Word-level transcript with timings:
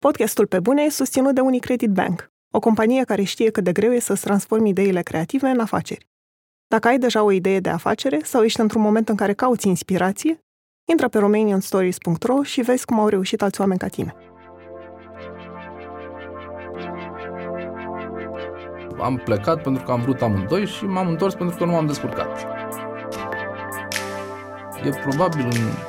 Podcastul 0.00 0.46
Pe 0.46 0.60
Bune 0.60 0.82
e 0.82 0.90
susținut 0.90 1.34
de 1.34 1.40
Unicredit 1.40 1.90
Bank, 1.90 2.30
o 2.50 2.58
companie 2.58 3.04
care 3.04 3.22
știe 3.22 3.50
cât 3.50 3.64
de 3.64 3.72
greu 3.72 3.92
e 3.92 3.98
să-ți 3.98 4.20
transformi 4.20 4.68
ideile 4.68 5.02
creative 5.02 5.48
în 5.48 5.60
afaceri. 5.60 6.06
Dacă 6.66 6.88
ai 6.88 6.98
deja 6.98 7.22
o 7.22 7.30
idee 7.30 7.60
de 7.60 7.68
afacere 7.68 8.20
sau 8.22 8.42
ești 8.42 8.60
într-un 8.60 8.82
moment 8.82 9.08
în 9.08 9.16
care 9.16 9.32
cauți 9.32 9.68
inspirație, 9.68 10.38
intră 10.90 11.08
pe 11.08 11.18
romanianstories.ro 11.18 12.42
și 12.42 12.60
vezi 12.60 12.84
cum 12.84 13.00
au 13.00 13.08
reușit 13.08 13.42
alți 13.42 13.60
oameni 13.60 13.78
ca 13.78 13.88
tine. 13.88 14.14
Am 18.98 19.16
plecat 19.24 19.62
pentru 19.62 19.82
că 19.84 19.92
am 19.92 20.00
vrut 20.00 20.22
amândoi 20.22 20.66
și 20.66 20.84
m-am 20.84 21.08
întors 21.08 21.34
pentru 21.34 21.56
că 21.56 21.64
nu 21.64 21.72
m-am 21.72 21.86
descurcat. 21.86 22.46
E 24.84 24.88
probabil 24.88 25.44
un 25.44 25.87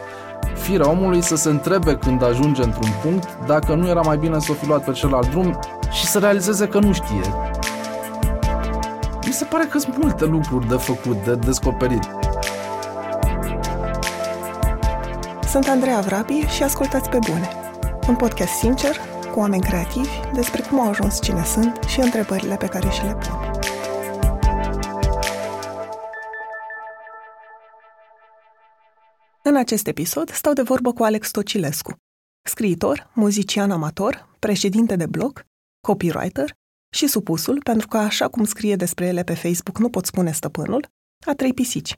firea 0.70 0.90
omului 0.90 1.22
să 1.22 1.36
se 1.36 1.50
întrebe 1.50 1.96
când 1.96 2.24
ajunge 2.24 2.64
într-un 2.64 2.90
punct 3.04 3.38
dacă 3.46 3.74
nu 3.76 3.88
era 3.88 4.02
mai 4.02 4.18
bine 4.18 4.40
să 4.40 4.52
o 4.52 4.54
fi 4.54 4.68
luat 4.68 4.84
pe 4.84 4.92
celălalt 4.92 5.30
drum 5.30 5.60
și 5.92 6.06
să 6.06 6.20
realizeze 6.20 6.68
că 6.68 6.80
nu 6.80 6.94
știe. 6.94 7.34
Mi 9.26 9.34
se 9.34 9.46
pare 9.46 9.66
că 9.66 9.80
sunt 9.80 9.98
multe 9.98 10.26
lucruri 10.26 10.68
de 10.68 10.76
făcut, 10.76 11.24
de 11.26 11.36
descoperit. 11.36 12.04
Sunt 15.48 15.68
Andreea 15.68 16.00
Vrabi 16.00 16.46
și 16.56 16.64
ascultați 16.64 17.10
pe 17.10 17.20
bune. 17.30 17.50
Un 18.08 18.16
podcast 18.16 18.52
sincer, 18.52 18.96
cu 19.34 19.40
oameni 19.40 19.62
creativi, 19.62 20.20
despre 20.34 20.64
cum 20.70 20.80
au 20.80 20.90
ajuns 20.90 21.22
cine 21.22 21.44
sunt 21.44 21.80
și 21.88 22.00
întrebările 22.00 22.56
pe 22.56 22.66
care 22.66 22.90
și 22.90 23.04
le 23.04 23.18
pun. 23.28 23.59
În 29.50 29.56
acest 29.56 29.88
episod 29.88 30.32
stau 30.32 30.54
de 30.54 30.62
vorbă 30.62 30.94
cu 30.94 31.04
Alex 31.04 31.32
Tocilescu, 31.32 31.96
scriitor, 32.44 33.12
muzician 33.14 33.72
amator, 33.72 34.36
președinte 34.40 34.96
de 34.96 35.06
blog, 35.06 35.46
copywriter 35.88 36.54
și 36.94 37.08
supusul, 37.08 37.62
pentru 37.64 37.88
că 37.88 37.98
așa 37.98 38.28
cum 38.28 38.46
scrie 38.46 38.76
despre 38.76 39.06
ele 39.06 39.24
pe 39.24 39.34
Facebook 39.34 39.80
nu 39.80 39.90
pot 39.90 40.06
spune 40.06 40.32
stăpânul, 40.32 40.88
a 41.26 41.34
trei 41.34 41.54
pisici. 41.54 41.98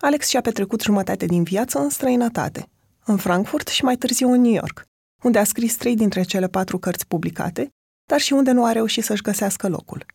Alex 0.00 0.28
și-a 0.28 0.40
petrecut 0.40 0.82
jumătate 0.82 1.26
din 1.26 1.42
viață 1.42 1.78
în 1.78 1.90
străinătate, 1.90 2.68
în 3.04 3.16
Frankfurt 3.16 3.68
și 3.68 3.84
mai 3.84 3.96
târziu 3.96 4.32
în 4.32 4.40
New 4.40 4.52
York, 4.52 4.84
unde 5.22 5.38
a 5.38 5.44
scris 5.44 5.76
trei 5.76 5.94
dintre 5.94 6.22
cele 6.22 6.48
patru 6.48 6.78
cărți 6.78 7.06
publicate, 7.06 7.68
dar 8.04 8.20
și 8.20 8.32
unde 8.32 8.50
nu 8.50 8.64
a 8.64 8.72
reușit 8.72 9.04
să-și 9.04 9.22
găsească 9.22 9.68
locul. 9.68 10.06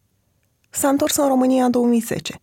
S-a 0.70 0.90
întors 0.90 1.16
în 1.16 1.28
România 1.28 1.66
în 1.66 1.72
2010, 1.72 2.36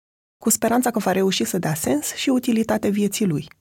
cu 0.43 0.51
speranța 0.51 0.91
că 0.91 0.99
va 0.99 1.13
reuși 1.13 1.45
să 1.45 1.59
dea 1.59 1.75
sens 1.75 2.15
și 2.15 2.29
utilitate 2.29 2.89
vieții 2.89 3.27
lui– 3.27 3.49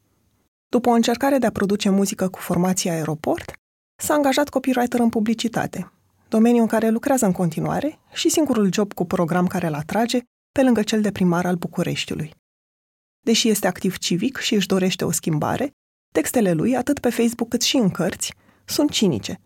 după 0.75 0.89
o 0.89 0.93
încercare 0.93 1.37
de 1.37 1.45
a 1.45 1.51
produce 1.51 1.89
muzică 1.89 2.29
cu 2.29 2.39
formația 2.39 2.93
Aeroport, 2.93 3.53
s-a 4.01 4.13
angajat 4.13 4.49
copywriter 4.49 4.99
în 4.99 5.09
publicitate, 5.09 5.91
domeniu 6.27 6.61
în 6.61 6.67
care 6.67 6.89
lucrează 6.89 7.25
în 7.25 7.31
continuare 7.31 7.99
și 8.13 8.29
singurul 8.29 8.73
job 8.73 8.93
cu 8.93 9.05
program 9.05 9.47
care 9.47 9.67
îl 9.67 9.73
atrage, 9.73 10.19
pe 10.51 10.63
lângă 10.63 10.83
cel 10.83 11.01
de 11.01 11.11
primar 11.11 11.45
al 11.45 11.55
Bucureștiului. 11.55 12.33
Deși 13.25 13.49
este 13.49 13.67
activ 13.67 13.97
civic 13.97 14.37
și 14.37 14.55
își 14.55 14.67
dorește 14.67 15.05
o 15.05 15.11
schimbare, 15.11 15.71
textele 16.13 16.53
lui, 16.53 16.75
atât 16.75 16.99
pe 16.99 17.09
Facebook 17.09 17.49
cât 17.49 17.61
și 17.61 17.77
în 17.77 17.89
cărți, 17.89 18.33
sunt 18.65 18.89
cinice. 18.89 19.39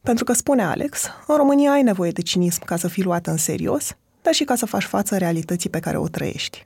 Pentru 0.00 0.24
că, 0.24 0.32
spune 0.32 0.62
Alex, 0.62 1.06
în 1.26 1.36
România 1.36 1.70
ai 1.70 1.82
nevoie 1.82 2.10
de 2.10 2.22
cinism 2.22 2.64
ca 2.64 2.76
să 2.76 2.88
fii 2.88 3.02
luat 3.02 3.26
în 3.26 3.36
serios, 3.36 3.96
dar 4.22 4.34
și 4.34 4.44
ca 4.44 4.54
să 4.54 4.66
faci 4.66 4.84
față 4.84 5.18
realității 5.18 5.70
pe 5.70 5.80
care 5.80 5.96
o 5.96 6.08
trăiești. 6.08 6.62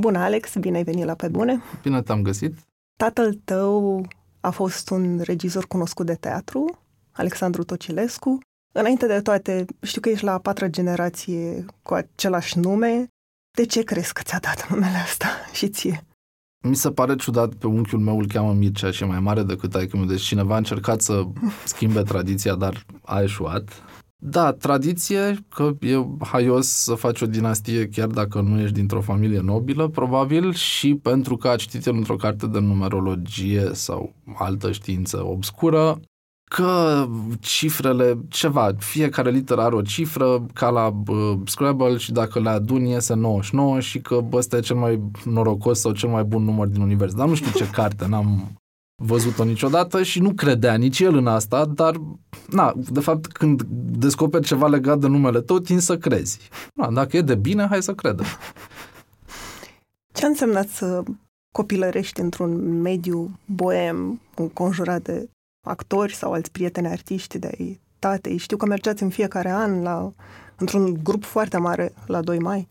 Bună, 0.00 0.18
Alex, 0.18 0.56
bine 0.56 0.76
ai 0.76 0.84
venit 0.84 1.04
la 1.04 1.14
Pe 1.14 1.28
Bune! 1.28 1.62
Bine 1.82 2.02
te-am 2.02 2.22
găsit! 2.22 2.69
Tatăl 3.00 3.34
tău 3.44 4.06
a 4.40 4.50
fost 4.50 4.90
un 4.90 5.20
regizor 5.20 5.66
cunoscut 5.66 6.06
de 6.06 6.14
teatru, 6.14 6.78
Alexandru 7.10 7.64
Tocilescu. 7.64 8.38
Înainte 8.72 9.06
de 9.06 9.20
toate, 9.20 9.64
știu 9.82 10.00
că 10.00 10.08
ești 10.08 10.24
la 10.24 10.32
a 10.32 10.38
patra 10.38 10.66
generație 10.66 11.64
cu 11.82 11.94
același 11.94 12.58
nume. 12.58 13.06
De 13.56 13.66
ce 13.66 13.82
crezi 13.82 14.12
că 14.12 14.22
ți-a 14.24 14.38
dat 14.38 14.66
numele 14.70 14.96
asta 14.96 15.26
și 15.52 15.68
ție? 15.68 16.04
Mi 16.64 16.76
se 16.76 16.90
pare 16.90 17.16
ciudat, 17.16 17.54
pe 17.54 17.66
unchiul 17.66 18.00
meu 18.00 18.18
îl 18.18 18.26
cheamă 18.26 18.52
Mircea 18.52 18.90
și 18.90 19.02
e 19.02 19.06
mai 19.06 19.20
mare 19.20 19.42
decât 19.42 19.74
ai 19.74 19.88
meu, 19.92 20.04
deci 20.04 20.22
cineva 20.22 20.54
a 20.54 20.56
încercat 20.56 21.00
să 21.00 21.22
schimbe 21.64 22.02
tradiția, 22.02 22.54
dar 22.54 22.86
a 23.02 23.22
eșuat. 23.22 23.82
Da, 24.22 24.52
tradiție, 24.52 25.38
că 25.48 25.70
e 25.80 26.06
haios 26.20 26.66
să 26.66 26.94
faci 26.94 27.20
o 27.20 27.26
dinastie 27.26 27.88
chiar 27.88 28.06
dacă 28.06 28.40
nu 28.40 28.60
ești 28.60 28.74
dintr-o 28.74 29.00
familie 29.00 29.40
nobilă, 29.40 29.88
probabil, 29.88 30.52
și 30.52 30.94
pentru 30.94 31.36
că 31.36 31.48
a 31.48 31.56
citit 31.56 31.86
el 31.86 31.94
într-o 31.94 32.16
carte 32.16 32.46
de 32.46 32.58
numerologie 32.58 33.70
sau 33.72 34.14
altă 34.34 34.72
știință 34.72 35.26
obscură, 35.26 36.00
că 36.44 37.06
cifrele, 37.40 38.18
ceva, 38.28 38.74
fiecare 38.78 39.30
literă 39.30 39.60
are 39.60 39.74
o 39.74 39.82
cifră, 39.82 40.46
ca 40.52 40.68
la 40.68 40.86
uh, 41.06 41.38
Scrabble 41.44 41.96
și 41.96 42.12
dacă 42.12 42.40
le 42.40 42.48
aduni 42.48 42.90
iese 42.90 43.14
99 43.14 43.80
și 43.80 44.00
că 44.00 44.24
ăsta 44.32 44.56
e 44.56 44.60
cel 44.60 44.76
mai 44.76 45.00
norocos 45.24 45.80
sau 45.80 45.92
cel 45.92 46.08
mai 46.08 46.24
bun 46.24 46.42
număr 46.42 46.66
din 46.66 46.80
univers. 46.80 47.14
Dar 47.14 47.28
nu 47.28 47.34
știu 47.34 47.50
ce 47.50 47.70
carte, 47.70 48.06
n-am 48.08 48.59
văzut-o 49.02 49.44
niciodată 49.44 50.02
și 50.02 50.20
nu 50.20 50.32
credea 50.32 50.74
nici 50.74 51.00
el 51.00 51.16
în 51.16 51.26
asta, 51.26 51.64
dar, 51.64 51.94
na, 52.50 52.72
de 52.76 53.00
fapt, 53.00 53.26
când 53.26 53.62
descoperi 53.98 54.46
ceva 54.46 54.66
legat 54.66 54.98
de 54.98 55.06
numele 55.06 55.40
tău, 55.40 55.58
tin 55.58 55.80
să 55.80 55.98
crezi. 55.98 56.38
Na, 56.74 56.90
dacă 56.90 57.16
e 57.16 57.20
de 57.20 57.34
bine, 57.34 57.66
hai 57.66 57.82
să 57.82 57.94
credem. 57.94 58.26
Ce 60.12 60.24
a 60.24 60.28
însemnat 60.28 60.68
să 60.68 61.02
copilărești 61.52 62.20
într-un 62.20 62.80
mediu 62.80 63.38
boem, 63.44 64.20
înconjurat 64.34 65.02
de 65.02 65.28
actori 65.66 66.14
sau 66.14 66.32
alți 66.32 66.50
prieteni 66.50 66.86
artiști 66.86 67.38
de 67.38 67.46
ai 67.46 67.80
tatei? 67.98 68.36
Știu 68.36 68.56
că 68.56 68.66
mergeați 68.66 69.02
în 69.02 69.08
fiecare 69.08 69.50
an 69.50 69.82
la, 69.82 70.12
într-un 70.56 71.02
grup 71.02 71.24
foarte 71.24 71.58
mare 71.58 71.92
la 72.06 72.20
2 72.20 72.38
mai. 72.38 72.68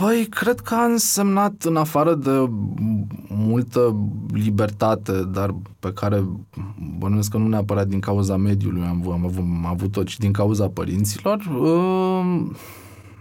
Păi, 0.00 0.26
cred 0.30 0.60
că 0.60 0.74
a 0.74 0.84
însemnat, 0.84 1.62
în 1.62 1.76
afară 1.76 2.14
de 2.14 2.50
multă 3.28 3.96
libertate, 4.32 5.22
dar 5.22 5.54
pe 5.78 5.92
care 5.92 6.24
bănuiesc 6.98 7.30
că 7.30 7.36
nu 7.36 7.48
neapărat 7.48 7.86
din 7.86 8.00
cauza 8.00 8.36
mediului 8.36 8.82
am, 8.82 9.10
am, 9.10 9.24
avut, 9.24 9.38
am 9.38 9.66
avut-o, 9.66 10.02
ci 10.02 10.18
din 10.18 10.32
cauza 10.32 10.68
părinților, 10.68 11.36
uh, 11.36 12.56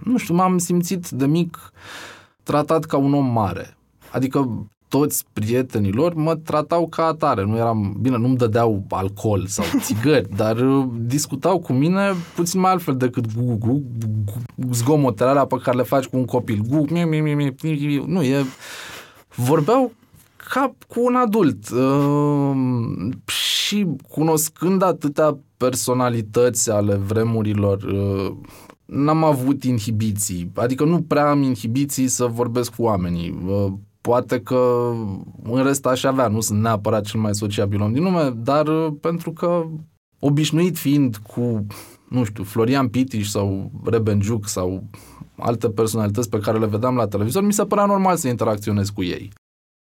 nu 0.03 0.17
știu, 0.17 0.33
m-am 0.33 0.57
simțit 0.57 1.09
de 1.09 1.25
mic 1.25 1.73
tratat 2.43 2.85
ca 2.85 2.97
un 2.97 3.13
om 3.13 3.25
mare. 3.25 3.77
Adică 4.11 4.67
toți 4.89 5.25
prietenilor 5.33 6.13
mă 6.13 6.35
tratau 6.35 6.87
ca 6.87 7.05
atare. 7.05 7.45
Nu 7.45 7.55
eram, 7.55 7.97
bine, 8.01 8.17
nu-mi 8.17 8.37
dădeau 8.37 8.85
alcool 8.89 9.45
sau 9.47 9.65
țigări, 9.85 10.35
dar 10.35 10.57
uh, 10.57 10.85
discutau 10.97 11.59
cu 11.59 11.73
mine 11.73 12.13
puțin 12.35 12.59
mai 12.59 12.71
altfel 12.71 12.95
decât 12.97 13.25
gu, 13.35 13.57
gu, 13.57 13.83
gu, 14.25 14.71
zgomotele 14.71 15.29
alea 15.29 15.45
pe 15.45 15.55
care 15.63 15.77
le 15.77 15.83
faci 15.83 16.05
cu 16.05 16.17
un 16.17 16.25
copil. 16.25 16.61
Gu, 16.67 16.85
mi, 16.89 17.03
mi, 17.03 17.19
mi, 17.19 17.33
mi, 17.33 17.55
mi, 17.61 18.03
nu, 18.07 18.21
e... 18.21 18.45
Vorbeau 19.35 19.91
ca 20.53 20.75
cu 20.87 21.03
un 21.03 21.15
adult. 21.15 21.69
Uh, 21.69 23.11
și 23.25 23.85
cunoscând 24.09 24.81
atâtea 24.81 25.37
personalități 25.57 26.71
ale 26.71 26.95
vremurilor, 26.95 27.83
uh, 27.83 28.35
n-am 28.85 29.23
avut 29.23 29.63
inhibiții. 29.63 30.51
Adică 30.55 30.83
nu 30.83 31.01
prea 31.01 31.29
am 31.29 31.41
inhibiții 31.41 32.07
să 32.07 32.25
vorbesc 32.25 32.75
cu 32.75 32.83
oamenii. 32.83 33.37
Uh, 33.47 33.73
Poate 34.01 34.41
că 34.41 34.91
în 35.43 35.63
rest 35.63 35.85
aș 35.85 36.03
avea, 36.03 36.27
nu 36.27 36.41
sunt 36.41 36.61
neapărat 36.61 37.03
cel 37.03 37.19
mai 37.19 37.35
sociabil 37.35 37.81
om 37.81 37.93
din 37.93 38.03
lume, 38.03 38.29
dar 38.29 38.67
uh, 38.67 38.93
pentru 39.01 39.31
că 39.31 39.65
obișnuit 40.19 40.77
fiind 40.77 41.17
cu, 41.17 41.65
nu 42.09 42.23
știu, 42.23 42.43
Florian 42.43 42.87
Pitiș 42.87 43.27
sau 43.27 43.71
Rebenjuc 43.85 44.47
sau 44.47 44.83
alte 45.37 45.69
personalități 45.69 46.29
pe 46.29 46.39
care 46.39 46.57
le 46.57 46.65
vedeam 46.65 46.95
la 46.95 47.07
televizor, 47.07 47.43
mi 47.43 47.53
se 47.53 47.65
părea 47.65 47.85
normal 47.85 48.15
să 48.15 48.27
interacționez 48.27 48.89
cu 48.89 49.03
ei. 49.03 49.31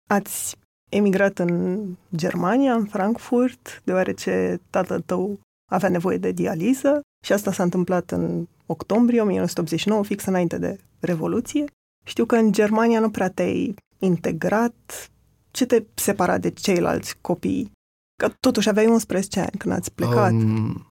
Ați 0.08 0.56
emigrat 0.90 1.38
în 1.38 1.82
Germania, 2.16 2.74
în 2.74 2.84
Frankfurt, 2.84 3.82
deoarece 3.84 4.60
tatăl 4.70 5.00
tău 5.00 5.40
avea 5.70 5.88
nevoie 5.88 6.18
de 6.18 6.32
dializă 6.32 7.00
și 7.24 7.32
asta 7.32 7.52
s-a 7.52 7.62
întâmplat 7.62 8.10
în 8.10 8.46
octombrie 8.66 9.20
1989, 9.20 10.02
fix 10.04 10.24
înainte 10.24 10.58
de 10.58 10.78
Revoluție. 11.00 11.64
Știu 12.04 12.24
că 12.24 12.36
în 12.36 12.52
Germania 12.52 13.00
nu 13.00 13.10
prea 13.10 13.30
te-ai 13.30 13.74
integrat? 13.98 15.10
Ce 15.50 15.66
te 15.66 15.84
separa 15.94 16.38
de 16.38 16.50
ceilalți 16.50 17.14
copii? 17.20 17.70
Că 18.18 18.32
totuși 18.40 18.68
aveai 18.68 18.86
11 18.86 19.40
ani 19.40 19.58
când 19.58 19.74
ați 19.74 19.92
plecat. 19.92 20.32
Um, 20.32 20.86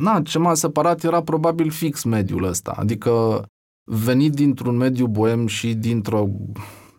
na, 0.00 0.22
ce 0.22 0.38
m-a 0.38 0.54
separat 0.54 1.04
era 1.04 1.22
probabil 1.22 1.70
fix 1.70 2.02
mediul 2.02 2.44
ăsta. 2.44 2.70
Adică 2.70 3.44
venit 3.84 4.32
dintr-un 4.32 4.76
mediu 4.76 5.06
boem 5.06 5.46
și 5.46 5.74
dintr-o 5.74 6.28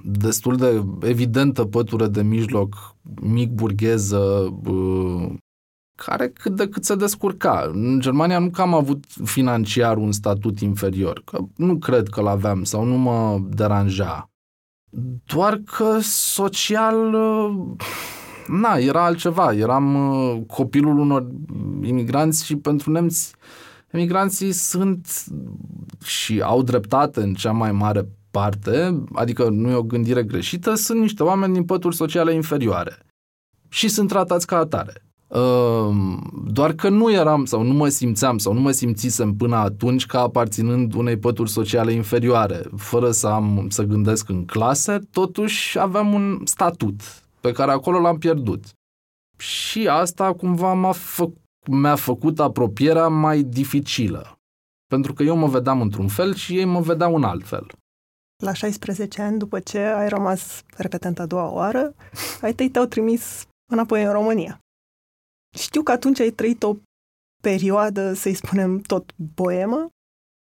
destul 0.04 0.56
de 0.56 0.86
evidentă 1.08 1.66
pătură 1.66 2.08
de 2.08 2.22
mijloc, 2.22 2.96
mic 3.22 3.50
burgheză, 3.50 4.54
care 5.96 6.30
cât 6.30 6.56
de 6.56 6.70
cât 6.70 6.86
se 6.86 6.96
descurca. 6.96 7.70
În 7.74 8.00
Germania 8.00 8.40
nu 8.40 8.50
că 8.50 8.62
am 8.62 8.74
avut 8.74 9.04
financiar 9.24 9.98
un 9.98 10.12
statut 10.12 10.60
inferior, 10.60 11.22
că 11.26 11.40
nu 11.56 11.78
cred 11.78 12.08
că 12.08 12.22
l-aveam 12.22 12.64
sau 12.64 12.84
nu 12.84 12.98
mă 12.98 13.40
deranja. 13.50 14.30
Doar 15.26 15.62
că 15.66 15.98
social, 16.02 17.14
uh, 17.14 17.76
na, 18.48 18.76
era 18.78 19.06
altceva. 19.06 19.54
Eram 19.54 19.96
uh, 19.96 20.42
copilul 20.48 20.98
unor 21.00 21.28
imigranți 21.82 22.46
și 22.46 22.56
pentru 22.56 22.92
nemți 22.92 23.36
emigranții 23.92 24.52
sunt 24.52 25.24
și 26.04 26.42
au 26.42 26.64
dreptate 26.64 27.22
în 27.22 27.34
cea 27.34 27.52
mai 27.52 27.72
mare 27.72 28.08
parte, 28.32 29.04
adică 29.14 29.50
nu 29.50 29.70
e 29.70 29.74
o 29.74 29.84
gândire 29.84 30.24
greșită, 30.24 30.74
sunt 30.74 31.00
niște 31.00 31.24
oameni 31.24 31.54
din 31.54 31.64
pături 31.64 31.96
sociale 31.96 32.34
inferioare 32.34 32.98
și 33.70 33.88
sunt 33.88 34.08
tratați 34.08 34.48
ca 34.48 34.58
atare. 34.58 35.07
Ehm, 35.30 36.32
doar 36.52 36.74
că 36.74 36.90
nu 36.90 37.12
eram 37.12 37.46
sau 37.46 37.62
nu 37.62 37.74
mă 37.74 37.88
simțeam 37.88 38.38
sau 38.38 38.54
nu 38.54 38.60
mă 38.60 38.72
simțisem 38.72 39.34
până 39.34 39.56
atunci 39.56 40.06
ca 40.06 40.20
aparținând 40.20 40.94
unei 40.94 41.18
pături 41.18 41.50
sociale 41.50 41.92
inferioare, 41.92 42.62
fără 42.76 43.12
să 43.12 43.28
am 43.28 43.68
să 43.70 43.84
gândesc 43.84 44.30
în 44.30 44.46
clase, 44.46 45.00
totuși 45.12 45.80
aveam 45.80 46.14
un 46.14 46.42
statut 46.46 47.02
pe 47.42 47.52
care 47.52 47.72
acolo 47.72 48.00
l-am 48.00 48.18
pierdut. 48.18 48.64
Și 49.38 49.88
asta 49.88 50.34
cumva 50.34 50.74
m-a 50.74 50.92
fă, 50.92 51.30
mi-a 51.68 51.96
făcut 51.96 52.40
apropierea 52.40 53.08
mai 53.08 53.44
dificilă. 53.44 54.40
Pentru 54.90 55.14
că 55.14 55.24
eu 55.24 55.36
mă 55.36 55.48
vedeam 55.48 55.82
într-un 55.82 56.08
fel 56.08 56.36
și 56.36 56.58
ei 56.58 56.66
mă 56.66 56.80
vedeau 56.80 57.16
în 57.16 57.24
alt 57.24 57.48
fel. 57.48 57.68
La 58.44 58.54
16 58.54 59.22
ani, 59.22 59.38
după 59.38 59.60
ce 59.60 59.80
ai 59.80 60.10
rămas 60.10 60.64
repetent 60.76 61.20
a 61.20 61.26
doua 61.26 61.52
oară, 61.52 61.94
ai 62.42 62.54
tăi 62.54 62.70
te-au 62.70 62.86
trimis 62.86 63.46
înapoi 63.72 64.04
în 64.04 64.12
România. 64.12 64.60
Știu 65.58 65.84
că 65.84 65.92
atunci 65.92 66.20
ai 66.20 66.30
trăit 66.30 66.64
o 66.64 66.76
perioadă, 67.42 68.14
să-i 68.14 68.34
spunem, 68.34 68.80
tot 68.80 69.12
boemă. 69.16 69.90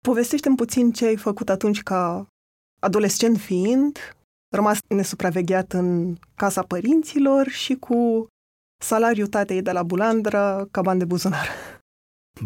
Povestește-mi 0.04 0.56
puțin 0.56 0.92
ce 0.92 1.06
ai 1.06 1.16
făcut 1.16 1.48
atunci 1.48 1.82
ca 1.82 2.26
adolescent 2.80 3.38
fiind, 3.38 3.98
rămas 4.54 4.78
nesupravegheat 4.88 5.72
în 5.72 6.16
casa 6.34 6.62
părinților 6.62 7.48
și 7.48 7.74
cu 7.74 8.26
salariul 8.82 9.26
tatei 9.26 9.62
de 9.62 9.72
la 9.72 9.82
Bulandra 9.82 10.66
ca 10.70 10.82
bani 10.82 10.98
de 10.98 11.04
buzunar. 11.04 11.48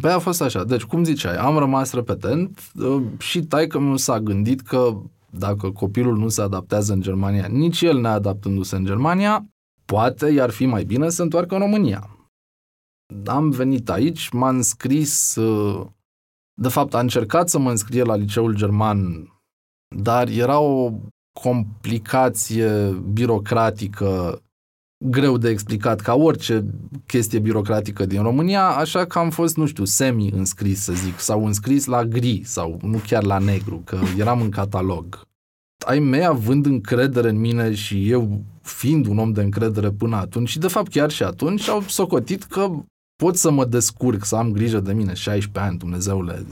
Băi, 0.00 0.12
a 0.12 0.18
fost 0.18 0.40
așa. 0.40 0.64
Deci, 0.64 0.82
cum 0.82 1.04
ziceai, 1.04 1.36
am 1.36 1.58
rămas 1.58 1.92
repetent 1.92 2.60
uh, 2.74 3.02
și 3.18 3.42
taică 3.44 3.78
nu 3.78 3.96
s-a 3.96 4.20
gândit 4.20 4.60
că 4.60 5.02
dacă 5.30 5.70
copilul 5.70 6.16
nu 6.16 6.28
se 6.28 6.42
adaptează 6.42 6.92
în 6.92 7.00
Germania, 7.00 7.46
nici 7.46 7.80
el 7.80 8.00
neadaptându-se 8.00 8.76
în 8.76 8.84
Germania, 8.84 9.46
poate 9.84 10.28
i-ar 10.28 10.50
fi 10.50 10.66
mai 10.66 10.84
bine 10.84 11.08
să 11.08 11.22
întoarcă 11.22 11.54
în 11.54 11.60
România 11.60 12.21
am 13.26 13.50
venit 13.50 13.90
aici, 13.90 14.28
m-am 14.28 14.56
înscris, 14.56 15.34
uh, 15.34 15.86
de 16.54 16.68
fapt 16.68 16.94
a 16.94 17.00
încercat 17.00 17.48
să 17.48 17.58
mă 17.58 17.70
înscrie 17.70 18.02
la 18.02 18.16
liceul 18.16 18.54
german, 18.54 19.32
dar 19.96 20.28
era 20.28 20.58
o 20.58 20.92
complicație 21.40 23.02
birocratică 23.12 24.42
greu 25.02 25.38
de 25.38 25.48
explicat 25.48 26.00
ca 26.00 26.14
orice 26.14 26.64
chestie 27.06 27.38
birocratică 27.38 28.06
din 28.06 28.22
România, 28.22 28.66
așa 28.66 29.04
că 29.04 29.18
am 29.18 29.30
fost, 29.30 29.56
nu 29.56 29.66
știu, 29.66 29.84
semi-înscris, 29.84 30.80
să 30.80 30.92
zic, 30.92 31.18
sau 31.18 31.46
înscris 31.46 31.84
la 31.84 32.04
gri, 32.04 32.42
sau 32.44 32.78
nu 32.82 33.00
chiar 33.06 33.22
la 33.22 33.38
negru, 33.38 33.82
că 33.84 33.98
eram 34.18 34.40
în 34.40 34.50
catalog. 34.50 35.20
Ai 35.86 35.98
mei 35.98 36.24
având 36.24 36.66
încredere 36.66 37.28
în 37.28 37.40
mine 37.40 37.74
și 37.74 38.10
eu 38.10 38.40
fiind 38.62 39.06
un 39.06 39.18
om 39.18 39.32
de 39.32 39.42
încredere 39.42 39.90
până 39.90 40.16
atunci, 40.16 40.48
și 40.48 40.58
de 40.58 40.68
fapt 40.68 40.90
chiar 40.90 41.10
și 41.10 41.22
atunci, 41.22 41.68
au 41.68 41.80
socotit 41.80 42.42
că 42.42 42.70
pot 43.22 43.36
să 43.36 43.50
mă 43.50 43.64
descurc, 43.64 44.24
să 44.24 44.36
am 44.36 44.52
grijă 44.52 44.80
de 44.80 44.92
mine, 44.92 45.14
16 45.14 45.70
ani, 45.70 45.78
Dumnezeule. 45.78 46.46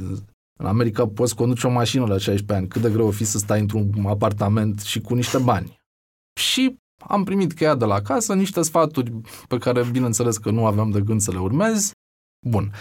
În 0.59 0.67
America 0.67 1.07
poți 1.07 1.35
conduce 1.35 1.67
o 1.67 1.71
mașină 1.71 2.05
la 2.07 2.19
16 2.19 2.53
ani. 2.53 2.69
Cât 2.69 2.83
de 2.83 2.91
greu 2.91 3.07
o 3.07 3.11
fi 3.11 3.25
să 3.25 3.39
stai 3.39 3.61
într-un 3.61 4.07
apartament 4.07 4.81
și 4.81 5.01
cu 5.01 5.15
niște 5.15 5.39
bani. 5.39 5.79
Și 6.41 6.77
am 7.07 7.25
primit 7.25 7.53
cheia 7.53 7.75
de 7.75 7.85
la 7.85 8.01
casă, 8.01 8.35
niște 8.35 8.63
sfaturi 8.63 9.13
pe 9.49 9.59
care, 9.59 9.85
bineînțeles, 9.93 10.39
că 10.39 10.51
nu 10.51 10.67
aveam 10.67 10.91
de 10.91 11.01
gând 11.01 11.21
să 11.21 11.31
le 11.31 11.39
urmez. 11.39 11.93
Bun. 12.47 12.73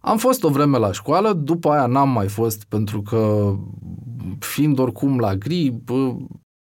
Am 0.00 0.18
fost 0.18 0.42
o 0.42 0.48
vreme 0.48 0.78
la 0.78 0.92
școală, 0.92 1.32
după 1.32 1.70
aia 1.70 1.86
n-am 1.86 2.10
mai 2.10 2.28
fost 2.28 2.64
pentru 2.64 3.02
că, 3.02 3.52
fiind 4.38 4.78
oricum 4.78 5.18
la 5.18 5.34
gri, 5.34 5.82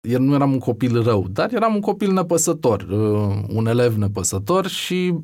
eu 0.09 0.21
nu 0.21 0.35
eram 0.35 0.53
un 0.53 0.59
copil 0.59 1.03
rău, 1.03 1.29
dar 1.29 1.53
eram 1.53 1.75
un 1.75 1.81
copil 1.81 2.13
nepăsător, 2.13 2.83
un 3.49 3.67
elev 3.67 3.97
nepăsător 3.97 4.67
și 4.67 5.15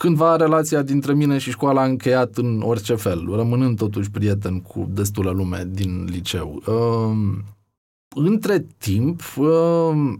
cândva 0.00 0.36
relația 0.36 0.82
dintre 0.82 1.14
mine 1.14 1.38
și 1.38 1.50
școala 1.50 1.80
a 1.80 1.84
încheiat 1.84 2.36
în 2.36 2.60
orice 2.60 2.94
fel, 2.94 3.26
rămânând 3.30 3.76
totuși 3.76 4.10
prieten 4.10 4.60
cu 4.60 4.88
destulă 4.90 5.30
lume 5.30 5.68
din 5.70 6.04
liceu. 6.04 6.62
Uh, 6.66 7.38
între 8.16 8.66
timp, 8.78 9.20
uh, 9.36 10.14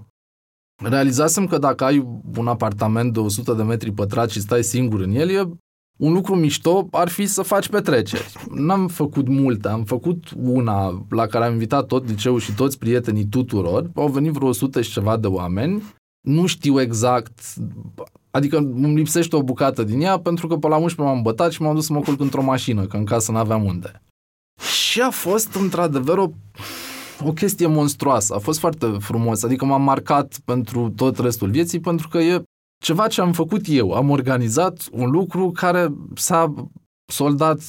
realizasem 0.82 1.46
că 1.46 1.58
dacă 1.58 1.84
ai 1.84 2.06
un 2.36 2.46
apartament 2.46 3.12
de 3.12 3.18
100 3.18 3.52
de 3.52 3.62
metri 3.62 3.92
pătrați 3.92 4.32
și 4.32 4.40
stai 4.40 4.62
singur 4.62 5.00
în 5.00 5.10
el, 5.10 5.30
e 5.30 5.50
un 5.98 6.12
lucru 6.12 6.34
mișto 6.34 6.88
ar 6.90 7.08
fi 7.08 7.26
să 7.26 7.42
faci 7.42 7.68
petreceri. 7.68 8.32
N-am 8.54 8.88
făcut 8.88 9.28
multe, 9.28 9.68
am 9.68 9.84
făcut 9.84 10.24
una 10.36 11.06
la 11.10 11.26
care 11.26 11.44
am 11.44 11.52
invitat 11.52 11.86
tot 11.86 12.08
liceul 12.08 12.40
și 12.40 12.54
toți 12.54 12.78
prietenii 12.78 13.26
tuturor. 13.26 13.90
Au 13.94 14.08
venit 14.08 14.32
vreo 14.32 14.48
100 14.48 14.80
și 14.80 14.90
ceva 14.92 15.16
de 15.16 15.26
oameni. 15.26 15.82
Nu 16.20 16.46
știu 16.46 16.80
exact, 16.80 17.40
Adică 18.30 18.56
îmi 18.56 18.94
lipsește 18.94 19.36
o 19.36 19.42
bucată 19.42 19.82
din 19.82 20.00
ea 20.00 20.18
pentru 20.18 20.46
că 20.46 20.56
pe 20.56 20.68
la 20.68 20.76
11 20.76 21.14
m-am 21.14 21.22
bătat 21.22 21.52
și 21.52 21.62
m-am 21.62 21.74
dus 21.74 21.86
să 21.86 21.92
mă 21.92 22.00
culc 22.00 22.20
într-o 22.20 22.42
mașină, 22.42 22.86
că 22.86 22.96
în 22.96 23.04
casă 23.04 23.32
n-aveam 23.32 23.64
unde. 23.64 24.02
Și 24.62 25.00
a 25.00 25.10
fost 25.10 25.54
într-adevăr 25.54 26.18
o, 26.18 26.30
o 27.24 27.32
chestie 27.32 27.66
monstruoasă. 27.66 28.34
A 28.34 28.38
fost 28.38 28.58
foarte 28.58 28.86
frumos. 28.98 29.42
Adică 29.42 29.64
m-am 29.64 29.82
marcat 29.82 30.40
pentru 30.44 30.92
tot 30.96 31.18
restul 31.18 31.50
vieții 31.50 31.80
pentru 31.80 32.08
că 32.08 32.18
e 32.18 32.42
ceva 32.84 33.06
ce 33.06 33.20
am 33.20 33.32
făcut 33.32 33.62
eu. 33.66 33.92
Am 33.92 34.10
organizat 34.10 34.88
un 34.92 35.10
lucru 35.10 35.50
care 35.50 35.94
s-a 36.14 36.54
soldat 37.12 37.60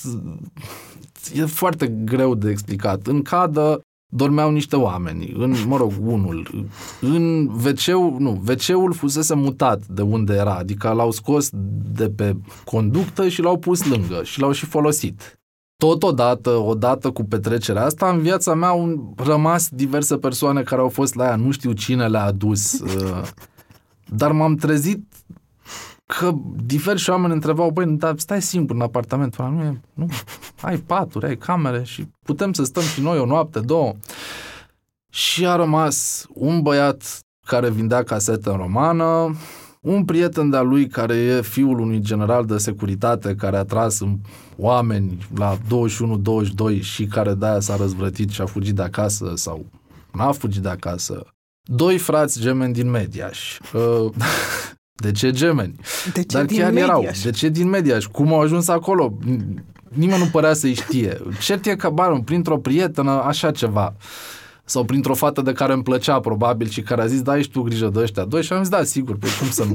e 1.34 1.46
foarte 1.46 1.88
greu 1.88 2.36
de 2.36 2.50
explicat. 2.50 3.07
În 3.07 3.22
cadă 3.22 3.81
dormeau 4.13 4.52
niște 4.52 4.75
oameni, 4.75 5.34
în, 5.38 5.56
mă 5.68 5.78
rog, 5.78 5.92
unul. 6.02 6.68
În 7.02 7.48
wc 7.48 7.86
nu, 8.19 8.42
wc 8.48 8.94
fusese 8.96 9.36
mutat 9.36 9.86
de 9.88 10.02
unde 10.02 10.34
era, 10.34 10.56
adică 10.56 10.92
l-au 10.92 11.12
scos 11.12 11.50
de 11.94 12.10
pe 12.10 12.36
conductă 12.66 13.28
și 13.28 13.42
l-au 13.42 13.58
pus 13.58 13.86
lângă 13.86 14.24
și 14.24 14.40
l-au 14.40 14.52
și 14.52 14.66
folosit. 14.66 15.40
Totodată, 15.78 16.50
odată 16.50 17.12
cu 17.12 17.24
petrecerea 17.24 17.86
asta, 17.86 18.10
în 18.10 18.22
viața 18.22 18.54
mea 18.54 18.68
au 18.68 19.13
rămas 19.18 19.69
diverse 19.69 20.18
persoane 20.18 20.62
care 20.62 20.81
au 20.81 20.90
fost 20.90 21.16
la 21.16 21.25
ea, 21.25 21.36
nu 21.36 21.52
știu 21.52 21.72
cine 21.72 22.07
le-a 22.07 22.24
adus, 22.24 22.80
uh, 22.80 23.22
dar 24.06 24.31
m-am 24.31 24.56
trezit 24.56 25.11
că 26.18 26.34
diversi 26.66 27.10
oameni 27.10 27.34
întrebau, 27.34 27.69
băi, 27.69 27.86
dar 27.86 28.18
stai 28.18 28.42
singur 28.42 28.75
în 28.75 28.81
apartament, 28.81 29.40
ăla 29.40 29.50
nu 29.50 29.63
e, 29.63 29.81
nu, 29.94 30.08
ai 30.62 30.78
paturi, 30.78 31.26
ai 31.26 31.38
camere 31.38 31.83
și 31.83 32.07
putem 32.26 32.54
să 32.54 32.64
stăm 32.64 32.83
și 32.83 33.02
noi 33.02 33.18
o 33.18 33.26
noapte, 33.26 33.59
două. 33.59 33.94
Și 35.09 35.45
a 35.45 35.56
rămas 35.56 36.26
un 36.33 36.62
băiat 36.62 37.19
care 37.45 37.69
vindea 37.69 38.04
casete 38.04 38.50
în 38.50 38.56
romană, 38.56 39.35
un 39.81 40.06
prieten 40.06 40.50
de-a 40.50 40.62
lui 40.62 40.88
care 40.88 41.16
e 41.16 41.42
fiul 41.42 41.80
unui 41.80 42.00
general 42.00 42.45
de 42.45 42.57
securitate 42.57 43.35
care 43.35 43.57
a 43.57 43.64
tras 43.64 44.00
în 44.00 44.18
oameni 44.57 45.28
la 45.35 45.57
21-22 46.78 46.81
și 46.81 47.06
care 47.06 47.33
de-aia 47.33 47.59
s-a 47.59 47.76
răzvrătit 47.76 48.30
și 48.30 48.42
a 48.42 48.45
fugit 48.45 48.76
de 48.76 48.81
acasă 48.81 49.31
sau 49.35 49.66
n-a 50.14 50.31
fugit 50.31 50.62
de 50.62 50.69
acasă. 50.69 51.26
Doi 51.62 51.97
frați 51.97 52.40
gemeni 52.40 52.74
din 52.74 52.90
Mediaș. 52.90 53.57
Uh, 55.02 55.08
De 55.08 55.12
ce 55.12 55.31
gemeni? 55.31 55.76
De 56.14 56.24
ce 56.24 56.38
Dar 56.38 56.46
din 56.46 56.58
chiar 56.58 56.72
Mediaș? 56.72 56.88
erau. 56.90 57.06
De 57.24 57.30
ce 57.30 57.50
din 57.50 57.70
Mediaș? 57.70 58.06
Cum 58.06 58.34
au 58.34 58.40
ajuns 58.42 58.68
acolo? 58.68 59.18
Nimeni 59.90 60.20
nu 60.20 60.26
părea 60.31 60.54
să-i 60.54 60.74
știe. 60.74 61.18
Cert 61.40 61.66
e 61.66 61.76
că, 61.76 61.90
bară, 61.90 62.22
printr-o 62.26 62.58
prietenă, 62.58 63.12
așa 63.12 63.52
ceva. 63.52 63.94
Sau 64.66 64.84
printr-o 64.84 65.14
fată 65.14 65.42
de 65.42 65.52
care 65.54 65.74
îmi 65.74 65.84
plăcea, 65.84 66.20
probabil, 66.20 66.68
și 66.68 66.81
care 66.81 67.02
a 67.02 67.06
zis, 67.06 67.22
da, 67.22 67.38
ești 67.38 67.52
tu 67.52 67.62
grijă 67.62 67.90
de 67.94 68.00
ăștia 68.00 68.26
doi? 68.26 68.44
Și 68.44 68.54
am 68.54 68.60
zis, 68.60 68.70
da, 68.70 68.84
sigur, 68.84 69.18
pe 69.18 69.28
cum 69.40 69.50
să 69.50 69.64
nu? 69.64 69.74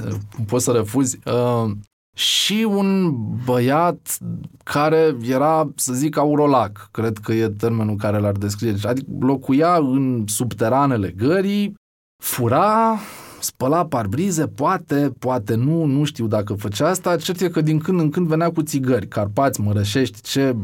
Poți 0.50 0.64
să 0.64 0.70
refuzi? 0.70 1.18
Uh, 1.24 1.70
și 2.14 2.66
un 2.68 3.14
băiat 3.44 4.18
care 4.64 5.16
era, 5.28 5.68
să 5.76 5.92
zic, 5.92 6.16
aurolac, 6.16 6.88
cred 6.92 7.18
că 7.18 7.32
e 7.32 7.48
termenul 7.48 7.96
care 7.96 8.18
l-ar 8.18 8.32
descrie. 8.32 8.74
Adică 8.82 9.06
locuia 9.20 9.74
în 9.74 10.24
subteranele 10.26 11.14
gării, 11.16 11.74
fura, 12.22 12.98
spăla 13.40 13.86
parbrize, 13.86 14.46
poate, 14.46 15.12
poate 15.18 15.54
nu, 15.54 15.84
nu 15.84 16.04
știu 16.04 16.26
dacă 16.26 16.54
făcea 16.54 16.88
asta. 16.88 17.16
Cert 17.16 17.40
e 17.40 17.48
că 17.48 17.60
din 17.60 17.78
când 17.78 18.00
în 18.00 18.10
când 18.10 18.26
venea 18.26 18.50
cu 18.50 18.62
țigări, 18.62 19.08
carpați, 19.08 19.60
mărășești, 19.60 20.20
ce 20.20 20.56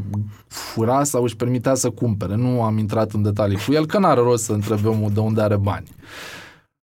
fura 0.47 1.03
sau 1.03 1.23
își 1.23 1.35
permitea 1.35 1.73
să 1.73 1.89
cumpere. 1.89 2.35
Nu 2.35 2.63
am 2.63 2.77
intrat 2.77 3.11
în 3.11 3.21
detalii 3.21 3.59
cu 3.65 3.73
el, 3.73 3.85
că 3.85 3.99
n-are 3.99 4.21
rost 4.21 4.43
să 4.43 4.53
întrebe 4.53 4.87
omul 4.87 5.11
de 5.11 5.19
unde 5.19 5.41
are 5.41 5.57
bani. 5.57 5.87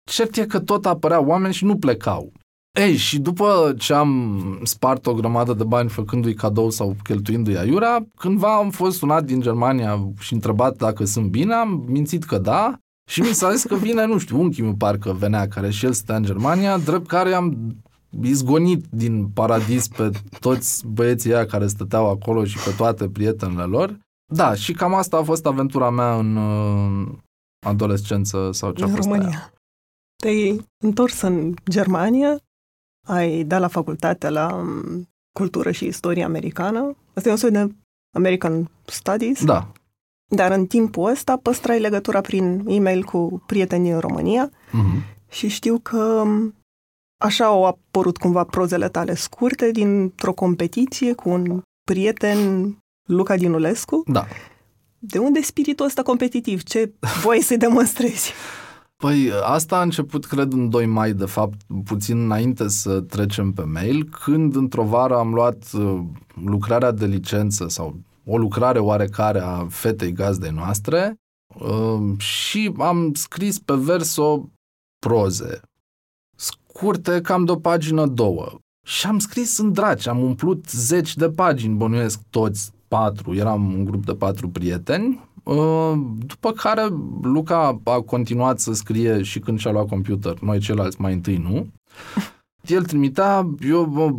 Cert 0.03 0.36
e 0.36 0.46
că 0.46 0.60
tot 0.60 0.86
apăreau 0.86 1.25
oameni 1.25 1.53
și 1.53 1.65
nu 1.65 1.77
plecau. 1.77 2.31
Ei, 2.79 2.96
și 2.96 3.19
după 3.19 3.74
ce 3.77 3.93
am 3.93 4.41
spart 4.63 5.05
o 5.05 5.13
grămadă 5.13 5.53
de 5.53 5.63
bani 5.63 5.89
făcându-i 5.89 6.34
cadou 6.34 6.69
sau 6.69 6.96
cheltuindu-i 7.03 7.58
aiurea, 7.58 8.08
cândva 8.15 8.55
am 8.55 8.69
fost 8.69 8.98
sunat 8.98 9.24
din 9.24 9.41
Germania 9.41 10.12
și 10.19 10.34
întrebat 10.34 10.75
dacă 10.75 11.05
sunt 11.05 11.29
bine, 11.29 11.53
am 11.53 11.84
mințit 11.88 12.24
că 12.24 12.38
da 12.38 12.79
Și 13.10 13.22
mi 13.22 13.34
s-a 13.34 13.51
zis 13.51 13.63
că 13.63 13.75
vine, 13.75 14.06
nu 14.06 14.18
știu, 14.18 14.39
unchiul 14.39 14.66
meu 14.66 14.75
parcă 14.75 15.12
venea, 15.12 15.48
care 15.48 15.70
și 15.70 15.86
el 15.86 15.94
stă 15.94 16.13
în 16.16 16.24
Germania, 16.24 16.78
drept 16.78 17.08
care 17.08 17.34
am 17.34 17.75
izgonit 18.22 18.86
din 18.89 19.28
paradis 19.28 19.88
pe 19.88 20.10
toți 20.39 20.88
băieții 20.88 21.34
aia 21.34 21.46
care 21.46 21.68
stăteau 21.68 22.10
acolo 22.10 22.46
și 22.46 22.58
pe 22.58 22.74
toate 22.78 23.10
prietenele 23.10 23.63
lor. 23.63 24.00
Da, 24.34 24.54
și 24.54 24.74
cam 24.74 24.94
asta 24.94 25.18
a 25.18 25.24
fost 25.24 25.46
aventura 25.46 25.89
mea 25.89 26.18
în 26.18 26.36
uh, 26.36 27.08
adolescență 27.66 28.50
sau 28.51 28.72
ce 28.72 28.84
a 28.84 28.86
în 28.86 28.92
fost 28.94 29.08
România. 29.08 29.28
aia. 29.28 29.54
Te-ai 30.16 30.66
întors 30.84 31.22
în 31.22 31.54
Germania, 31.70 32.39
ai 33.08 33.44
dat 33.44 33.60
la 33.60 33.68
facultate 33.68 34.30
la 34.30 34.54
um, 34.56 35.10
cultură 35.39 35.72
și 35.72 35.86
istorie 35.86 36.24
americană. 36.24 36.96
Asta 37.13 37.30
e 37.30 37.32
un 37.32 37.38
soi 37.38 37.51
de 37.51 37.75
American 38.16 38.70
Studies. 38.86 39.44
Da. 39.44 39.72
Dar 40.30 40.52
în 40.52 40.66
timpul 40.66 41.10
ăsta 41.10 41.38
păstrai 41.42 41.80
legătura 41.80 42.22
prin 42.22 42.64
e-mail 42.68 43.04
cu 43.04 43.44
prietenii 43.46 43.92
în 43.92 44.00
România 44.00 44.50
Mm-hmm. 44.50 45.30
și 45.30 45.48
știu 45.48 45.80
că 45.80 45.98
um, 45.98 46.56
așa 47.22 47.46
au 47.46 47.66
apărut 47.66 48.18
cumva 48.18 48.44
prozele 48.44 48.90
tale 48.90 49.16
scurte 49.16 49.72
dintr-o 49.72 50.34
competiție 50.34 51.14
cu 51.14 51.30
un 51.30 51.62
prieten, 51.84 52.38
Luca 53.08 53.36
Dinulescu. 53.36 54.04
Da. 54.06 54.26
De 55.00 55.18
unde 55.18 55.40
e 55.40 55.44
spiritul 55.44 55.86
ăsta 55.86 56.02
competitiv? 56.02 56.64
Ce 56.64 56.94
voie 57.22 57.42
să-i 57.42 57.58
demonstrezi? 57.58 58.34
Păi 58.96 59.32
asta 59.44 59.78
a 59.78 59.82
început, 59.82 60.26
cred, 60.26 60.54
în 60.54 60.70
2 60.70 60.86
mai, 60.86 61.14
de 61.14 61.26
fapt, 61.26 61.62
puțin 61.86 62.20
înainte 62.20 62.68
să 62.68 63.02
trecem 63.02 63.52
pe 63.52 63.62
mail, 63.62 64.04
când 64.04 64.56
într-o 64.56 64.84
vară 64.84 65.18
am 65.18 65.34
luat 65.34 65.64
uh, 65.74 66.00
lucrarea 66.46 66.92
de 66.92 67.06
licență 67.06 67.68
sau 67.68 68.00
o 68.26 68.38
lucrare 68.38 68.80
oarecare 68.80 69.40
a 69.40 69.66
fetei 69.70 70.12
gazdei 70.12 70.52
noastre 70.52 71.16
uh, 71.60 72.20
și 72.20 72.74
am 72.78 73.14
scris 73.14 73.60
pe 73.60 73.74
verso 73.74 74.50
proze 75.00 75.62
scurte, 76.36 77.22
cam 77.22 77.46
de 77.46 77.52
o 77.52 77.56
pagină, 77.56 78.06
două. 78.06 78.60
Și 78.86 79.06
am 79.06 79.20
scris 79.20 79.58
în 79.58 79.74
draci, 79.74 80.08
am 80.08 80.24
umplut 80.24 80.70
zeci 80.70 81.16
de 81.16 81.30
pagini, 81.30 81.76
bănuiesc 81.76 82.20
toți 82.30 82.72
patru, 82.88 83.36
eram 83.36 83.74
un 83.74 83.86
grup 83.86 84.06
de 84.06 84.14
patru 84.14 84.50
prieteni, 84.50 85.30
Uh, 85.44 86.00
după 86.26 86.52
care 86.52 86.88
Luca 87.22 87.82
a 87.84 88.02
continuat 88.02 88.60
să 88.60 88.74
scrie 88.74 89.22
și 89.22 89.40
când 89.40 89.60
și-a 89.60 89.72
luat 89.72 89.88
computer, 89.88 90.40
noi 90.40 90.60
ceilalți 90.60 91.02
mai 91.02 91.14
întâi 91.14 91.38
nu. 91.38 91.68
El 92.62 92.84
trimitea, 92.86 93.50
eu 93.60 93.86
bă, 93.86 94.12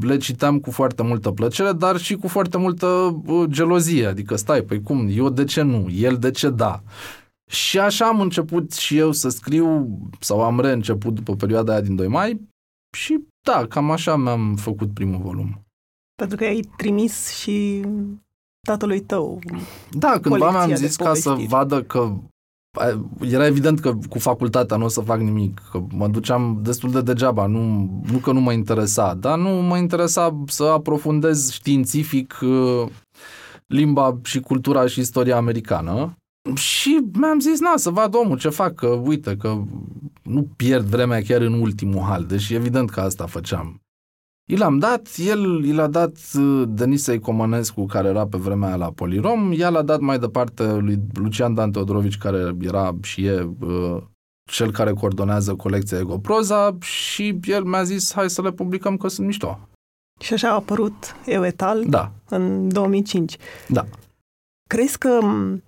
le 0.00 0.16
citeam 0.16 0.58
cu 0.58 0.70
foarte 0.70 1.02
multă 1.02 1.30
plăcere, 1.30 1.72
dar 1.72 1.96
și 1.96 2.14
cu 2.14 2.28
foarte 2.28 2.58
multă 2.58 2.86
uh, 3.26 3.44
gelozie, 3.48 4.06
adică 4.06 4.36
stai, 4.36 4.62
păi 4.62 4.82
cum, 4.82 5.08
eu 5.10 5.28
de 5.28 5.44
ce 5.44 5.62
nu, 5.62 5.86
el 5.90 6.16
de 6.16 6.30
ce 6.30 6.50
da. 6.50 6.82
Și 7.50 7.78
așa 7.78 8.06
am 8.06 8.20
început 8.20 8.72
și 8.72 8.96
eu 8.96 9.12
să 9.12 9.28
scriu, 9.28 9.98
sau 10.20 10.42
am 10.42 10.60
reînceput 10.60 11.14
după 11.14 11.34
perioada 11.34 11.72
aia 11.72 11.80
din 11.80 11.96
2 11.96 12.08
mai 12.08 12.40
și 12.96 13.18
da, 13.46 13.66
cam 13.66 13.90
așa 13.90 14.16
mi-am 14.16 14.56
făcut 14.56 14.94
primul 14.94 15.20
volum. 15.20 15.62
Pentru 16.14 16.36
că 16.36 16.44
ai 16.44 16.60
trimis 16.76 17.38
și 17.38 17.84
tatălui 18.66 19.00
tău. 19.00 19.38
Da, 19.90 20.10
cândva 20.10 20.28
Colecția 20.28 20.50
mi-am 20.50 20.68
de 20.68 20.86
zis 20.86 20.96
ca 20.96 21.14
să 21.14 21.28
povestiri. 21.28 21.48
vadă 21.48 21.82
că 21.82 21.98
a, 21.98 22.20
era 23.20 23.46
evident 23.46 23.80
că 23.80 23.94
cu 24.08 24.18
facultatea 24.18 24.76
nu 24.76 24.84
o 24.84 24.88
să 24.88 25.00
fac 25.00 25.20
nimic, 25.20 25.60
că 25.70 25.82
mă 25.92 26.08
duceam 26.08 26.60
destul 26.62 26.90
de 26.90 27.00
degeaba, 27.00 27.46
nu, 27.46 27.90
nu 28.10 28.18
că 28.18 28.32
nu 28.32 28.40
mă 28.40 28.52
interesa, 28.52 29.14
dar 29.14 29.38
nu 29.38 29.48
mă 29.48 29.76
interesa 29.76 30.44
să 30.46 30.64
aprofundez 30.64 31.50
științific 31.50 32.38
uh, 32.42 32.88
limba 33.66 34.18
și 34.22 34.40
cultura 34.40 34.86
și 34.86 35.00
istoria 35.00 35.36
americană. 35.36 36.16
Și 36.54 37.00
mi-am 37.12 37.40
zis, 37.40 37.60
na, 37.60 37.72
să 37.76 37.90
vad 37.90 38.14
omul 38.14 38.38
ce 38.38 38.48
fac, 38.48 38.74
că 38.74 38.86
uite, 38.86 39.36
că 39.36 39.62
nu 40.22 40.48
pierd 40.56 40.84
vremea 40.84 41.22
chiar 41.22 41.40
în 41.40 41.52
ultimul 41.52 42.02
hal, 42.02 42.24
deci 42.24 42.50
evident 42.50 42.90
că 42.90 43.00
asta 43.00 43.26
făceam. 43.26 43.80
I 44.50 44.56
l-am 44.56 44.78
dat, 44.78 45.08
el 45.16 45.64
i 45.64 45.72
l-a 45.72 45.86
dat 45.86 46.18
uh, 46.38 46.62
Denisei 46.68 47.20
Comănescu, 47.20 47.86
care 47.86 48.08
era 48.08 48.26
pe 48.26 48.36
vremea 48.36 48.68
aia 48.68 48.76
la 48.76 48.90
Polirom, 48.92 49.52
ea 49.56 49.68
l-a 49.68 49.82
dat 49.82 50.00
mai 50.00 50.18
departe 50.18 50.72
lui 50.72 50.98
Lucian 51.14 51.54
Dan 51.54 51.70
Teodorovici, 51.70 52.18
care 52.18 52.54
era 52.60 52.96
și 53.02 53.24
e 53.24 53.48
uh, 53.60 54.02
cel 54.50 54.72
care 54.72 54.92
coordonează 54.92 55.54
colecția 55.54 55.98
Egoproza 55.98 56.76
și 56.80 57.38
el 57.42 57.64
mi-a 57.64 57.82
zis, 57.82 58.12
hai 58.12 58.30
să 58.30 58.42
le 58.42 58.52
publicăm 58.52 58.96
că 58.96 59.08
sunt 59.08 59.26
mișto. 59.26 59.58
Și 60.20 60.32
așa 60.32 60.48
a 60.50 60.54
apărut 60.54 61.16
Eu 61.26 61.44
etal 61.44 61.84
Da, 61.88 62.12
în 62.28 62.68
2005. 62.68 63.36
da. 63.68 63.84
Crezi 64.68 64.98
că 64.98 65.18
m, 65.22 65.62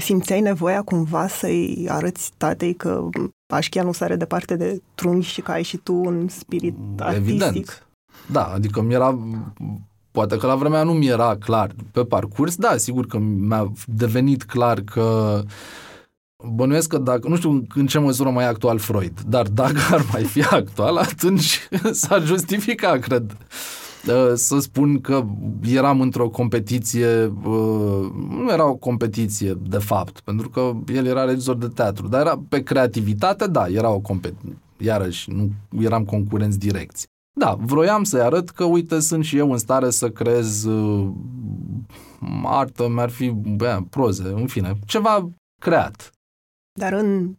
simțeai 0.00 0.40
nevoia 0.40 0.82
cumva 0.82 1.26
să-i 1.28 1.86
arăți 1.88 2.32
tatei 2.36 2.74
că 2.74 3.08
m, 3.18 3.30
Pașchia 3.46 3.82
nu 3.82 3.92
sare 3.92 4.16
departe 4.16 4.56
de 4.56 4.82
trunchi 4.94 5.26
și 5.26 5.40
că 5.40 5.50
ai 5.50 5.62
și 5.62 5.76
tu 5.76 5.94
un 5.94 6.28
spirit 6.28 6.74
artistic? 6.98 7.42
Evident. 7.42 7.89
Da, 8.26 8.44
adică 8.44 8.82
mi 8.82 8.94
era, 8.94 9.18
poate 10.10 10.36
că 10.36 10.46
la 10.46 10.54
vremea 10.54 10.78
aia 10.78 10.86
nu 10.86 10.92
mi 10.92 11.06
era 11.06 11.36
clar 11.36 11.70
pe 11.92 12.04
parcurs, 12.04 12.56
da, 12.56 12.76
sigur 12.76 13.06
că 13.06 13.18
mi-a 13.18 13.72
devenit 13.86 14.44
clar 14.44 14.80
că 14.80 15.40
bănuiesc 16.48 16.88
că 16.88 16.98
dacă, 16.98 17.28
nu 17.28 17.36
știu 17.36 17.66
în 17.74 17.86
ce 17.86 17.98
măsură 17.98 18.30
mai 18.30 18.44
e 18.44 18.48
actual 18.48 18.78
Freud, 18.78 19.20
dar 19.20 19.46
dacă 19.46 19.78
ar 19.90 20.06
mai 20.12 20.24
fi 20.24 20.42
actual, 20.42 20.96
atunci 20.96 21.68
s-ar 21.92 22.22
justifica, 22.24 22.98
cred, 22.98 23.36
uh, 24.06 24.32
să 24.34 24.58
spun 24.58 25.00
că 25.00 25.24
eram 25.64 26.00
într-o 26.00 26.28
competiție, 26.28 27.24
uh, 27.24 28.10
nu 28.28 28.46
era 28.50 28.68
o 28.68 28.74
competiție 28.74 29.58
de 29.68 29.78
fapt, 29.78 30.20
pentru 30.20 30.48
că 30.48 30.72
el 30.92 31.06
era 31.06 31.24
regizor 31.24 31.56
de 31.56 31.68
teatru, 31.68 32.08
dar 32.08 32.20
era 32.20 32.42
pe 32.48 32.62
creativitate, 32.62 33.46
da, 33.46 33.66
era 33.68 33.90
o 33.90 33.98
competiție, 33.98 34.58
iarăși, 34.78 35.30
nu 35.30 35.50
eram 35.80 36.04
concurenți 36.04 36.58
direcți. 36.58 37.08
Da, 37.40 37.56
vroiam 37.60 38.04
să-i 38.04 38.20
arăt 38.20 38.50
că, 38.50 38.64
uite, 38.64 39.00
sunt 39.00 39.24
și 39.24 39.36
eu 39.36 39.52
în 39.52 39.58
stare 39.58 39.90
să 39.90 40.10
creez 40.10 40.64
uh, 40.64 41.08
artă, 42.44 42.88
mi-ar 42.88 43.10
fi 43.10 43.30
bă, 43.30 43.80
proze, 43.90 44.22
în 44.22 44.46
fine, 44.46 44.78
ceva 44.86 45.30
creat. 45.62 46.10
Dar 46.78 46.92
în 46.92 47.34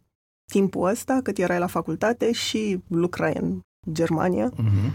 timpul 0.52 0.88
ăsta, 0.88 1.20
cât 1.22 1.38
erai 1.38 1.58
la 1.58 1.66
facultate 1.66 2.32
și 2.32 2.80
lucrai 2.88 3.32
în 3.40 3.60
Germania, 3.92 4.50
Uh-huh. 4.50 4.90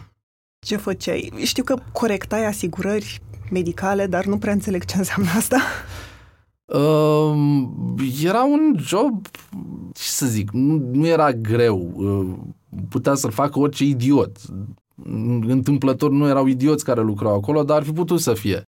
ce 0.66 0.76
făceai? 0.76 1.32
Știu 1.44 1.64
că 1.64 1.76
corectai 1.92 2.46
asigurări 2.46 3.22
medicale, 3.52 4.08
dar 4.08 4.26
nu 4.26 4.38
prea 4.38 4.54
înțeleg 4.54 4.86
ce 4.86 4.98
înseamnă 4.98 5.30
asta. 5.38 5.58
Uh, 6.66 7.36
era 8.24 8.44
un 8.44 8.76
job, 8.78 9.26
ce 9.94 10.04
să 10.04 10.26
zic, 10.26 10.52
nu, 10.52 10.90
nu 10.92 11.08
era 11.08 11.32
greu. 11.34 11.92
Uh, 11.96 12.38
putea 12.90 13.16
să-l 13.16 13.32
facă 13.32 13.60
orice 13.60 13.84
idiot. 13.84 14.38
Întâmplător 15.48 16.12
nu 16.12 16.28
erau 16.28 16.46
idioți 16.46 16.84
care 16.84 17.02
lucrau 17.02 17.34
acolo, 17.34 17.64
dar 17.64 17.78
ar 17.78 17.84
fi 17.84 17.92
putut 17.92 18.20
să 18.20 18.34
fie. 18.34 18.62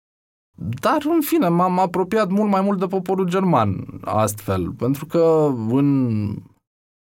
Dar, 0.81 1.03
în 1.05 1.21
fine, 1.21 1.49
m-am 1.49 1.79
apropiat 1.79 2.31
mult 2.31 2.51
mai 2.51 2.61
mult 2.61 2.79
de 2.79 2.87
poporul 2.87 3.29
german 3.29 4.01
astfel, 4.01 4.71
pentru 4.71 5.07
că 5.07 5.55
în 5.71 6.29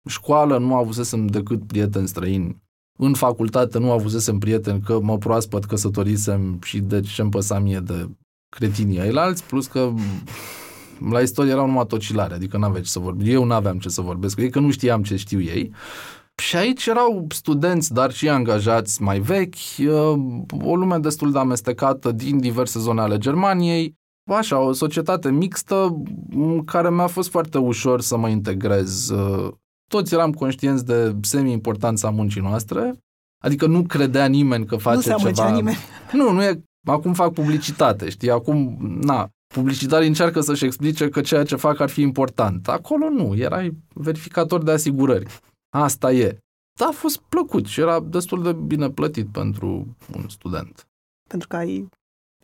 școală 0.09 0.59
nu 0.59 0.75
avusesem 0.75 1.27
decât 1.27 1.67
prieteni 1.67 2.09
străini. 2.09 2.57
În 2.99 3.15
facultate 3.15 3.79
nu 3.79 3.91
avusesem 3.91 4.39
prieteni 4.39 4.81
că 4.81 5.01
mă 5.01 5.19
proaspăt 5.19 5.65
căsătorisem 5.65 6.59
și 6.63 6.81
deci 6.81 7.09
ce-mi 7.09 7.31
păsa 7.31 7.59
mie 7.59 7.81
de 7.81 8.09
cretinii 8.57 9.01
ailalți, 9.01 9.45
plus 9.45 9.67
că 9.67 9.93
la 11.11 11.21
istorie 11.21 11.51
erau 11.51 11.67
numai 11.67 11.87
tocilare, 11.87 12.35
adică 12.35 12.57
n-aveai 12.57 12.83
ce 12.83 12.89
să 12.89 12.99
vorbesc. 12.99 13.31
Eu 13.31 13.45
n-aveam 13.45 13.79
ce 13.79 13.89
să 13.89 14.01
vorbesc 14.01 14.35
cu 14.35 14.41
ei, 14.41 14.51
că 14.51 14.61
nu 14.61 14.71
știam 14.71 15.03
ce 15.03 15.17
știu 15.17 15.41
ei. 15.41 15.73
Și 16.41 16.57
aici 16.57 16.87
erau 16.87 17.27
studenți, 17.29 17.93
dar 17.93 18.13
și 18.13 18.29
angajați 18.29 19.03
mai 19.03 19.21
vechi, 19.21 19.55
uh, 19.79 20.21
o 20.65 20.77
lume 20.77 20.99
destul 20.99 21.33
de 21.33 21.39
amestecată 21.39 22.13
din 22.13 22.39
diverse 22.39 22.79
zone 22.79 23.01
ale 23.01 23.19
Germaniei, 23.19 23.95
așa, 24.25 24.59
o 24.59 24.73
societate 24.73 25.31
mixtă 25.31 26.03
în 26.31 26.65
care 26.65 26.91
mi-a 26.91 27.07
fost 27.07 27.31
foarte 27.31 27.59
ușor 27.59 28.01
să 28.01 28.17
mă 28.17 28.29
integrez. 28.29 29.09
Uh, 29.09 29.53
Toți 29.91 30.15
eram 30.15 30.33
conștienți 30.33 30.85
de 30.85 31.17
semi-importanța 31.21 32.11
muncii 32.11 32.41
noastre, 32.41 32.95
adică 33.45 33.67
nu 33.67 33.83
credea 33.83 34.27
nimeni 34.27 34.67
că 34.67 34.77
face 34.77 34.97
nu 34.97 35.03
se 35.03 35.13
amăgea 35.13 35.45
ceva... 35.45 35.57
nimeni. 35.57 35.77
Nu, 36.13 36.33
nu 36.33 36.43
e... 36.43 36.63
Acum 36.87 37.13
fac 37.13 37.33
publicitate, 37.33 38.09
știi? 38.09 38.31
Acum, 38.31 38.77
na, 39.01 39.29
publicitarii 39.55 40.09
încearcă 40.09 40.41
să-și 40.41 40.65
explice 40.65 41.09
că 41.09 41.21
ceea 41.21 41.45
ce 41.45 41.57
fac 41.57 41.81
ar 41.81 41.89
fi 41.89 42.01
important. 42.01 42.69
Acolo 42.69 43.09
nu, 43.09 43.35
erai 43.37 43.77
verificator 43.95 44.63
de 44.63 44.71
asigurări. 44.71 45.27
Asta 45.75 46.13
e. 46.13 46.39
Dar 46.79 46.89
a 46.89 46.93
fost 46.93 47.19
plăcut 47.19 47.67
și 47.67 47.81
era 47.81 48.01
destul 48.01 48.43
de 48.43 48.53
bine 48.53 48.91
plătit 48.91 49.33
pentru 49.33 49.97
un 50.15 50.29
student. 50.29 50.87
Pentru 51.29 51.49
că 51.49 51.57
ai 51.57 51.89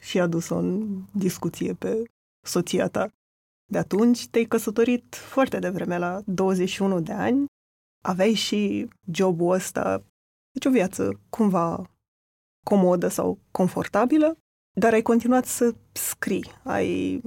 și 0.00 0.20
adus-o 0.20 0.56
în 0.56 1.02
discuție 1.12 1.75
pe 1.75 2.02
soția 2.47 2.88
ta. 2.88 3.08
De 3.70 3.78
atunci 3.78 4.28
te-ai 4.28 4.44
căsătorit 4.44 5.14
foarte 5.14 5.58
devreme, 5.58 5.99
la 5.99 6.23
21 6.26 7.00
de 7.00 7.12
ani. 7.12 7.44
Aveai 8.04 8.35
și 8.35 8.88
jobul 9.12 9.52
ăsta, 9.52 10.02
deci 10.52 10.64
o 10.64 10.70
viață 10.70 11.20
cumva 11.30 11.90
comodă 12.64 13.08
sau 13.08 13.38
confortabilă, 13.50 14.37
dar 14.80 14.92
ai 14.92 15.02
continuat 15.02 15.44
să 15.44 15.75
scrii. 15.92 16.44
Ai 16.64 17.23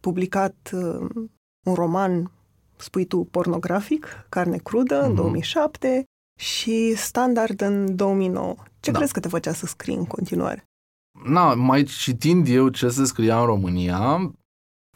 publicat 0.00 0.70
uh, 0.72 1.10
un 1.66 1.74
roman 1.74 2.32
spui 2.80 3.04
tu, 3.04 3.24
pornografic, 3.30 4.06
Carne 4.28 4.56
crudă, 4.56 5.00
în 5.00 5.06
Mhm. 5.06 5.14
2007 5.16 6.04
și 6.40 6.94
Standard 6.96 7.60
în 7.60 7.96
2009. 7.96 8.54
Ce 8.80 8.90
Da. 8.90 8.96
crezi 8.98 9.12
că 9.12 9.20
te 9.20 9.28
făcea 9.28 9.52
să 9.52 9.66
scrii 9.66 9.94
în 9.94 10.04
continuare? 10.04 10.62
Na, 11.24 11.54
mai 11.54 11.82
citind 11.82 12.48
eu 12.48 12.68
ce 12.68 12.88
se 12.88 13.04
scria 13.04 13.40
în 13.40 13.46
România, 13.46 14.32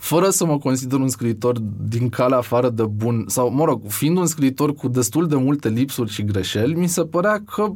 fără 0.00 0.30
să 0.30 0.44
mă 0.46 0.58
consider 0.58 0.98
un 0.98 1.08
scriitor 1.08 1.58
din 1.88 2.08
calea 2.08 2.38
afară 2.38 2.68
de 2.70 2.84
bun, 2.86 3.24
sau, 3.28 3.50
mă 3.50 3.64
rog, 3.64 3.82
fiind 3.88 4.16
un 4.16 4.26
scriitor 4.26 4.74
cu 4.74 4.88
destul 4.88 5.26
de 5.28 5.36
multe 5.36 5.68
lipsuri 5.68 6.10
și 6.10 6.24
greșeli, 6.24 6.74
mi 6.74 6.86
se 6.88 7.04
părea 7.04 7.42
că 7.44 7.72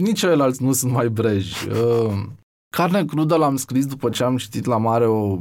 nici 0.00 0.18
ceilalți 0.18 0.62
nu 0.62 0.72
sunt 0.72 0.92
mai 0.92 1.08
breji. 1.08 1.68
Uh, 1.68 2.22
Carne 2.76 3.04
crudă 3.04 3.36
l-am 3.36 3.56
scris 3.56 3.86
după 3.86 4.10
ce 4.10 4.24
am 4.24 4.36
citit 4.36 4.64
la 4.64 4.76
mare 4.76 5.06
o... 5.06 5.38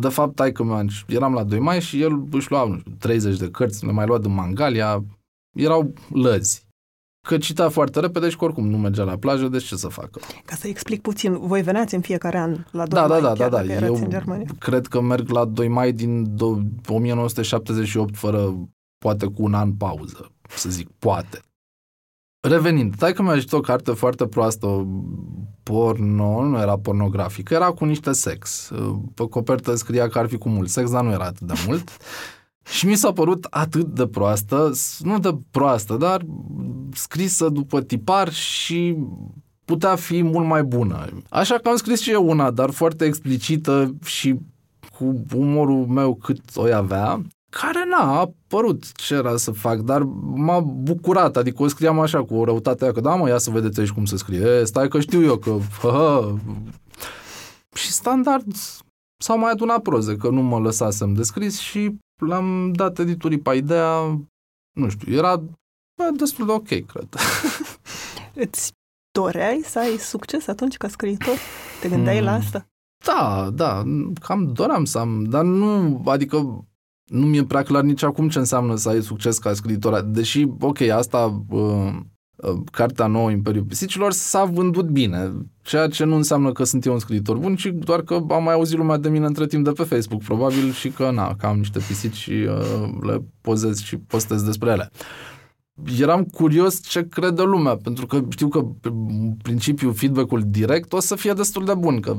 De 0.00 0.08
fapt, 0.08 0.34
tai 0.34 0.52
că 0.52 0.84
eram 1.08 1.32
la 1.32 1.44
2 1.44 1.58
mai 1.58 1.80
și 1.80 2.00
el 2.02 2.24
își 2.30 2.50
lua, 2.50 2.64
nu 2.64 2.78
știu, 2.78 2.92
30 2.98 3.38
de 3.38 3.50
cărți, 3.50 3.84
le 3.86 3.92
mai 3.92 4.06
lua 4.06 4.18
de 4.18 4.28
Mangalia, 4.28 5.04
erau 5.58 5.92
lăzi. 6.12 6.64
Că 7.28 7.38
cita 7.38 7.68
foarte 7.68 8.00
repede 8.00 8.28
și 8.28 8.36
că 8.36 8.44
oricum 8.44 8.68
nu 8.68 8.78
mergea 8.78 9.02
la 9.04 9.16
plajă, 9.16 9.48
deci 9.48 9.64
ce 9.64 9.76
să 9.76 9.88
facă? 9.88 10.20
Ca 10.44 10.54
să 10.54 10.68
explic 10.68 11.00
puțin, 11.00 11.38
voi 11.38 11.62
veneați 11.62 11.94
în 11.94 12.00
fiecare 12.00 12.38
an 12.38 12.50
la 12.70 12.86
2 12.86 13.00
Da, 13.00 13.06
da, 13.08 13.12
mai, 13.12 13.20
da, 13.20 13.26
chiar 13.32 13.36
da, 13.36 13.48
da. 13.48 13.56
dacă 13.56 13.70
erați 13.72 13.84
Eu 13.84 13.94
în 14.04 14.10
Germania. 14.10 14.46
cred 14.58 14.86
că 14.86 15.00
merg 15.00 15.28
la 15.28 15.44
2 15.44 15.68
mai 15.68 15.92
din 15.92 16.26
do- 16.34 16.88
1978 16.88 18.16
fără, 18.16 18.54
poate 18.98 19.26
cu 19.26 19.42
un 19.42 19.54
an 19.54 19.72
pauză, 19.72 20.30
să 20.48 20.68
zic, 20.70 20.88
poate. 20.98 21.40
Revenind, 22.48 22.96
tai 22.96 23.12
că 23.12 23.22
mi-a 23.22 23.34
citit 23.34 23.52
o 23.52 23.60
carte 23.60 23.90
foarte 23.90 24.26
proastă, 24.26 24.86
porno, 25.62 26.42
nu 26.44 26.58
era 26.58 26.78
pornografică, 26.78 27.54
era 27.54 27.70
cu 27.70 27.84
niște 27.84 28.12
sex. 28.12 28.70
Pe 29.14 29.26
copertă 29.30 29.74
scria 29.74 30.08
că 30.08 30.18
ar 30.18 30.26
fi 30.26 30.36
cu 30.36 30.48
mult 30.48 30.68
sex, 30.68 30.90
dar 30.90 31.04
nu 31.04 31.10
era 31.10 31.24
atât 31.24 31.46
de 31.46 31.54
mult. 31.66 31.88
Și 32.76 32.86
mi 32.86 32.94
s-a 32.94 33.12
părut 33.12 33.46
atât 33.50 33.86
de 33.86 34.06
proastă, 34.06 34.72
nu 34.98 35.18
de 35.18 35.38
proastă, 35.50 35.96
dar 35.96 36.26
scrisă 36.92 37.48
după 37.48 37.80
tipar 37.82 38.32
și 38.32 38.96
putea 39.64 39.94
fi 39.94 40.22
mult 40.22 40.46
mai 40.46 40.62
bună. 40.62 41.06
Așa 41.28 41.54
că 41.54 41.68
am 41.68 41.76
scris 41.76 42.00
și 42.00 42.10
eu 42.10 42.28
una, 42.28 42.50
dar 42.50 42.70
foarte 42.70 43.04
explicită 43.04 43.94
și 44.04 44.34
cu 44.98 45.24
umorul 45.34 45.86
meu 45.86 46.14
cât 46.14 46.40
o 46.54 46.62
avea, 46.74 47.22
care 47.60 47.84
n-a 47.90 48.18
apărut 48.20 48.92
ce 48.92 49.14
era 49.14 49.36
să 49.36 49.50
fac, 49.50 49.78
dar 49.78 50.02
m-a 50.34 50.60
bucurat, 50.60 51.36
adică 51.36 51.62
o 51.62 51.68
scriam 51.68 52.00
așa 52.00 52.24
cu 52.24 52.34
o 52.34 52.44
răutate 52.44 52.84
aia, 52.84 52.92
că 52.92 53.00
da 53.00 53.14
mă, 53.14 53.28
ia 53.28 53.38
să 53.38 53.50
vedeți 53.50 53.80
aici 53.80 53.90
cum 53.90 54.04
se 54.04 54.16
scrie, 54.16 54.40
e, 54.40 54.64
stai 54.64 54.88
că 54.88 55.00
știu 55.00 55.22
eu 55.22 55.36
că... 55.36 55.58
Hă, 55.80 55.88
hă. 55.88 56.34
Și 57.74 57.92
standard 57.92 58.46
s-au 59.22 59.38
mai 59.38 59.50
adunat 59.50 59.82
proze, 59.82 60.16
că 60.16 60.28
nu 60.30 60.42
mă 60.42 60.58
lăsasem 60.58 61.12
de 61.14 61.22
scris 61.22 61.58
și 61.58 61.96
l-am 62.26 62.72
dat 62.72 62.98
editurii 62.98 63.38
pe 63.40 63.54
ideea, 63.54 64.20
nu 64.78 64.88
știu, 64.88 65.12
era 65.14 65.36
bă, 65.96 66.10
destul 66.16 66.46
de 66.46 66.52
ok, 66.52 66.66
cred. 66.66 67.08
Îți 68.44 68.72
doreai 69.18 69.60
să 69.64 69.78
ai 69.78 69.96
succes 69.96 70.46
atunci 70.46 70.76
ca 70.76 70.88
scriitor? 70.88 71.36
Te 71.80 71.88
gândeai 71.88 72.18
Mm. 72.18 72.24
la 72.24 72.32
asta? 72.32 72.66
Da, 73.04 73.50
da, 73.52 73.82
cam 74.20 74.52
doream 74.52 74.84
să 74.84 74.98
am, 74.98 75.24
dar 75.24 75.44
nu, 75.44 76.02
adică 76.04 76.64
nu 77.06 77.26
mi-e 77.26 77.44
prea 77.44 77.62
clar 77.62 77.82
nici 77.82 78.02
acum 78.02 78.28
ce 78.28 78.38
înseamnă 78.38 78.76
să 78.76 78.88
ai 78.88 79.02
succes 79.02 79.38
ca 79.38 79.52
scriitor. 79.52 80.00
Deși, 80.00 80.46
ok, 80.60 80.80
asta, 80.80 81.44
uh, 81.48 81.92
uh, 82.36 82.60
cartea 82.72 83.06
nouă 83.06 83.30
Imperiul 83.30 83.64
Pisicilor 83.64 84.12
s-a 84.12 84.44
vândut 84.44 84.88
bine, 84.88 85.32
ceea 85.62 85.88
ce 85.88 86.04
nu 86.04 86.14
înseamnă 86.14 86.52
că 86.52 86.64
sunt 86.64 86.84
eu 86.84 86.92
un 86.92 86.98
scriitor 86.98 87.36
bun, 87.36 87.56
ci 87.56 87.66
doar 87.74 88.02
că 88.02 88.24
am 88.28 88.42
mai 88.42 88.54
auzit 88.54 88.76
lumea 88.76 88.96
de 88.96 89.08
mine 89.08 89.26
între 89.26 89.46
timp 89.46 89.64
de 89.64 89.70
pe 89.70 89.82
Facebook, 89.82 90.22
probabil, 90.22 90.72
și 90.72 90.90
că, 90.90 91.10
na, 91.10 91.34
că 91.34 91.46
am 91.46 91.56
niște 91.56 91.78
pisici 91.78 92.14
și 92.14 92.30
uh, 92.30 92.88
le 93.00 93.24
pozez 93.40 93.78
și 93.78 93.96
postez 93.96 94.42
despre 94.42 94.70
ele. 94.70 94.90
Eram 95.98 96.24
curios 96.24 96.82
ce 96.82 97.08
crede 97.08 97.42
lumea, 97.42 97.76
pentru 97.76 98.06
că 98.06 98.24
știu 98.28 98.48
că 98.48 98.66
în 98.82 99.34
principiu 99.42 99.92
feedback-ul 99.92 100.42
direct 100.46 100.92
o 100.92 101.00
să 101.00 101.14
fie 101.14 101.32
destul 101.32 101.64
de 101.64 101.74
bun, 101.74 102.00
că 102.00 102.16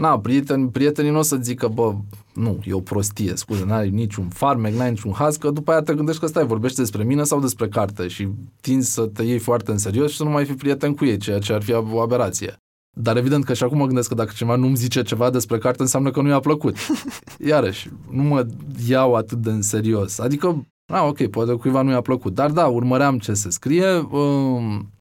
Na, 0.00 0.18
prieteni, 0.18 0.70
prietenii 0.70 1.10
nu 1.10 1.18
o 1.18 1.22
să 1.22 1.36
zică, 1.36 1.68
bă, 1.68 1.94
nu, 2.34 2.58
e 2.64 2.72
o 2.72 2.80
prostie, 2.80 3.32
scuze, 3.34 3.64
n-ai 3.64 3.90
niciun 3.90 4.28
farmec, 4.28 4.74
n-ai 4.74 4.90
niciun 4.90 5.12
haz, 5.12 5.36
că 5.36 5.50
după 5.50 5.70
aia 5.70 5.82
te 5.82 5.94
gândești 5.94 6.20
că 6.20 6.26
stai, 6.26 6.46
vorbești 6.46 6.78
despre 6.78 7.04
mine 7.04 7.22
sau 7.22 7.40
despre 7.40 7.68
carte 7.68 8.08
și 8.08 8.28
tinzi 8.60 8.92
să 8.92 9.06
te 9.06 9.22
iei 9.22 9.38
foarte 9.38 9.70
în 9.70 9.78
serios 9.78 10.10
și 10.10 10.16
să 10.16 10.24
nu 10.24 10.30
mai 10.30 10.44
fii 10.44 10.54
prieten 10.54 10.94
cu 10.94 11.04
ei, 11.04 11.16
ceea 11.16 11.38
ce 11.38 11.52
ar 11.52 11.62
fi 11.62 11.72
o 11.72 12.00
aberație. 12.00 12.56
Dar 12.98 13.16
evident 13.16 13.44
că 13.44 13.54
și 13.54 13.62
acum 13.62 13.78
mă 13.78 13.86
gândesc 13.86 14.08
că 14.08 14.14
dacă 14.14 14.32
cineva 14.34 14.56
nu-mi 14.56 14.76
zice 14.76 15.02
ceva 15.02 15.30
despre 15.30 15.58
carte, 15.58 15.82
înseamnă 15.82 16.10
că 16.10 16.20
nu 16.20 16.28
i-a 16.28 16.40
plăcut. 16.40 16.76
Iarăși, 17.50 17.90
nu 18.10 18.22
mă 18.22 18.46
iau 18.88 19.14
atât 19.14 19.38
de 19.38 19.50
în 19.50 19.62
serios. 19.62 20.18
Adică, 20.18 20.66
na, 20.92 21.02
ok, 21.02 21.26
poate 21.26 21.52
cuiva 21.52 21.82
nu 21.82 21.90
i-a 21.90 22.00
plăcut, 22.00 22.34
dar 22.34 22.50
da, 22.50 22.66
urmăream 22.66 23.18
ce 23.18 23.34
se 23.34 23.50
scrie 23.50 23.96
um, 23.96 24.92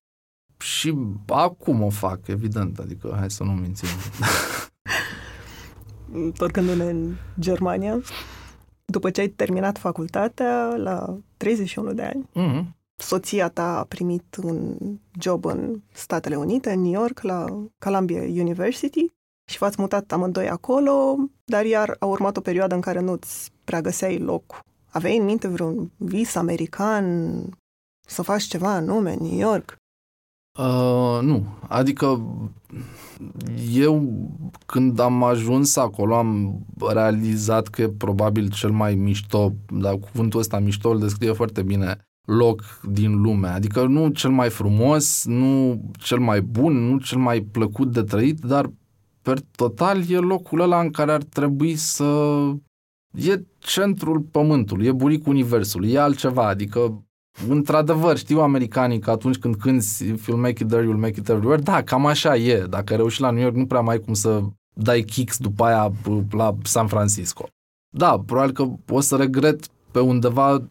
și 0.57 0.95
acum 1.25 1.81
o 1.81 1.89
fac, 1.89 2.19
evident, 2.27 2.79
adică 2.79 3.15
hai 3.19 3.31
să 3.31 3.43
nu 3.43 3.51
mințim. 3.51 3.87
Întorcându-ne 6.11 6.83
în 6.89 7.15
Germania, 7.39 8.01
după 8.85 9.09
ce 9.09 9.21
ai 9.21 9.27
terminat 9.27 9.77
facultatea, 9.77 10.75
la 10.75 11.17
31 11.37 11.93
de 11.93 12.01
ani, 12.03 12.29
Mm-hmm. 12.35 12.65
soția 12.95 13.49
ta 13.49 13.77
a 13.77 13.83
primit 13.83 14.35
un 14.43 14.77
job 15.19 15.45
în 15.45 15.81
Statele 15.91 16.35
Unite, 16.35 16.71
în 16.71 16.81
New 16.81 16.91
York, 16.91 17.21
la 17.21 17.45
Columbia 17.79 18.21
University 18.21 19.05
și 19.51 19.57
v-ați 19.57 19.79
mutat 19.79 20.11
amândoi 20.11 20.49
acolo, 20.49 21.15
dar 21.45 21.65
iar 21.65 21.95
a 21.99 22.05
urmat 22.05 22.37
o 22.37 22.41
perioadă 22.41 22.75
în 22.75 22.81
care 22.81 22.99
nu-ți 22.99 23.51
prea 23.63 23.81
găseai 23.81 24.17
loc. 24.19 24.59
Aveai 24.91 25.17
în 25.17 25.25
minte 25.25 25.47
vreun 25.47 25.91
vis 25.97 26.35
american 26.35 27.43
să 28.07 28.21
faci 28.21 28.43
ceva 28.43 28.69
anume 28.71 29.11
în 29.13 29.25
New 29.27 29.37
York? 29.37 29.75
Uh, 30.59 31.19
nu, 31.21 31.45
adică 31.67 32.21
eu 33.73 34.03
când 34.65 34.99
am 34.99 35.23
ajuns 35.23 35.75
acolo 35.75 36.15
am 36.15 36.59
realizat 36.93 37.67
că 37.67 37.81
e 37.81 37.89
probabil 37.89 38.49
cel 38.49 38.71
mai 38.71 38.95
mișto, 38.95 39.53
dar 39.69 39.97
cuvântul 39.97 40.39
ăsta 40.39 40.59
mișto 40.59 40.89
îl 40.89 40.99
descrie 40.99 41.31
foarte 41.31 41.61
bine, 41.61 41.97
loc 42.25 42.81
din 42.91 43.21
lume. 43.21 43.47
Adică 43.47 43.85
nu 43.85 44.09
cel 44.09 44.29
mai 44.29 44.49
frumos, 44.49 45.25
nu 45.25 45.81
cel 45.97 46.19
mai 46.19 46.41
bun, 46.41 46.73
nu 46.89 46.97
cel 46.97 47.17
mai 47.17 47.41
plăcut 47.41 47.91
de 47.91 48.03
trăit, 48.03 48.39
dar 48.39 48.71
per 49.21 49.39
total 49.55 50.09
e 50.09 50.17
locul 50.17 50.59
ăla 50.59 50.79
în 50.79 50.89
care 50.89 51.11
ar 51.11 51.23
trebui 51.23 51.75
să... 51.75 52.33
E 53.11 53.43
centrul 53.59 54.19
pământului, 54.19 54.85
e 54.85 54.91
buricul 54.91 55.33
universului, 55.33 55.91
e 55.91 55.99
altceva, 55.99 56.47
adică 56.47 57.03
într-adevăr, 57.47 58.17
știu 58.17 58.41
americanii 58.41 58.99
că 58.99 59.11
atunci 59.11 59.37
când 59.37 59.55
cânti 59.55 59.85
If 60.03 60.29
you'll 60.29 60.39
make 60.39 60.63
it 60.63 60.67
there, 60.67 60.83
you'll 60.83 60.99
make 60.99 61.19
it 61.19 61.29
everywhere, 61.29 61.61
da, 61.61 61.83
cam 61.83 62.05
așa 62.05 62.35
e. 62.35 62.65
Dacă 62.69 62.95
reuși 62.95 63.21
la 63.21 63.29
New 63.29 63.41
York, 63.41 63.55
nu 63.55 63.65
prea 63.65 63.81
mai 63.81 63.95
ai 63.95 64.01
cum 64.01 64.13
să 64.13 64.41
dai 64.73 65.01
kicks 65.01 65.37
după 65.37 65.63
aia 65.63 65.91
la 66.31 66.55
San 66.63 66.87
Francisco. 66.87 67.47
Da, 67.89 68.19
probabil 68.25 68.53
că 68.53 68.65
o 68.93 68.99
să 68.99 69.15
regret 69.15 69.67
pe 69.91 69.99
undeva 69.99 70.63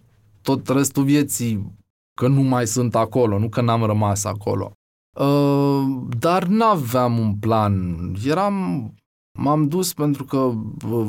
tot 0.43 0.69
restul 0.69 1.05
vieții 1.05 1.77
că 2.15 2.29
nu 2.29 2.41
mai 2.41 2.67
sunt 2.67 2.95
acolo, 2.95 3.39
nu 3.39 3.49
că 3.49 3.61
n-am 3.61 3.85
rămas 3.85 4.25
acolo. 4.25 4.73
Uh, 5.21 6.07
dar 6.19 6.45
n-aveam 6.45 7.19
un 7.19 7.35
plan. 7.35 7.97
Eram 8.25 8.55
M-am 9.41 9.69
dus 9.69 9.93
pentru 9.93 10.25
că 10.25 10.53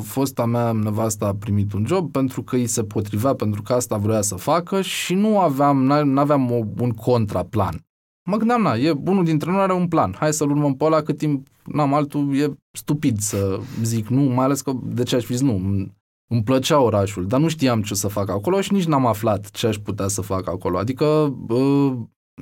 fosta 0.02 0.46
mea 0.46 0.72
nevasta 0.72 1.26
a 1.26 1.34
primit 1.34 1.72
un 1.72 1.86
job, 1.86 2.10
pentru 2.10 2.42
că 2.42 2.56
îi 2.56 2.66
se 2.66 2.82
potrivea, 2.82 3.34
pentru 3.34 3.62
că 3.62 3.72
asta 3.72 3.96
vrea 3.96 4.20
să 4.20 4.34
facă 4.34 4.80
și 4.80 5.14
nu 5.14 5.38
aveam, 5.38 5.84
n-aveam 5.84 6.50
o, 6.50 6.60
un 6.78 6.90
contraplan. 6.90 7.84
Mă 8.30 8.36
gândeam, 8.36 8.62
na, 8.62 8.74
e, 8.74 8.90
unul 8.90 9.24
dintre 9.24 9.50
noi 9.50 9.60
are 9.60 9.72
un 9.72 9.88
plan, 9.88 10.14
hai 10.18 10.32
să-l 10.32 10.50
urmăm 10.50 10.74
pe 10.74 10.84
ăla 10.84 11.02
cât 11.02 11.18
timp 11.18 11.46
n-am 11.64 11.94
altul, 11.94 12.36
e 12.36 12.54
stupid 12.72 13.18
să 13.18 13.60
zic 13.82 14.08
nu, 14.08 14.20
mai 14.22 14.44
ales 14.44 14.60
că 14.60 14.72
de 14.82 15.02
ce 15.02 15.16
aș 15.16 15.24
fi 15.24 15.32
zis 15.32 15.42
nu, 15.42 15.54
îmi 16.30 16.42
plăcea 16.44 16.80
orașul, 16.80 17.26
dar 17.26 17.40
nu 17.40 17.48
știam 17.48 17.82
ce 17.82 17.94
să 17.94 18.08
fac 18.08 18.28
acolo 18.28 18.60
și 18.60 18.72
nici 18.72 18.86
n-am 18.86 19.06
aflat 19.06 19.50
ce 19.50 19.66
aș 19.66 19.76
putea 19.76 20.08
să 20.08 20.20
fac 20.20 20.48
acolo. 20.48 20.78
Adică 20.78 21.04
uh, 21.48 21.92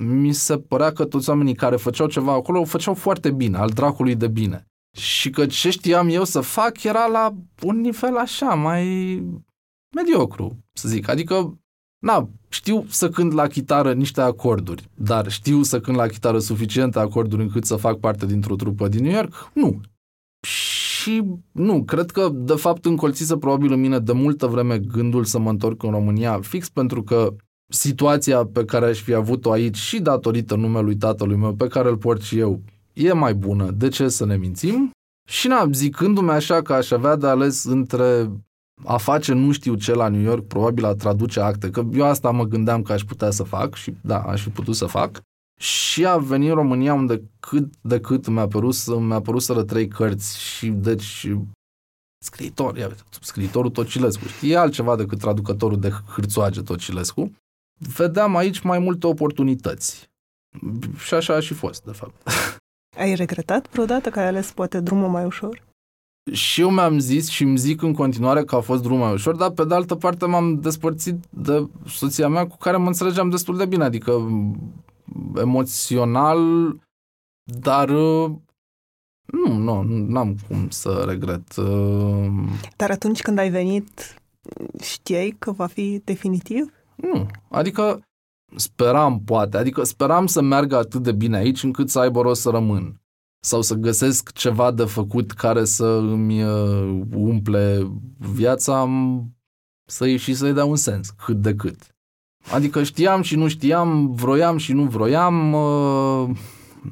mi 0.01 0.33
se 0.33 0.57
părea 0.57 0.91
că 0.91 1.05
toți 1.05 1.29
oamenii 1.29 1.55
care 1.55 1.75
făceau 1.75 2.07
ceva 2.07 2.33
acolo 2.33 2.59
o 2.59 2.65
făceau 2.65 2.93
foarte 2.93 3.31
bine, 3.31 3.57
al 3.57 3.69
dracului 3.69 4.15
de 4.15 4.27
bine. 4.27 4.68
Și 4.97 5.29
că 5.29 5.45
ce 5.45 5.69
știam 5.69 6.09
eu 6.09 6.23
să 6.23 6.41
fac 6.41 6.83
era 6.83 7.05
la 7.05 7.35
un 7.61 7.79
nivel 7.79 8.17
așa, 8.17 8.53
mai 8.53 8.85
mediocru, 9.95 10.57
să 10.73 10.87
zic. 10.87 11.07
Adică, 11.07 11.59
na, 11.99 12.29
știu 12.49 12.85
să 12.89 13.09
cânt 13.09 13.31
la 13.33 13.47
chitară 13.47 13.93
niște 13.93 14.21
acorduri, 14.21 14.89
dar 14.95 15.31
știu 15.31 15.63
să 15.63 15.79
cânt 15.79 15.97
la 15.97 16.07
chitară 16.07 16.39
suficiente 16.39 16.99
acorduri 16.99 17.41
încât 17.41 17.65
să 17.65 17.75
fac 17.75 17.99
parte 17.99 18.25
dintr-o 18.25 18.55
trupă 18.55 18.87
din 18.87 19.03
New 19.03 19.13
York? 19.13 19.51
Nu. 19.53 19.81
Și 20.47 21.23
nu, 21.51 21.83
cred 21.83 22.11
că 22.11 22.29
de 22.33 22.55
fapt 22.55 22.85
încolțise 22.85 23.37
probabil 23.37 23.71
în 23.71 23.79
mine 23.79 23.99
de 23.99 24.11
multă 24.11 24.47
vreme 24.47 24.79
gândul 24.79 25.23
să 25.23 25.39
mă 25.39 25.49
întorc 25.49 25.83
în 25.83 25.91
România 25.91 26.39
fix 26.41 26.69
pentru 26.69 27.03
că 27.03 27.35
situația 27.71 28.45
pe 28.45 28.65
care 28.65 28.85
aș 28.85 29.01
fi 29.01 29.13
avut-o 29.13 29.51
aici 29.51 29.75
și 29.75 29.99
datorită 29.99 30.55
numelui 30.55 30.95
tatălui 30.95 31.35
meu 31.35 31.55
pe 31.55 31.67
care 31.67 31.89
îl 31.89 31.97
port 31.97 32.21
și 32.21 32.37
eu 32.39 32.61
e 32.99 33.13
mai 33.13 33.33
bună, 33.33 33.71
de 33.71 33.87
ce 33.87 34.07
să 34.07 34.25
ne 34.25 34.37
mințim? 34.37 34.91
Și 35.29 35.47
na, 35.47 35.69
zicându-mi 35.71 36.31
așa 36.31 36.61
că 36.61 36.73
aș 36.73 36.91
avea 36.91 37.15
de 37.15 37.27
ales 37.27 37.63
între 37.63 38.31
a 38.85 38.97
face 38.97 39.33
nu 39.33 39.51
știu 39.51 39.75
ce 39.75 39.93
la 39.93 40.07
New 40.07 40.21
York, 40.21 40.47
probabil 40.47 40.85
a 40.85 40.93
traduce 40.93 41.39
acte, 41.39 41.69
că 41.69 41.83
eu 41.93 42.05
asta 42.05 42.31
mă 42.31 42.43
gândeam 42.43 42.81
că 42.81 42.93
aș 42.93 43.01
putea 43.01 43.29
să 43.29 43.43
fac 43.43 43.75
și 43.75 43.93
da, 44.01 44.21
aș 44.21 44.41
fi 44.41 44.49
putut 44.49 44.75
să 44.75 44.85
fac. 44.85 45.21
Și 45.59 46.05
a 46.05 46.17
venit 46.17 46.49
în 46.49 46.55
România 46.55 46.93
unde 46.93 47.29
cât 47.39 47.73
de 47.81 47.99
cât 47.99 48.27
mi-a 48.27 48.47
părut, 48.47 48.99
mi-a 48.99 49.21
părut 49.21 49.41
să 49.41 49.63
trei 49.63 49.87
cărți 49.87 50.39
și 50.39 50.67
deci 50.67 51.27
scriitor, 52.25 52.77
ia, 52.77 52.95
scriitorul 53.21 53.71
Tocilescu, 53.71 54.27
știe 54.27 54.55
altceva 54.55 54.95
decât 54.95 55.19
traducătorul 55.19 55.79
de 55.79 55.89
hârțoage 55.89 56.61
Tocilescu. 56.61 57.31
Vedeam 57.95 58.35
aici 58.35 58.59
mai 58.59 58.79
multe 58.79 59.07
oportunități. 59.07 60.09
Și 60.97 61.13
așa 61.13 61.35
a 61.35 61.39
și 61.39 61.53
fost, 61.53 61.83
de 61.83 61.91
fapt. 61.91 62.21
Ai 62.99 63.15
regretat 63.15 63.69
vreodată 63.71 64.09
că 64.09 64.19
ai 64.19 64.27
ales 64.27 64.51
poate 64.51 64.79
drumul 64.79 65.09
mai 65.09 65.25
ușor? 65.25 65.67
Și 66.31 66.61
eu 66.61 66.69
mi-am 66.69 66.99
zis 66.99 67.29
și 67.29 67.43
îmi 67.43 67.57
zic 67.57 67.81
în 67.81 67.93
continuare 67.93 68.43
că 68.43 68.55
a 68.55 68.59
fost 68.59 68.81
drumul 68.81 69.03
mai 69.03 69.13
ușor, 69.13 69.35
dar 69.35 69.49
pe 69.49 69.65
de 69.65 69.73
altă 69.73 69.95
parte 69.95 70.25
m-am 70.25 70.59
despărțit 70.59 71.15
de 71.29 71.67
soția 71.87 72.27
mea 72.27 72.47
cu 72.47 72.57
care 72.57 72.77
mă 72.77 72.87
înțelegeam 72.87 73.29
destul 73.29 73.57
de 73.57 73.65
bine, 73.65 73.83
adică 73.83 74.11
emoțional, 75.35 76.39
dar 77.43 77.89
nu, 77.89 79.53
nu, 79.57 79.81
nu 79.83 80.19
am 80.19 80.35
cum 80.47 80.69
să 80.69 81.03
regret. 81.07 81.55
Dar 82.75 82.91
atunci 82.91 83.21
când 83.21 83.37
ai 83.37 83.49
venit, 83.49 84.15
știai 84.81 85.35
că 85.39 85.51
va 85.51 85.65
fi 85.65 86.01
definitiv? 86.03 86.73
Nu, 86.95 87.27
adică 87.49 88.01
speram, 88.55 89.21
poate, 89.23 89.57
adică 89.57 89.83
speram 89.83 90.27
să 90.27 90.41
meargă 90.41 90.77
atât 90.77 91.03
de 91.03 91.11
bine 91.11 91.37
aici 91.37 91.63
încât 91.63 91.89
să 91.89 91.99
aibă 91.99 92.21
rost 92.21 92.41
să 92.41 92.49
rămân. 92.49 93.01
Sau 93.39 93.61
să 93.61 93.73
găsesc 93.73 94.31
ceva 94.31 94.71
de 94.71 94.83
făcut 94.83 95.31
care 95.31 95.65
să 95.65 95.85
îmi 95.85 96.43
uh, 96.43 97.01
umple 97.15 97.91
viața 98.17 98.89
să 99.85 100.15
și 100.15 100.33
să-i 100.33 100.53
dea 100.53 100.65
un 100.65 100.75
sens, 100.75 101.09
cât 101.09 101.41
de 101.41 101.55
cât. 101.55 101.95
Adică 102.51 102.83
știam 102.83 103.21
și 103.21 103.35
nu 103.35 103.47
știam, 103.47 104.11
vroiam 104.11 104.57
și 104.57 104.73
nu 104.73 104.83
vroiam, 104.83 105.53
uh, 105.53 106.29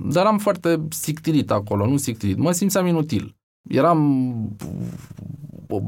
dar 0.10 0.26
am 0.26 0.38
foarte 0.38 0.88
sictilit 0.90 1.52
acolo, 1.52 1.88
nu 1.88 1.98
sictilit. 1.98 2.38
Mă 2.38 2.52
simțeam 2.52 2.86
inutil. 2.86 3.36
Eram 3.70 4.32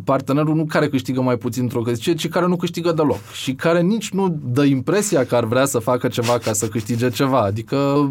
partenerul 0.03 0.55
nu 0.55 0.65
care 0.65 0.89
câștigă 0.89 1.21
mai 1.21 1.37
puțin 1.37 1.63
într-o 1.63 1.81
căsnicie, 1.81 2.13
ci 2.13 2.29
care 2.29 2.47
nu 2.47 2.55
câștigă 2.55 2.91
deloc 2.91 3.31
și 3.33 3.53
care 3.53 3.81
nici 3.81 4.09
nu 4.09 4.39
dă 4.43 4.63
impresia 4.63 5.25
că 5.25 5.35
ar 5.35 5.45
vrea 5.45 5.65
să 5.65 5.79
facă 5.79 6.07
ceva 6.07 6.37
ca 6.37 6.53
să 6.53 6.67
câștige 6.67 7.09
ceva. 7.09 7.41
Adică 7.41 8.09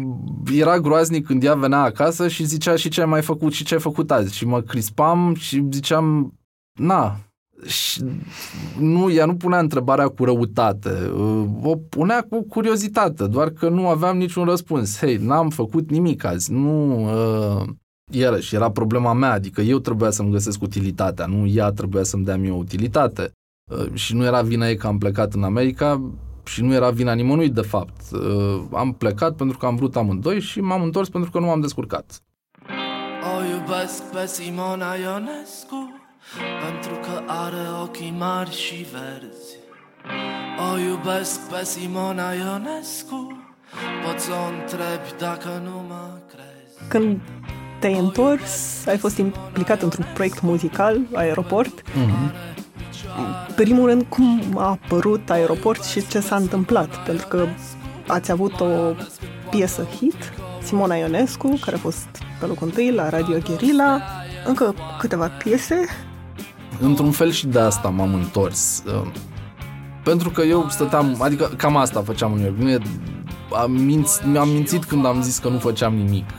era 0.53 0.79
groaznic 0.79 1.25
când 1.25 1.43
ea 1.43 1.55
venea 1.55 1.81
acasă 1.81 2.27
și 2.27 2.45
zicea 2.45 2.75
și 2.75 2.89
ce 2.89 3.01
ai 3.01 3.07
mai 3.07 3.21
făcut 3.21 3.53
și 3.53 3.63
ce 3.63 3.73
ai 3.73 3.79
făcut 3.79 4.11
azi. 4.11 4.35
Și 4.35 4.45
mă 4.45 4.61
crispam 4.61 5.35
și 5.35 5.67
ziceam, 5.71 6.33
na, 6.73 7.15
și 7.65 8.03
nu, 8.79 9.11
ea 9.11 9.25
nu 9.25 9.35
punea 9.35 9.59
întrebarea 9.59 10.07
cu 10.07 10.23
răutate, 10.23 11.11
o 11.61 11.75
punea 11.89 12.25
cu 12.29 12.43
curiozitate, 12.43 13.27
doar 13.27 13.49
că 13.49 13.69
nu 13.69 13.87
aveam 13.87 14.17
niciun 14.17 14.45
răspuns. 14.45 14.97
Hei, 14.97 15.17
n-am 15.17 15.49
făcut 15.49 15.89
nimic 15.89 16.23
azi, 16.23 16.51
nu... 16.51 17.03
Uh, 17.03 17.67
iarăși, 18.09 18.55
era 18.55 18.71
problema 18.71 19.13
mea, 19.13 19.31
adică 19.31 19.61
eu 19.61 19.79
trebuia 19.79 20.09
să-mi 20.09 20.31
găsesc 20.31 20.61
utilitatea, 20.61 21.25
nu 21.25 21.45
ea 21.45 21.71
trebuia 21.71 22.03
să-mi 22.03 22.25
dea 22.25 22.37
mie 22.37 22.51
o 22.51 22.55
utilitate. 22.55 23.31
Uh, 23.71 23.93
și 23.93 24.15
nu 24.15 24.23
era 24.25 24.41
vina 24.41 24.67
ei 24.67 24.77
că 24.77 24.87
am 24.87 24.97
plecat 24.97 25.33
în 25.33 25.43
America 25.43 26.11
și 26.45 26.63
nu 26.63 26.73
era 26.73 26.89
vina 26.89 27.13
nimănui, 27.13 27.49
de 27.49 27.61
fapt. 27.61 28.01
Uh, 28.11 28.61
am 28.73 28.93
plecat 28.93 29.35
pentru 29.35 29.57
că 29.57 29.65
am 29.65 29.75
vrut 29.75 29.95
amândoi 29.95 30.39
și 30.39 30.61
m-am 30.61 30.81
întors 30.81 31.09
pentru 31.09 31.31
că 31.31 31.39
nu 31.39 31.45
m-am 31.45 31.61
descurcat. 31.61 32.23
O 33.37 33.43
iubesc 33.43 34.03
pe 34.03 34.25
Simona 34.25 34.93
Ionescu 34.93 35.93
pentru 36.65 36.93
că 36.93 37.21
are 37.25 37.81
ochii 37.81 38.15
mari 38.17 38.51
și 38.51 38.75
verzi. 38.75 39.55
O 40.71 40.77
iubesc 40.77 41.49
pe 41.49 41.63
Simona 41.63 42.31
Ionescu, 42.31 43.37
poți 44.05 44.25
să 44.25 44.31
o 44.31 44.61
întrebi 44.61 45.19
dacă 45.19 45.61
nu 45.63 45.85
mă 45.87 46.17
crezi. 46.27 46.89
Când 46.89 47.21
te-ai 47.79 47.97
întors, 47.97 48.85
ai 48.87 48.97
fost 48.97 49.17
implicat 49.17 49.81
într-un 49.81 50.05
proiect 50.13 50.41
muzical, 50.41 50.99
Aeroport. 51.13 51.81
Mm-hmm. 51.81 52.57
Primul 53.55 53.87
rând, 53.87 54.05
cum 54.09 54.41
a 54.55 54.67
apărut 54.67 55.29
Aeroport 55.29 55.83
și 55.83 56.07
ce 56.07 56.19
s-a 56.19 56.35
întâmplat? 56.35 57.03
Pentru 57.03 57.27
că 57.27 57.45
ați 58.07 58.31
avut 58.31 58.59
o 58.59 58.65
piesă 59.49 59.87
hit, 59.99 60.33
Simona 60.63 60.95
Ionescu, 60.95 61.59
care 61.61 61.75
a 61.75 61.79
fost 61.79 62.07
pe 62.39 62.45
locul 62.45 62.67
întâi 62.67 62.91
la 62.91 63.09
Radio 63.09 63.37
Guerilla, 63.47 64.01
încă 64.45 64.73
câteva 64.99 65.27
piese 65.27 65.85
într-un 66.79 67.11
fel 67.11 67.31
și 67.31 67.47
de 67.47 67.59
asta 67.59 67.89
m-am 67.89 68.13
întors. 68.13 68.83
Uh, 68.85 69.11
pentru 70.03 70.29
că 70.29 70.41
eu 70.41 70.65
stăteam, 70.69 71.15
adică 71.21 71.51
cam 71.57 71.75
asta 71.75 72.01
făceam 72.01 72.33
în 72.33 72.41
York. 72.41 72.81
Am 73.61 73.71
minț, 73.71 74.19
mi-am 74.25 74.49
mințit 74.49 74.85
când 74.85 75.05
am 75.05 75.21
zis 75.21 75.37
că 75.37 75.49
nu 75.49 75.57
făceam 75.57 75.95
nimic. 75.95 76.29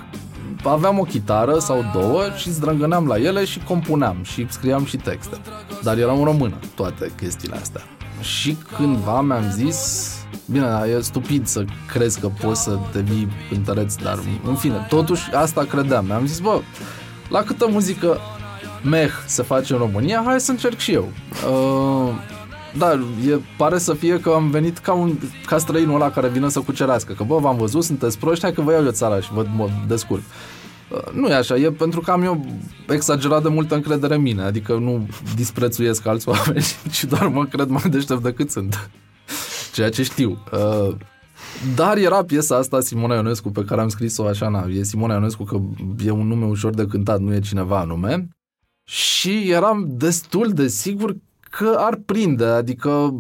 Aveam 0.65 0.99
o 0.99 1.03
chitară 1.03 1.59
sau 1.59 1.85
două 1.93 2.23
și 2.37 2.51
zdrângăneam 2.51 3.07
la 3.07 3.19
ele 3.19 3.45
și 3.45 3.59
compuneam 3.59 4.17
și 4.23 4.47
scriam 4.49 4.85
și 4.85 4.97
texte. 4.97 5.37
Dar 5.83 5.99
erau 5.99 6.19
în 6.19 6.25
română 6.25 6.59
toate 6.75 7.13
chestiile 7.17 7.57
astea. 7.57 7.81
Și 8.21 8.57
cândva 8.77 9.21
mi-am 9.21 9.51
zis, 9.51 10.11
bine, 10.51 10.67
e 10.97 11.01
stupid 11.01 11.47
să 11.47 11.65
crezi 11.93 12.21
că 12.21 12.29
poți 12.29 12.63
să 12.63 12.79
devii 12.93 13.29
cântăreț, 13.49 13.95
dar 13.95 14.19
în 14.45 14.55
fine, 14.55 14.87
totuși 14.89 15.35
asta 15.35 15.65
credeam. 15.65 16.05
Mi-am 16.07 16.27
zis, 16.27 16.39
bă, 16.39 16.61
la 17.29 17.43
câtă 17.43 17.67
muzică 17.69 18.19
meh 18.83 19.11
se 19.27 19.43
face 19.43 19.73
în 19.73 19.79
România, 19.79 20.23
hai 20.25 20.41
să 20.41 20.51
încerc 20.51 20.79
și 20.79 20.93
eu. 20.93 21.09
Uh, 21.49 22.13
da, 22.79 22.93
e, 23.27 23.39
pare 23.57 23.79
să 23.79 23.95
fie 23.95 24.21
că 24.21 24.31
am 24.31 24.51
venit 24.51 24.79
ca, 24.79 24.93
un, 24.93 25.19
ca 25.47 25.59
străinul 25.59 25.95
ăla 25.95 26.11
care 26.11 26.29
vine 26.29 26.49
să 26.49 26.61
cucerească, 26.61 27.13
că 27.13 27.25
bă, 27.25 27.39
v-am 27.39 27.57
văzut, 27.57 27.85
sunteți 27.85 28.19
proști, 28.19 28.43
hai 28.43 28.53
că 28.53 28.61
vă 28.61 28.73
iau 28.73 28.85
eu 28.85 28.91
țara 28.91 29.21
și 29.21 29.33
vă 29.33 29.47
mă 29.57 29.69
descurc. 29.89 30.23
Uh, 30.91 31.13
nu 31.13 31.29
e 31.29 31.35
așa, 31.35 31.57
e 31.57 31.71
pentru 31.71 32.01
că 32.01 32.11
am 32.11 32.23
eu 32.23 32.47
exagerat 32.89 33.43
de 33.43 33.49
multă 33.49 33.75
încredere 33.75 34.15
în 34.15 34.23
mine, 34.23 34.43
adică 34.43 34.75
nu 34.75 35.09
disprețuiesc 35.35 36.07
alți 36.07 36.29
oameni, 36.29 36.65
ci 36.93 37.05
doar 37.05 37.27
mă 37.27 37.45
cred 37.45 37.69
mai 37.69 37.83
deștept 37.91 38.23
decât 38.23 38.51
sunt. 38.51 38.91
Ceea 39.75 39.91
ce 39.91 40.03
știu. 40.03 40.39
Uh, 40.53 40.97
dar 41.75 41.97
era 41.97 42.25
piesa 42.25 42.57
asta 42.57 42.81
Simona 42.81 43.15
Ionescu 43.15 43.51
pe 43.51 43.65
care 43.65 43.81
am 43.81 43.89
scris-o 43.89 44.27
așa, 44.27 44.49
na, 44.49 44.67
e 44.69 44.83
Simona 44.83 45.15
Ionescu 45.15 45.45
că 45.45 45.61
e 46.05 46.11
un 46.11 46.27
nume 46.27 46.45
ușor 46.45 46.75
de 46.75 46.87
cântat, 46.87 47.21
nu 47.21 47.35
e 47.35 47.41
cineva 47.41 47.79
anume 47.79 48.29
și 48.91 49.51
eram 49.51 49.87
destul 49.89 50.53
de 50.53 50.69
sigur 50.69 51.17
că 51.51 51.75
ar 51.79 51.95
prinde, 52.07 52.45
adică 52.45 53.15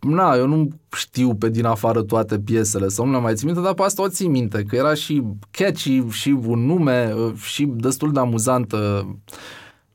na, 0.00 0.34
eu 0.34 0.46
nu 0.46 0.68
știu 0.96 1.34
pe 1.34 1.48
din 1.48 1.64
afară 1.64 2.02
toate 2.02 2.38
piesele 2.38 2.88
sau 2.88 3.06
nu 3.06 3.12
le 3.12 3.20
mai 3.20 3.34
țin 3.34 3.46
minte, 3.46 3.62
dar 3.62 3.74
pe 3.74 3.82
asta 3.82 4.02
o 4.02 4.08
țin 4.08 4.30
minte, 4.30 4.62
că 4.62 4.76
era 4.76 4.94
și 4.94 5.22
catchy 5.50 6.08
și 6.08 6.28
un 6.28 6.66
nume 6.66 7.14
și 7.34 7.66
destul 7.66 8.12
de 8.12 8.18
amuzantă 8.18 9.08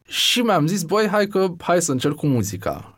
și 0.04 0.40
mi-am 0.42 0.68
zis, 0.68 0.84
băi, 0.84 1.08
hai 1.08 1.28
că 1.28 1.48
hai 1.60 1.82
să 1.82 1.92
încerc 1.92 2.16
cu 2.16 2.28
muzica. 2.28 2.98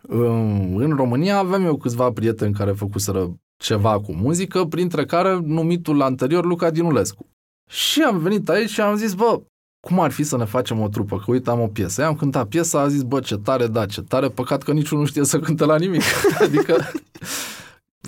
În 0.76 0.94
România 0.96 1.38
avem 1.38 1.66
eu 1.66 1.78
câțiva 1.78 2.12
prieteni 2.12 2.54
care 2.54 2.72
făcuseră 2.72 3.36
ceva 3.58 4.00
cu 4.00 4.14
muzică, 4.14 4.66
printre 4.66 5.06
care 5.06 5.40
numitul 5.44 6.02
anterior 6.02 6.46
Luca 6.46 6.70
Dinulescu. 6.70 7.30
Și 7.70 8.02
am 8.02 8.18
venit 8.18 8.50
aici 8.50 8.70
și 8.70 8.82
am 8.82 8.96
zis, 8.96 9.14
bă, 9.14 9.42
cum 9.86 10.00
ar 10.00 10.12
fi 10.12 10.24
să 10.24 10.38
ne 10.38 10.46
facem 10.46 10.80
o 10.80 10.88
trupă? 10.88 11.18
Că 11.18 11.24
uite, 11.28 11.50
am 11.50 11.62
o 11.62 11.68
piesă. 11.68 12.02
I-am 12.02 12.16
cântat 12.16 12.48
piesa, 12.48 12.80
a 12.80 12.88
zis, 12.88 13.02
bă, 13.02 13.20
ce 13.20 13.38
tare, 13.38 13.68
da, 13.68 13.86
ce 13.86 14.02
tare, 14.02 14.28
păcat 14.28 14.64
că 14.64 14.72
niciunul 14.72 15.04
nu 15.04 15.10
știe 15.10 15.24
să 15.24 15.40
cânte 15.40 15.66
la 15.66 15.78
nimic. 15.78 16.02
adică 16.46 16.76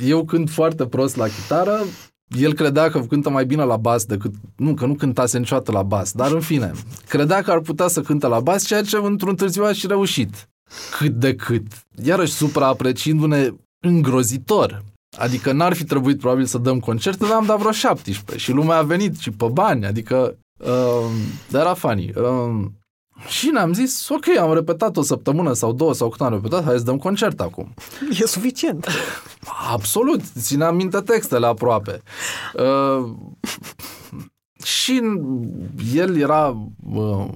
eu 0.02 0.26
cânt 0.26 0.50
foarte 0.50 0.86
prost 0.86 1.16
la 1.16 1.26
chitară, 1.26 1.80
el 2.28 2.54
credea 2.54 2.90
că 2.90 3.00
cântă 3.00 3.30
mai 3.30 3.46
bine 3.46 3.64
la 3.64 3.78
bas 3.78 4.06
decât... 4.06 4.34
Nu, 4.56 4.74
că 4.74 4.86
nu 4.86 4.94
cântase 4.94 5.38
niciodată 5.38 5.72
la 5.72 5.84
bas, 5.84 6.12
dar 6.12 6.32
în 6.32 6.40
fine, 6.40 6.72
credea 7.08 7.42
că 7.42 7.52
ar 7.52 7.60
putea 7.60 7.88
să 7.88 8.02
cânte 8.02 8.28
la 8.28 8.40
bas, 8.40 8.66
ceea 8.66 8.82
ce 8.82 8.98
într-un 8.98 9.36
târziu 9.36 9.64
a 9.64 9.74
și 9.74 9.88
reușit. 9.88 10.50
Cât 10.98 11.14
de 11.14 11.36
cât. 11.36 11.66
Iarăși 12.04 12.34
supraapreciindu-ne 12.34 13.50
îngrozitor. 13.80 14.84
Adică 15.18 15.52
n-ar 15.52 15.74
fi 15.74 15.84
trebuit 15.84 16.20
probabil 16.20 16.46
să 16.46 16.58
dăm 16.58 16.80
concerte, 16.80 17.26
dar 17.26 17.36
am 17.36 17.46
dat 17.46 17.58
vreo 17.58 17.72
17 17.72 18.46
și 18.46 18.56
lumea 18.56 18.78
a 18.78 18.82
venit 18.82 19.18
și 19.18 19.32
pe 19.32 19.46
bani, 19.52 19.86
adică 19.86 20.38
Uh, 20.58 21.12
dar 21.50 21.62
era 21.62 21.74
funny. 21.74 22.12
Uh, 22.16 22.66
și 23.28 23.50
ne-am 23.50 23.74
zis, 23.74 24.10
ok, 24.10 24.28
am 24.28 24.54
repetat 24.54 24.98
o 24.98 25.02
săptămână 25.02 25.54
sau 25.54 25.74
două 25.74 25.94
sau 25.94 26.10
cât 26.10 26.22
am 26.22 26.34
repetat, 26.34 26.64
hai 26.64 26.78
să 26.78 26.84
dăm 26.84 26.98
concert 26.98 27.42
acum. 27.42 27.74
E 28.10 28.26
suficient. 28.26 28.88
Absolut, 29.74 30.22
țineam 30.40 30.76
minte 30.76 31.00
textele 31.00 31.46
aproape. 31.46 32.02
Uh, 32.54 33.12
și 34.64 35.02
el 35.94 36.18
era 36.18 36.68
uh, 36.94 37.28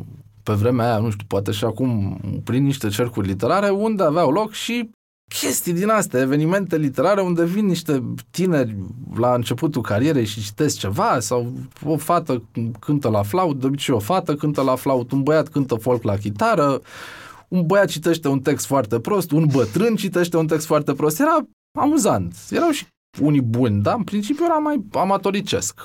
pe 0.44 0.54
vremea 0.54 0.86
aia, 0.86 0.98
nu 0.98 1.10
știu, 1.10 1.26
poate 1.28 1.52
și 1.52 1.66
acum, 1.66 2.20
prin 2.44 2.64
niște 2.64 2.90
cercuri 2.90 3.28
literare, 3.28 3.70
unde 3.70 4.04
aveau 4.04 4.32
loc 4.32 4.52
și 4.52 4.90
chestii 5.39 5.74
din 5.74 5.89
astea, 5.89 6.20
evenimente 6.20 6.78
literare 6.78 7.22
unde 7.22 7.46
vin 7.46 7.65
niște 7.65 8.04
tineri 8.32 8.76
la 9.15 9.34
începutul 9.34 9.82
carierei 9.82 10.26
și 10.26 10.41
citesc 10.41 10.78
ceva 10.78 11.20
sau 11.20 11.54
o 11.86 11.98
fată 11.98 12.44
cântă 12.80 13.10
la 13.10 13.24
flaut, 13.24 13.60
de 13.60 13.65
obicei 13.65 13.96
o 13.96 14.00
fată 14.00 14.36
cântă 14.36 14.62
la 14.62 14.76
flaut, 14.76 15.12
un 15.12 15.24
băiat 15.24 15.48
cântă 15.48 15.76
folk 15.76 16.04
la 16.04 16.15
chitară, 16.15 16.82
un 17.48 17.65
băiat 17.65 17.88
citește 17.88 18.28
un 18.28 18.39
text 18.39 18.65
foarte 18.65 19.00
prost, 19.00 19.32
un 19.32 19.46
bătrân 19.52 19.96
citește 19.96 20.38
un 20.38 20.48
text 20.48 20.65
foarte 20.65 20.94
prost. 20.94 21.20
Era 21.20 21.38
amuzant. 21.80 22.36
Erau 22.50 22.70
și 22.70 22.86
unii 23.20 23.41
buni, 23.41 23.82
dar 23.82 23.96
în 23.98 24.04
principiu 24.04 24.46
era 24.46 24.58
mai 24.58 24.86
amatoricesc. 24.91 25.80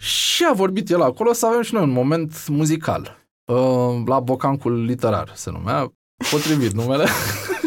Și 0.00 0.44
a 0.50 0.52
vorbit 0.52 0.90
el 0.90 1.02
acolo 1.02 1.32
să 1.32 1.46
avem 1.46 1.62
și 1.62 1.74
noi 1.74 1.82
un 1.82 1.90
moment 1.90 2.48
muzical. 2.48 3.16
Uh, 3.52 4.02
la 4.06 4.20
Bocancul 4.20 4.84
Literar 4.84 5.32
se 5.34 5.50
numea, 5.50 5.92
potrivit 6.30 6.72
numele. 6.72 7.06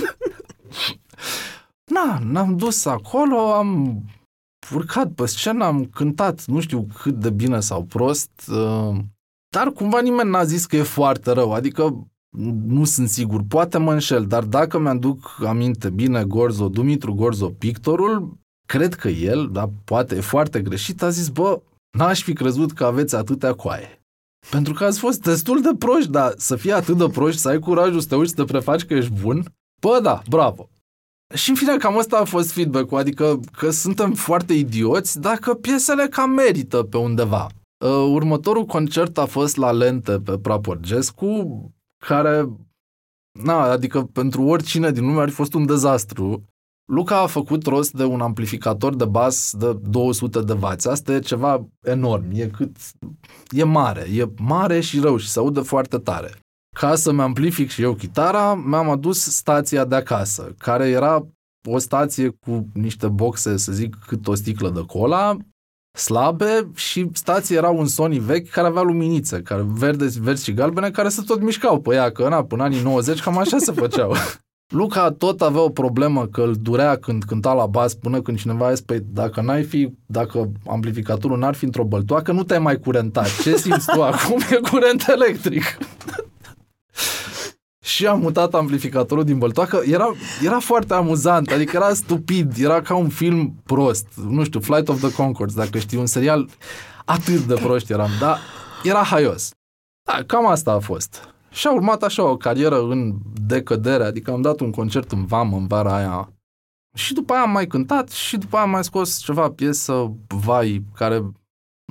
Na, 1.92 2.20
n-am 2.24 2.58
dus 2.58 2.86
acolo, 2.86 3.54
am 3.54 4.02
urcat 4.74 5.12
pe 5.12 5.26
scenă, 5.26 5.66
am 5.66 5.86
cântat, 5.86 6.46
nu 6.46 6.60
știu 6.60 6.88
cât 7.02 7.20
de 7.20 7.30
bine 7.30 7.60
sau 7.60 7.84
prost, 7.84 8.32
uh, 8.52 8.98
dar 9.50 9.72
cumva 9.72 10.02
nimeni 10.02 10.30
n-a 10.30 10.44
zis 10.44 10.66
că 10.66 10.76
e 10.76 10.84
foarte 10.84 11.32
rău, 11.32 11.54
adică 11.54 12.08
nu 12.68 12.84
sunt 12.84 13.10
sigur, 13.10 13.42
poate 13.48 13.78
mă 13.78 13.92
înșel, 13.92 14.26
dar 14.26 14.44
dacă 14.44 14.80
mi-aduc 14.80 15.42
aminte 15.46 15.90
bine 15.90 16.24
Gorzo, 16.24 16.70
Dumitru 16.70 17.14
Gorzo, 17.14 17.50
pictorul, 17.50 18.38
cred 18.68 18.94
că 18.94 19.08
el, 19.08 19.50
dar 19.52 19.70
poate 19.84 20.16
e 20.16 20.20
foarte 20.20 20.62
greșit, 20.62 21.02
a 21.02 21.10
zis, 21.10 21.30
bă, 21.30 21.62
n-aș 21.98 22.24
fi 22.24 22.34
crezut 22.34 22.72
că 22.72 22.86
aveți 22.86 23.16
atâtea 23.16 23.54
coaie. 23.54 24.04
Pentru 24.50 24.74
că 24.74 24.84
ați 24.84 25.00
fost 25.00 25.22
destul 25.22 25.62
de 25.62 25.72
proști, 25.80 26.10
dar 26.10 26.34
să 26.38 26.56
fii 26.56 26.72
atât 26.72 26.98
de 26.98 27.08
proști, 27.08 27.40
să 27.40 27.48
ai 27.48 27.60
curajul 27.60 28.00
să 28.00 28.08
te 28.08 28.16
uiți 28.16 28.30
să 28.30 28.36
te 28.36 28.52
prefaci 28.52 28.84
că 28.84 28.94
ești 28.94 29.14
bun, 29.22 29.46
bă, 29.82 30.00
da, 30.04 30.22
bravo. 30.30 30.70
Și 31.34 31.50
în 31.50 31.56
fine, 31.56 31.78
cam 31.78 31.98
asta 31.98 32.18
a 32.18 32.24
fost 32.24 32.52
feedback-ul, 32.52 32.98
adică 32.98 33.40
că 33.58 33.70
suntem 33.70 34.14
foarte 34.14 34.54
idioți 34.54 35.20
dacă 35.20 35.54
piesele 35.54 36.08
cam 36.08 36.30
merită 36.30 36.84
pe 36.84 36.98
undeva. 36.98 37.50
Uh, 37.86 37.90
următorul 37.90 38.66
concert 38.66 39.18
a 39.18 39.26
fost 39.26 39.56
la 39.56 39.72
Lente 39.72 40.20
pe 40.20 40.38
Praporgescu, 40.38 41.72
care, 42.06 42.50
na, 43.44 43.62
adică 43.62 44.04
pentru 44.04 44.44
oricine 44.44 44.92
din 44.92 45.06
lume 45.06 45.22
ar 45.22 45.30
fi 45.30 45.36
fost 45.36 45.54
un 45.54 45.66
dezastru. 45.66 46.44
Luca 46.92 47.22
a 47.22 47.28
făcut 47.28 47.66
rost 47.66 47.92
de 47.92 48.04
un 48.04 48.22
amplificator 48.22 48.96
de 48.96 49.06
bas 49.06 49.54
de 49.58 49.74
200 49.74 50.42
de 50.42 50.54
W. 50.54 50.66
Asta 50.84 51.12
e 51.12 51.20
ceva 51.20 51.68
enorm, 51.86 52.26
e 52.32 52.48
cât... 52.48 52.76
e 53.50 53.64
mare, 53.64 54.08
e 54.14 54.32
mare 54.38 54.80
și 54.80 55.00
rău 55.00 55.18
și 55.18 55.30
se 55.30 55.40
aude 55.40 55.60
foarte 55.60 55.98
tare. 55.98 56.32
Ca 56.76 56.96
să-mi 56.96 57.22
amplific 57.22 57.70
și 57.70 57.82
eu 57.82 57.94
chitara, 57.94 58.54
mi-am 58.54 58.90
adus 58.90 59.22
stația 59.22 59.86
de 59.86 59.96
acasă, 59.96 60.56
care 60.58 60.90
era 60.90 61.28
o 61.70 61.78
stație 61.78 62.30
cu 62.30 62.68
niște 62.74 63.08
boxe, 63.08 63.58
să 63.58 63.72
zic, 63.72 63.96
cât 64.08 64.28
o 64.28 64.36
sticlă 64.36 64.70
de 64.70 64.84
cola, 64.88 65.38
slabe 65.98 66.72
și 66.76 67.10
stația 67.14 67.58
era 67.58 67.70
un 67.70 67.88
Sony 67.88 68.20
vechi 68.20 68.50
care 68.50 68.68
avea 68.68 68.82
luminițe, 68.82 69.42
care 69.42 69.66
verde, 69.68 70.08
verzi 70.20 70.44
și 70.44 70.54
galbene, 70.54 70.92
care 70.92 71.10
se 71.10 71.22
tot 71.26 71.42
mișcau 71.42 71.82
pe 71.82 71.96
ea, 71.96 72.12
că 72.12 72.30
na, 72.30 72.44
până 72.44 72.64
anii 72.64 72.82
90 72.82 73.22
cam 73.22 73.38
așa 73.38 73.58
se 73.58 73.72
făceau. 73.72 74.14
Luca 74.72 75.12
tot 75.12 75.42
avea 75.42 75.62
o 75.62 75.70
problemă 75.70 76.28
că 76.28 76.42
îl 76.42 76.56
durea 76.62 76.96
când 76.96 77.24
cânta 77.24 77.54
la 77.54 77.66
bas 77.66 77.94
până 77.94 78.22
când 78.22 78.40
cineva 78.40 78.66
a 78.66 78.74
zis, 78.74 78.82
păi 78.82 79.00
dacă 79.06 79.42
n-ai 79.42 79.64
fi, 79.64 79.94
dacă 80.06 80.52
amplificatorul 80.68 81.38
n-ar 81.38 81.56
fi 81.56 81.66
într-o 81.66 81.84
băltoacă, 81.84 82.32
nu 82.32 82.44
te-ai 82.44 82.60
mai 82.60 82.80
curentat. 82.80 83.42
Ce 83.42 83.56
simți 83.56 83.92
tu 83.94 84.02
acum? 84.12 84.40
E 84.52 84.70
curent 84.70 85.08
electric. 85.08 85.64
Și 87.92 88.08
am 88.08 88.20
mutat 88.20 88.54
amplificatorul 88.54 89.24
din 89.24 89.38
băltoacă. 89.38 89.82
Era, 89.86 90.14
era 90.44 90.60
foarte 90.60 90.94
amuzant, 90.94 91.52
adică 91.52 91.76
era 91.76 91.94
stupid, 91.94 92.58
era 92.58 92.82
ca 92.82 92.96
un 92.96 93.10
film 93.10 93.56
prost. 93.64 94.08
Nu 94.28 94.44
știu, 94.44 94.60
Flight 94.60 94.90
of 94.90 95.00
the 95.00 95.14
Concords, 95.14 95.54
dacă 95.54 95.78
știi, 95.78 95.98
un 95.98 96.06
serial 96.06 96.50
atât 97.06 97.40
de 97.46 97.54
proști 97.54 97.92
eram, 97.92 98.10
dar 98.20 98.38
era 98.84 99.04
haios. 99.04 99.50
Da, 100.04 100.24
cam 100.24 100.48
asta 100.48 100.72
a 100.72 100.80
fost. 100.80 101.30
Și 101.50 101.68
a 101.68 101.74
urmat 101.74 102.04
așa 102.04 102.24
o 102.24 102.38
carieră 102.38 102.82
în 102.82 103.14
decădere, 103.46 104.04
adică 104.04 104.32
am 104.32 104.42
dat 104.42 104.60
un 104.60 104.72
concert 104.72 105.12
în 105.12 105.26
vamă 105.26 105.58
în 105.58 105.68
vara 105.68 105.96
aia 105.96 106.34
și 106.96 107.14
după 107.14 107.34
aia 107.34 107.42
am 107.42 107.52
mai 107.52 107.68
cântat 107.68 108.10
și 108.10 108.38
după 108.38 108.56
aia 108.56 108.66
am 108.66 108.72
mai 108.72 108.84
scos 108.84 109.18
ceva 109.18 109.52
piesă, 109.52 110.16
vai, 110.28 110.84
care 110.96 111.32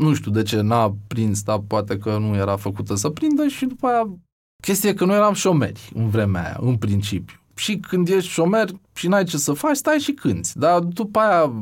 nu 0.00 0.14
știu 0.14 0.30
de 0.30 0.42
ce 0.42 0.60
n-a 0.60 0.96
prins, 1.06 1.42
dar 1.42 1.58
poate 1.58 1.98
că 1.98 2.18
nu 2.18 2.34
era 2.34 2.56
făcută 2.56 2.94
să 2.94 3.10
prindă 3.10 3.46
și 3.46 3.66
după 3.66 3.86
aia 3.86 4.02
chestia 4.60 4.94
că 4.94 5.04
nu 5.04 5.12
eram 5.12 5.34
șomeri 5.34 5.90
în 5.94 6.08
vremea 6.08 6.44
aia, 6.44 6.56
în 6.60 6.76
principiu. 6.76 7.36
Și 7.54 7.78
când 7.78 8.08
ești 8.08 8.30
șomer 8.30 8.68
și 8.94 9.08
n-ai 9.08 9.24
ce 9.24 9.36
să 9.36 9.52
faci, 9.52 9.76
stai 9.76 9.98
și 9.98 10.12
cânti. 10.12 10.58
Dar 10.58 10.80
după 10.80 11.18
aia 11.18 11.52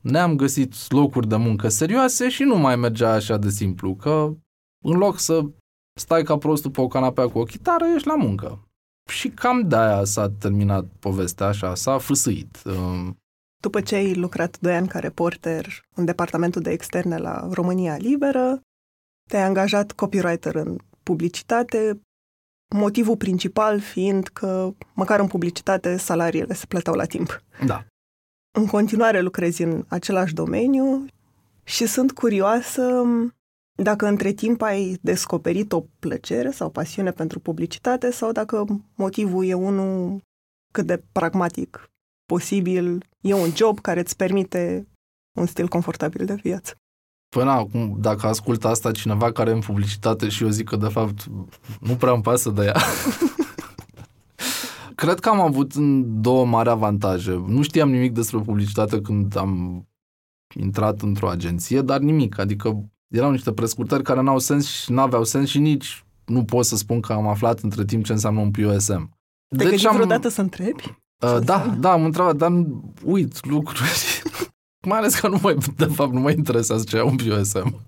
ne-am 0.00 0.36
găsit 0.36 0.92
locuri 0.92 1.28
de 1.28 1.36
muncă 1.36 1.68
serioase 1.68 2.28
și 2.28 2.42
nu 2.42 2.56
mai 2.56 2.76
mergea 2.76 3.12
așa 3.12 3.36
de 3.36 3.48
simplu, 3.48 3.94
că 3.94 4.34
în 4.84 4.96
loc 4.96 5.18
să 5.18 5.44
stai 6.00 6.22
ca 6.22 6.38
prostul 6.38 6.70
pe 6.70 6.80
o 6.80 6.86
canapea 6.86 7.28
cu 7.28 7.38
o 7.38 7.44
chitară, 7.44 7.84
ești 7.94 8.08
la 8.08 8.16
muncă. 8.16 8.68
Și 9.10 9.28
cam 9.28 9.68
de-aia 9.68 10.04
s-a 10.04 10.30
terminat 10.30 10.84
povestea 10.98 11.46
așa, 11.46 11.74
s-a 11.74 11.98
fâsâit. 11.98 12.62
Um, 12.64 13.16
După 13.62 13.80
ce 13.80 13.94
ai 13.94 14.14
lucrat 14.14 14.60
doi 14.60 14.74
ani 14.74 14.88
ca 14.88 14.98
reporter 14.98 15.66
în 15.94 16.04
departamentul 16.04 16.62
de 16.62 16.70
externe 16.70 17.16
la 17.16 17.48
România 17.52 17.96
Liberă, 17.96 18.60
te-ai 19.30 19.42
angajat 19.42 19.92
copywriter 19.92 20.54
în 20.54 20.78
publicitate, 21.02 22.00
motivul 22.76 23.16
principal 23.16 23.80
fiind 23.80 24.26
că, 24.26 24.74
măcar 24.94 25.20
în 25.20 25.26
publicitate, 25.26 25.96
salariile 25.96 26.54
se 26.54 26.66
plăteau 26.66 26.94
la 26.94 27.04
timp. 27.04 27.42
Da. 27.66 27.86
În 28.58 28.66
continuare 28.66 29.20
lucrezi 29.20 29.62
în 29.62 29.84
același 29.88 30.34
domeniu 30.34 31.06
și 31.64 31.86
sunt 31.86 32.12
curioasă 32.12 33.02
dacă 33.82 34.06
între 34.06 34.32
timp 34.32 34.62
ai 34.62 34.98
descoperit 35.00 35.72
o 35.72 35.84
plăcere 35.98 36.50
sau 36.50 36.70
pasiune 36.70 37.10
pentru 37.10 37.40
publicitate 37.40 38.10
sau 38.10 38.32
dacă 38.32 38.64
motivul 38.94 39.44
e 39.44 39.54
unul 39.54 40.22
cât 40.72 40.86
de 40.86 41.02
pragmatic 41.12 41.90
posibil, 42.26 43.04
e 43.20 43.34
un 43.34 43.50
job 43.56 43.80
care 43.80 44.00
îți 44.00 44.16
permite 44.16 44.88
un 45.38 45.46
stil 45.46 45.68
confortabil 45.68 46.26
de 46.26 46.34
viață. 46.34 46.74
Până 47.34 47.50
acum, 47.50 47.96
dacă 48.00 48.26
ascultă 48.26 48.68
asta 48.68 48.90
cineva 48.90 49.32
care 49.32 49.50
e 49.50 49.54
în 49.54 49.60
publicitate 49.60 50.28
și 50.28 50.42
eu 50.42 50.48
zic 50.48 50.68
că 50.68 50.76
de 50.76 50.88
fapt 50.88 51.24
nu 51.80 51.94
prea 51.94 52.12
îmi 52.12 52.22
pasă 52.22 52.50
de 52.50 52.64
ea, 52.64 52.76
cred 55.02 55.18
că 55.20 55.28
am 55.28 55.40
avut 55.40 55.74
două 56.20 56.46
mari 56.46 56.68
avantaje. 56.68 57.44
Nu 57.46 57.62
știam 57.62 57.90
nimic 57.90 58.12
despre 58.12 58.38
publicitate 58.38 59.00
când 59.00 59.36
am 59.36 59.84
intrat 60.54 61.00
într-o 61.00 61.28
agenție, 61.28 61.80
dar 61.80 61.98
nimic. 61.98 62.38
Adică 62.38 62.90
erau 63.08 63.30
niște 63.30 63.52
prescurtări 63.52 64.02
care 64.02 64.20
n-au 64.20 64.38
sens 64.38 64.66
și 64.66 64.92
n-aveau 64.92 65.24
sens 65.24 65.48
și 65.48 65.58
nici 65.58 66.04
nu 66.24 66.44
pot 66.44 66.64
să 66.64 66.76
spun 66.76 67.00
că 67.00 67.12
am 67.12 67.26
aflat 67.26 67.58
între 67.58 67.84
timp 67.84 68.04
ce 68.04 68.12
înseamnă 68.12 68.40
un 68.40 68.50
POSM. 68.50 69.10
Te 69.56 69.68
deci 69.68 69.86
am... 69.86 69.94
vreodată 69.94 70.28
să 70.28 70.40
întrebi? 70.40 70.82
Uh, 71.22 71.38
da, 71.44 71.76
da, 71.78 71.92
am 71.92 72.04
întrebat, 72.04 72.36
dar 72.36 72.52
uit 73.04 73.46
lucruri. 73.46 74.22
Mai 74.84 74.98
ales 74.98 75.14
că 75.14 75.28
nu 75.28 75.38
mai, 75.42 75.56
de 75.76 75.84
fapt, 75.84 76.12
nu 76.12 76.20
mă 76.20 76.30
interesează 76.30 76.84
ce 76.84 76.96
e 76.96 77.02
un 77.02 77.16
POSM. 77.16 77.80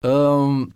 uh, 0.00 0.66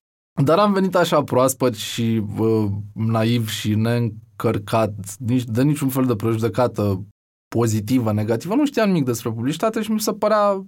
dar 0.42 0.58
am 0.58 0.72
venit 0.72 0.94
așa 0.94 1.24
proaspăt 1.24 1.74
și 1.74 2.22
uh, 2.38 2.66
naiv 2.92 3.48
și 3.48 3.74
neîncărcat 3.74 4.94
nici, 5.18 5.44
de 5.44 5.62
niciun 5.62 5.88
fel 5.88 6.04
de 6.04 6.16
prejudecată 6.16 7.04
pozitivă, 7.48 8.12
negativă. 8.12 8.54
Nu 8.54 8.66
știam 8.66 8.86
nimic 8.86 9.04
despre 9.04 9.30
publicitate 9.30 9.82
și 9.82 9.90
mi 9.90 10.00
se 10.00 10.12
părea 10.12 10.66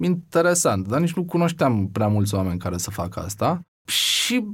interesant, 0.00 0.88
dar 0.88 1.00
nici 1.00 1.12
nu 1.14 1.24
cunoșteam 1.24 1.88
prea 1.88 2.08
mulți 2.08 2.34
oameni 2.34 2.58
care 2.58 2.76
să 2.76 2.90
facă 2.90 3.20
asta. 3.20 3.60
Și 3.86 4.44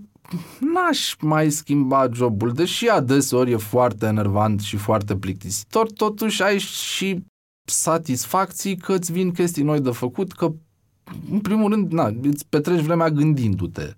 n-aș 0.61 1.15
mai 1.21 1.51
schimba 1.51 2.09
jobul, 2.13 2.53
deși 2.53 2.89
adeseori 2.89 3.51
e 3.51 3.57
foarte 3.57 4.07
enervant 4.07 4.61
și 4.61 4.77
foarte 4.77 5.17
plictisitor, 5.17 5.93
totuși 5.93 6.43
ai 6.43 6.59
și 6.59 7.25
satisfacții 7.64 8.77
că 8.77 8.92
îți 8.92 9.12
vin 9.12 9.33
chestii 9.33 9.62
noi 9.62 9.81
de 9.81 9.90
făcut, 9.90 10.33
că 10.33 10.53
în 11.31 11.40
primul 11.40 11.70
rând, 11.70 11.92
na, 11.92 12.12
îți 12.22 12.46
petreci 12.48 12.81
vremea 12.81 13.11
gândindu-te 13.11 13.94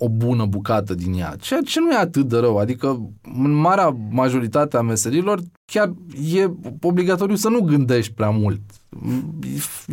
o 0.00 0.08
bună 0.08 0.44
bucată 0.46 0.94
din 0.94 1.12
ea, 1.12 1.36
ceea 1.40 1.60
ce 1.60 1.80
nu 1.80 1.90
e 1.90 1.96
atât 1.96 2.28
de 2.28 2.36
rău. 2.36 2.58
Adică, 2.58 3.10
în 3.34 3.52
marea 3.52 3.96
majoritate 4.10 4.76
a 4.76 4.80
meserilor, 4.80 5.40
chiar 5.64 5.94
e 6.34 6.50
obligatoriu 6.80 7.34
să 7.34 7.48
nu 7.48 7.60
gândești 7.60 8.12
prea 8.12 8.30
mult. 8.30 8.60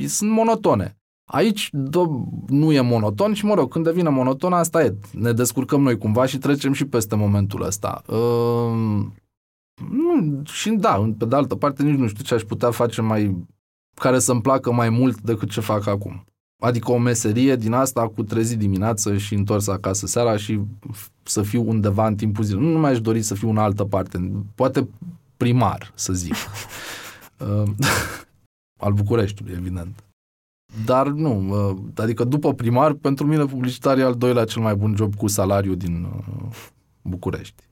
Sunt 0.08 0.32
monotone. 0.32 0.96
Aici 1.32 1.70
do- 1.70 2.48
nu 2.48 2.72
e 2.72 2.82
monoton 2.82 3.34
și, 3.34 3.46
mă 3.46 3.54
rog, 3.54 3.72
când 3.72 3.86
devine 3.86 4.10
monoton, 4.10 4.54
asta 4.54 4.84
e. 4.84 4.96
Ne 5.12 5.32
descurcăm 5.32 5.82
noi 5.82 5.98
cumva 5.98 6.26
și 6.26 6.38
trecem 6.38 6.74
și 6.74 6.86
peste 6.86 7.16
momentul 7.16 7.62
ăsta. 7.62 8.02
Uh, 8.08 9.06
nu, 10.22 10.44
și 10.46 10.70
da, 10.70 11.14
pe 11.18 11.26
de 11.26 11.36
altă 11.36 11.56
parte, 11.56 11.84
nici 11.84 11.98
nu 11.98 12.08
știu 12.08 12.24
ce 12.24 12.34
aș 12.34 12.42
putea 12.42 12.72
face 12.72 13.02
mai 13.02 13.48
care 13.94 14.20
să-mi 14.20 14.42
placă 14.42 14.72
mai 14.72 14.90
mult 14.90 15.22
decât 15.22 15.50
ce 15.50 15.60
fac 15.60 15.88
acum. 15.88 16.26
Adică 16.64 16.92
o 16.92 16.98
meserie 16.98 17.56
din 17.56 17.74
asta 17.74 18.08
cu 18.08 18.24
trezi 18.24 18.56
dimineață 18.56 19.18
și 19.18 19.34
întors 19.34 19.68
acasă 19.68 20.08
seara 20.08 20.38
și 20.38 20.60
să 21.24 21.42
fiu 21.42 21.70
undeva 21.70 22.08
în 22.08 22.16
timpul 22.16 22.44
zilei. 22.44 22.64
Nu, 22.64 22.72
nu 22.72 22.80
mi-aș 22.80 23.02
dori 23.02 23.22
să 23.22 23.36
fiu 23.36 23.50
în 23.50 23.58
altă 23.58 23.86
parte. 23.86 24.32
Poate 24.56 24.88
primar, 25.38 25.92
să 25.96 26.14
zic. 26.14 26.36
Uh, 27.38 27.70
al 28.86 28.94
Bucureștiului, 28.94 29.56
evident. 29.58 30.04
Dar 30.86 31.08
nu, 31.08 31.68
uh, 31.70 31.78
adică 31.96 32.24
după 32.24 32.54
primar, 32.54 32.94
pentru 32.94 33.26
mine 33.26 33.46
publicitar 33.46 33.98
e 33.98 34.04
al 34.04 34.16
doilea 34.16 34.46
cel 34.46 34.62
mai 34.62 34.76
bun 34.76 34.96
job 34.96 35.16
cu 35.16 35.28
salariu 35.28 35.76
din 35.76 36.04
uh, 36.04 36.56
București. 37.02 37.64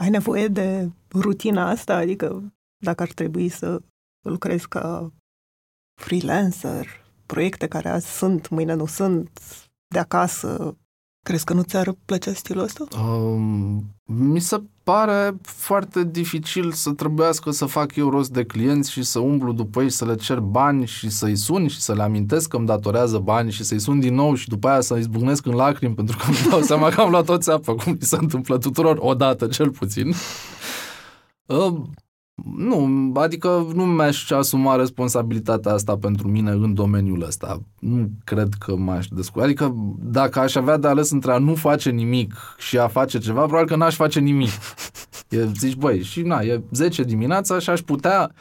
Ai 0.00 0.10
nevoie 0.10 0.48
de 0.48 0.90
rutina 1.12 1.68
asta? 1.68 1.96
Adică 1.96 2.52
dacă 2.84 3.02
ar 3.02 3.12
trebui 3.12 3.48
să 3.48 3.82
lucrezi 4.20 4.68
ca 4.68 5.12
freelancer, 6.00 6.86
proiecte 7.26 7.68
care 7.68 7.88
azi 7.88 8.16
sunt, 8.16 8.48
mâine 8.48 8.74
nu 8.74 8.86
sunt, 8.86 9.40
de 9.86 9.98
acasă, 9.98 10.76
crezi 11.24 11.44
că 11.44 11.52
nu 11.52 11.62
ți-ar 11.62 11.92
plăcea 12.04 12.32
stilul 12.32 12.62
ăsta? 12.62 13.00
Um, 13.00 13.84
mi 14.04 14.40
se 14.40 14.62
pare 14.90 15.36
foarte 15.42 16.04
dificil 16.04 16.72
să 16.72 16.90
trebuiască 16.90 17.50
să 17.50 17.64
fac 17.64 17.96
eu 17.96 18.08
rost 18.08 18.30
de 18.30 18.44
clienți 18.44 18.90
și 18.90 19.02
să 19.02 19.18
umblu 19.18 19.52
după 19.52 19.82
ei, 19.82 19.90
să 19.90 20.04
le 20.04 20.14
cer 20.14 20.40
bani 20.40 20.86
și 20.86 21.10
să-i 21.10 21.36
sun 21.36 21.68
și 21.68 21.80
să 21.80 21.94
le 21.94 22.02
amintesc 22.02 22.48
că 22.48 22.56
îmi 22.56 22.66
datorează 22.66 23.18
bani 23.18 23.50
și 23.50 23.64
să-i 23.64 23.78
sun 23.78 24.00
din 24.00 24.14
nou 24.14 24.34
și 24.34 24.48
după 24.48 24.68
aia 24.68 24.80
să-i 24.80 25.02
zbucnesc 25.02 25.46
în 25.46 25.54
lacrimi 25.54 25.94
pentru 25.94 26.16
că 26.16 26.24
îmi 26.26 26.50
dau 26.50 26.60
seama 26.60 26.88
că 26.88 27.00
am 27.00 27.10
luat 27.10 27.28
o 27.28 27.38
țeapă, 27.38 27.74
cum 27.74 27.92
mi 27.92 28.06
se 28.06 28.16
întâmplă 28.20 28.58
tuturor, 28.58 28.96
odată 29.00 29.46
cel 29.46 29.70
puțin. 29.70 30.14
Uh, 32.46 32.52
nu, 32.56 33.10
adică 33.14 33.66
nu 33.74 33.84
mi-aș 33.84 34.30
asuma 34.30 34.76
responsabilitatea 34.76 35.72
asta 35.72 35.96
pentru 35.96 36.28
mine 36.28 36.50
în 36.50 36.74
domeniul 36.74 37.22
ăsta. 37.22 37.62
Nu 37.78 38.10
cred 38.24 38.48
că 38.58 38.76
m-aș 38.76 39.06
descurca. 39.06 39.46
Adică 39.46 39.74
dacă 39.98 40.38
aș 40.38 40.54
avea 40.54 40.76
de 40.76 40.88
ales 40.88 41.10
între 41.10 41.32
a 41.32 41.38
nu 41.38 41.54
face 41.54 41.90
nimic 41.90 42.34
și 42.58 42.78
a 42.78 42.88
face 42.88 43.18
ceva, 43.18 43.40
probabil 43.40 43.66
că 43.66 43.76
n-aș 43.76 43.94
face 43.94 44.20
nimic. 44.20 44.50
E, 45.28 45.46
zici, 45.58 45.76
băi, 45.76 46.02
și 46.02 46.22
na, 46.22 46.40
e 46.40 46.62
10 46.70 47.02
dimineața 47.02 47.58
și 47.58 47.70
aș 47.70 47.80
putea 47.80 48.32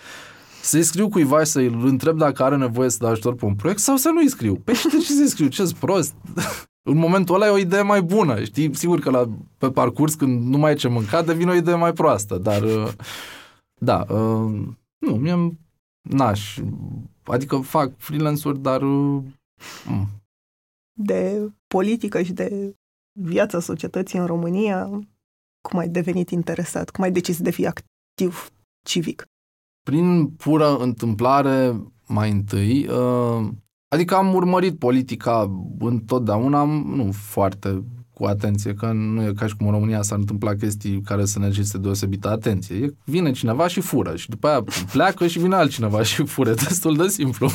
să-i 0.62 0.84
scriu 0.84 1.10
cuiva 1.10 1.40
și 1.40 1.46
să-i 1.46 1.78
întreb 1.84 2.18
dacă 2.18 2.44
are 2.44 2.56
nevoie 2.56 2.90
să 2.90 2.98
dau 3.00 3.12
ajutor 3.12 3.36
pe 3.36 3.46
un 3.46 3.56
proiect 3.56 3.80
sau 3.80 3.96
să 3.96 4.10
nu-i 4.14 4.30
scriu. 4.30 4.56
Păi 4.56 4.74
și 4.74 4.88
de 4.88 4.98
ce 4.98 5.12
să-i 5.14 5.28
scriu? 5.28 5.48
ce 5.48 5.64
prost? 5.80 6.14
în 6.92 6.98
momentul 6.98 7.36
ăla 7.36 7.46
e 7.46 7.50
o 7.50 7.58
idee 7.58 7.82
mai 7.82 8.02
bună, 8.02 8.44
știi? 8.44 8.76
Sigur 8.76 9.00
că 9.00 9.10
la, 9.10 9.30
pe 9.58 9.70
parcurs, 9.70 10.14
când 10.14 10.48
nu 10.48 10.58
mai 10.58 10.72
e 10.72 10.76
ce 10.76 10.88
mânca, 10.88 11.22
devine 11.22 11.52
o 11.52 11.56
idee 11.56 11.76
mai 11.76 11.94
proastă, 11.94 12.38
dar... 12.38 12.62
Uh, 12.62 12.88
da, 13.80 14.06
uh, 14.10 14.68
nu, 14.98 15.16
mie 15.16 15.58
n-aș. 16.02 16.60
Adică 17.24 17.58
fac 17.58 17.98
freelance-uri, 17.98 18.60
dar... 18.60 18.82
Uh, 18.82 19.24
de 20.94 21.52
politică 21.68 22.22
și 22.22 22.34
de 22.34 22.76
viața 23.20 23.60
societății 23.60 24.20
în 24.20 24.26
România, 24.26 24.90
cum 25.62 25.80
ai 25.80 25.90
devenit 25.90 26.30
interesat? 26.30 26.90
Cum 26.90 27.04
ai 27.04 27.12
decis 27.12 27.42
de 27.42 27.52
fi 27.52 27.68
activ 27.68 28.50
civic? 28.86 29.26
Prin 29.84 30.30
pură 30.30 30.78
întâmplare, 30.78 31.84
mai 32.08 32.32
întâi, 32.32 32.88
uh, 32.88 33.48
adică 33.88 34.16
am 34.16 34.34
urmărit 34.34 34.80
politica 34.80 35.52
întotdeauna, 35.80 36.64
nu 36.64 37.12
foarte 37.12 37.84
cu 38.20 38.26
atenție, 38.26 38.74
că 38.74 38.92
nu 38.92 39.24
e 39.24 39.34
ca 39.34 39.48
și 39.48 39.56
cum 39.56 39.66
în 39.66 39.74
România 39.74 40.02
s-ar 40.02 40.18
întâmpla 40.18 40.56
chestii 40.56 41.02
care 41.02 41.26
să 41.26 41.40
necesite 41.40 41.78
deosebită 41.78 42.30
atenție. 42.30 42.98
Vine 43.06 43.32
cineva 43.32 43.68
și 43.68 43.82
fură 43.82 44.16
și 44.16 44.30
după 44.30 44.48
aia 44.48 44.64
pleacă 44.92 45.28
și 45.28 45.40
vine 45.40 45.56
altcineva 45.56 46.04
și 46.04 46.26
fură. 46.26 46.54
Destul 46.68 46.96
de 46.96 47.08
simplu. 47.08 47.50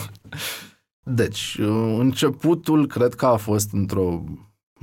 Deci, 1.07 1.59
începutul 1.99 2.87
cred 2.87 3.15
că 3.15 3.27
a 3.27 3.37
fost 3.37 3.73
într-o 3.73 4.25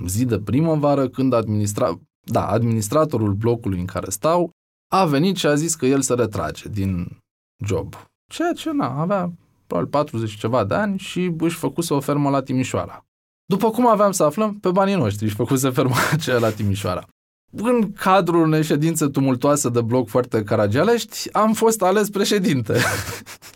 zi 0.06 0.26
de 0.26 0.40
primăvară 0.40 1.08
când 1.08 1.34
administra... 1.34 2.00
da, 2.22 2.48
administratorul 2.48 3.34
blocului 3.34 3.80
în 3.80 3.86
care 3.86 4.10
stau 4.10 4.50
a 4.94 5.06
venit 5.06 5.36
și 5.36 5.48
a 5.48 5.56
zis 5.56 5.76
că 5.76 5.86
el 5.86 6.02
se 6.02 6.14
retrage 6.14 6.70
din 6.70 7.18
job. 7.66 7.94
Ceea 8.32 8.54
ce, 8.54 8.72
na, 8.72 9.02
avea 9.02 9.34
probabil 9.68 9.90
40 9.90 10.38
ceva 10.38 10.64
de 10.64 10.74
ani 10.74 10.98
și 10.98 11.34
își 11.38 11.56
făcuse 11.56 11.94
o 11.94 12.00
fermă 12.00 12.30
la 12.30 12.42
Timișoara. 12.42 13.06
După 13.52 13.70
cum 13.70 13.88
aveam 13.88 14.12
să 14.12 14.24
aflăm, 14.24 14.58
pe 14.62 14.70
banii 14.70 14.96
noștri 14.96 15.28
și 15.28 15.36
făcuse 15.36 15.70
ferma 15.70 15.96
aceea 16.12 16.38
la 16.38 16.50
Timișoara. 16.50 17.04
În 17.52 17.92
cadrul 17.92 18.42
unei 18.42 18.64
ședințe 18.64 19.08
tumultoase 19.08 19.70
de 19.70 19.82
bloc 19.82 20.08
foarte 20.08 20.44
caragialești, 20.44 21.32
am 21.32 21.54
fost 21.54 21.82
ales 21.82 22.10
președinte. 22.10 22.78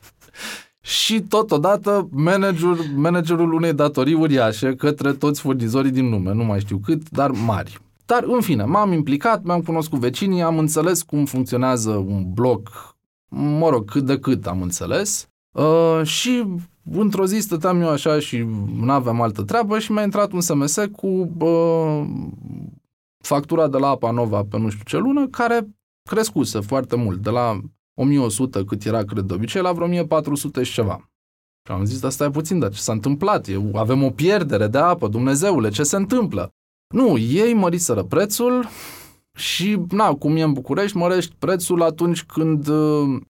și 1.00 1.22
totodată 1.22 2.08
manager, 2.12 2.78
managerul 2.96 3.54
unei 3.54 3.74
datorii 3.74 4.14
uriașe 4.14 4.76
către 4.76 5.14
toți 5.14 5.42
furnizorii 5.42 5.92
din 5.92 6.10
lume, 6.10 6.34
nu 6.34 6.44
mai 6.44 6.60
știu 6.60 6.78
cât, 6.78 7.10
dar 7.10 7.32
mari. 7.32 7.80
Dar, 8.06 8.24
în 8.28 8.42
fine, 8.42 8.64
m-am 8.64 8.92
implicat, 8.92 9.44
mi-am 9.44 9.62
cunoscut 9.62 10.00
vecinii, 10.00 10.42
am 10.42 10.58
înțeles 10.58 11.02
cum 11.02 11.26
funcționează 11.26 11.90
un 11.90 12.34
bloc, 12.34 12.96
mă 13.30 13.70
rog, 13.70 13.92
cât 13.92 14.04
de 14.04 14.20
cât 14.20 14.48
am 14.48 14.62
înțeles. 14.62 15.28
Uh, 15.52 16.02
și 16.04 16.46
într-o 16.92 17.26
zi 17.26 17.40
stăteam 17.40 17.82
eu 17.82 17.90
așa 17.90 18.20
și 18.20 18.38
nu 18.76 18.92
aveam 18.92 19.22
altă 19.22 19.44
treabă 19.44 19.80
și 19.80 19.92
mi-a 19.92 20.04
intrat 20.04 20.32
un 20.32 20.42
SMS 20.42 20.78
cu 20.92 21.08
uh, 21.40 22.06
factura 23.24 23.68
de 23.68 23.78
la 23.78 23.88
Apa 23.88 24.12
Nova 24.12 24.44
pe 24.50 24.58
nu 24.58 24.70
știu 24.70 24.84
ce 24.86 24.98
lună, 24.98 25.28
care 25.28 25.68
crescuse 26.10 26.60
foarte 26.60 26.96
mult, 26.96 27.22
de 27.22 27.30
la 27.30 27.60
1100 27.98 28.64
cât 28.64 28.84
era, 28.84 29.04
cred, 29.04 29.24
de 29.24 29.34
obicei, 29.34 29.62
la 29.62 29.72
vreo 29.72 29.86
1400 29.86 30.64
și 30.64 30.74
ceva. 30.74 31.10
Și 31.68 31.72
am 31.72 31.86
zis, 31.86 32.04
asta 32.04 32.24
e 32.24 32.30
puțin, 32.30 32.60
dar 32.60 32.72
ce 32.72 32.80
s-a 32.80 32.92
întâmplat? 32.92 33.48
Eu, 33.48 33.76
avem 33.76 34.04
o 34.04 34.10
pierdere 34.10 34.68
de 34.68 34.78
apă, 34.78 35.08
Dumnezeule, 35.08 35.70
ce 35.70 35.84
se 35.84 35.96
întâmplă? 35.96 36.50
Nu, 36.94 37.18
ei 37.18 37.54
măriseră 37.54 38.04
prețul 38.04 38.68
și, 39.38 39.82
na, 39.90 40.14
cum 40.14 40.36
e 40.36 40.42
în 40.42 40.54
București, 40.54 40.98
mărești 40.98 41.36
prețul 41.40 41.82
atunci 41.82 42.24
când 42.24 42.68
uh, 42.68 43.22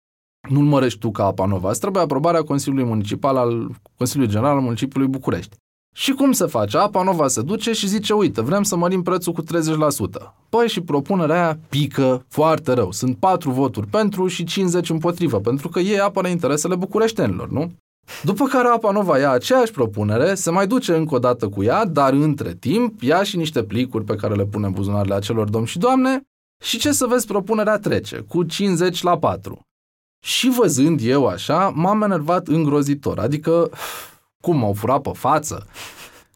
nu-l 0.48 0.64
mărești 0.64 0.98
tu 0.98 1.10
ca 1.10 1.24
apa 1.24 1.46
nova. 1.46 1.70
Îți 1.70 1.80
trebuie 1.80 2.02
aprobarea 2.02 2.42
Consiliului 2.42 2.88
Municipal 2.88 3.36
al 3.36 3.70
Consiliului 3.96 4.34
General 4.34 4.56
al 4.56 4.62
Municipiului 4.62 5.08
București. 5.08 5.56
Și 5.96 6.12
cum 6.12 6.32
se 6.32 6.46
face? 6.46 6.78
Apa 6.78 7.02
Nova 7.02 7.28
se 7.28 7.42
duce 7.42 7.72
și 7.72 7.88
zice, 7.88 8.12
uite, 8.12 8.40
vrem 8.40 8.62
să 8.62 8.76
mărim 8.76 9.02
prețul 9.02 9.32
cu 9.32 9.42
30%. 9.42 9.46
Păi 10.48 10.68
și 10.68 10.80
propunerea 10.80 11.42
aia 11.42 11.58
pică 11.68 12.24
foarte 12.28 12.72
rău. 12.72 12.92
Sunt 12.92 13.16
4 13.16 13.50
voturi 13.50 13.86
pentru 13.86 14.26
și 14.26 14.44
50 14.44 14.90
împotrivă, 14.90 15.40
pentru 15.40 15.68
că 15.68 15.78
ei 15.78 16.00
apără 16.00 16.28
interesele 16.28 16.74
bucureștenilor, 16.74 17.48
nu? 17.50 17.72
După 18.22 18.44
care 18.44 18.68
Apa 18.68 18.90
Nova 18.90 19.18
ia 19.18 19.30
aceeași 19.30 19.72
propunere, 19.72 20.34
se 20.34 20.50
mai 20.50 20.66
duce 20.66 20.94
încă 20.94 21.14
o 21.14 21.18
dată 21.18 21.48
cu 21.48 21.62
ea, 21.62 21.84
dar 21.84 22.12
între 22.12 22.54
timp 22.54 23.02
ia 23.02 23.22
și 23.22 23.36
niște 23.36 23.62
plicuri 23.62 24.04
pe 24.04 24.14
care 24.14 24.34
le 24.34 24.44
pune 24.44 24.66
în 24.66 24.72
buzunarele 24.72 25.14
acelor 25.14 25.48
domni 25.48 25.66
și 25.66 25.78
doamne 25.78 26.22
și 26.62 26.78
ce 26.78 26.92
să 26.92 27.06
vezi, 27.06 27.26
propunerea 27.26 27.78
trece, 27.78 28.24
cu 28.28 28.42
50 28.42 29.02
la 29.02 29.18
4. 29.18 29.60
Și 30.24 30.48
văzând 30.48 31.00
eu 31.02 31.26
așa, 31.26 31.68
m-am 31.68 32.02
enervat 32.02 32.46
îngrozitor. 32.46 33.18
Adică, 33.18 33.70
cum 34.40 34.56
m-au 34.56 34.72
furat 34.72 35.00
pe 35.00 35.10
față? 35.14 35.66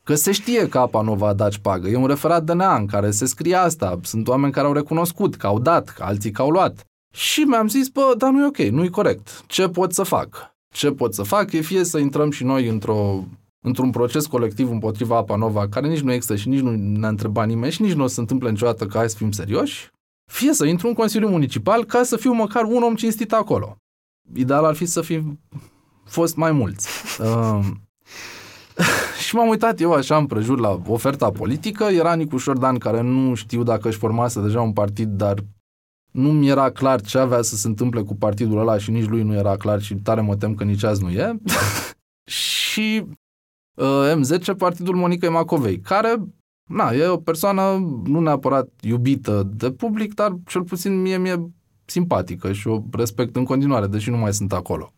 Că 0.05 0.15
se 0.15 0.33
știe 0.33 0.69
că 0.69 0.79
apa 0.79 1.03
nu 1.03 1.15
va 1.15 1.33
da 1.33 1.51
șpagă. 1.51 1.89
E 1.89 1.97
un 1.97 2.07
referat 2.07 2.45
de 2.45 2.53
în 2.53 2.87
care 2.87 3.11
se 3.11 3.27
scrie 3.27 3.55
asta. 3.55 3.99
Sunt 4.03 4.29
oameni 4.29 4.53
care 4.53 4.67
au 4.67 4.73
recunoscut 4.73 5.35
că 5.35 5.47
au 5.47 5.59
dat, 5.59 5.89
că 5.89 6.03
alții 6.03 6.31
că 6.31 6.43
au 6.43 6.51
luat. 6.51 6.85
Și 7.15 7.41
mi-am 7.41 7.69
zis, 7.69 7.89
bă, 7.89 8.15
dar 8.19 8.31
nu 8.31 8.43
e 8.43 8.47
ok, 8.47 8.57
nu 8.57 8.85
e 8.85 8.89
corect. 8.89 9.43
Ce 9.47 9.69
pot 9.69 9.93
să 9.93 10.03
fac? 10.03 10.55
Ce 10.75 10.91
pot 10.91 11.15
să 11.15 11.23
fac 11.23 11.53
e 11.53 11.61
fie 11.61 11.85
să 11.85 11.99
intrăm 11.99 12.31
și 12.31 12.45
noi 12.45 12.69
într-o, 12.69 13.25
într-un 13.61 13.91
proces 13.91 14.27
colectiv 14.27 14.71
împotriva 14.71 15.17
Apa 15.17 15.37
Nova, 15.37 15.69
care 15.69 15.89
nici 15.89 16.01
nu 16.01 16.13
există 16.13 16.37
și 16.37 16.49
nici 16.49 16.61
nu 16.61 16.71
ne-a 16.71 17.09
întrebat 17.09 17.47
nimeni 17.47 17.73
și 17.73 17.83
nici 17.83 17.93
nu 17.93 18.05
o 18.05 18.07
să 18.07 18.15
se 18.15 18.21
întâmple 18.21 18.51
niciodată 18.51 18.87
că 18.87 18.99
hai 18.99 19.09
să 19.09 19.17
fim 19.17 19.31
serioși, 19.31 19.91
fie 20.29 20.53
să 20.53 20.65
intru 20.65 20.89
în 20.89 20.95
Consiliul 20.95 21.31
Municipal 21.31 21.85
ca 21.85 22.03
să 22.03 22.17
fiu 22.17 22.33
măcar 22.33 22.65
un 22.65 22.83
om 22.83 22.95
cinstit 22.95 23.33
acolo. 23.33 23.77
Ideal 24.35 24.65
ar 24.65 24.75
fi 24.75 24.87
să 24.87 25.01
fi 25.01 25.23
fost 26.05 26.37
mai 26.37 26.53
mulți. 26.53 26.89
Uh, 27.21 27.61
și 29.27 29.35
m-am 29.35 29.49
uitat 29.49 29.81
eu 29.81 29.93
așa 29.93 30.17
împrejur 30.17 30.59
la 30.59 30.81
oferta 30.87 31.31
politică. 31.31 31.85
Era 31.85 32.15
Nicu 32.15 32.37
Șordan 32.37 32.79
care 32.79 33.01
nu 33.01 33.35
știu 33.35 33.63
dacă 33.63 33.89
își 33.89 33.99
formase 33.99 34.41
deja 34.41 34.61
un 34.61 34.73
partid, 34.73 35.09
dar 35.09 35.45
nu 36.11 36.33
mi 36.33 36.49
era 36.49 36.71
clar 36.71 37.01
ce 37.01 37.19
avea 37.19 37.43
să 37.43 37.57
se 37.57 37.67
întâmple 37.67 38.03
cu 38.03 38.17
partidul 38.17 38.59
ăla 38.59 38.79
și 38.79 38.91
nici 38.91 39.09
lui 39.09 39.23
nu 39.23 39.35
era 39.35 39.57
clar 39.57 39.81
și 39.81 39.95
tare 39.95 40.21
mă 40.21 40.37
tem 40.37 40.55
că 40.55 40.65
nici 40.65 40.85
azi 40.85 41.03
nu 41.03 41.11
e. 41.11 41.41
și 42.71 43.05
uh, 43.75 44.13
M10, 44.17 44.57
partidul 44.59 44.97
Monica 44.97 45.31
Macovei, 45.31 45.81
care 45.81 46.15
na, 46.69 46.93
e 46.93 47.07
o 47.07 47.17
persoană 47.17 47.63
nu 48.05 48.21
neapărat 48.21 48.69
iubită 48.81 49.51
de 49.55 49.71
public, 49.71 50.15
dar 50.15 50.37
cel 50.47 50.63
puțin 50.63 51.01
mie 51.01 51.19
mi-e 51.19 51.51
simpatică 51.85 52.53
și 52.53 52.69
o 52.69 52.83
respect 52.93 53.37
în 53.37 53.45
continuare, 53.45 53.87
deși 53.87 54.11
nu 54.11 54.17
mai 54.17 54.33
sunt 54.33 54.53
acolo. 54.53 54.93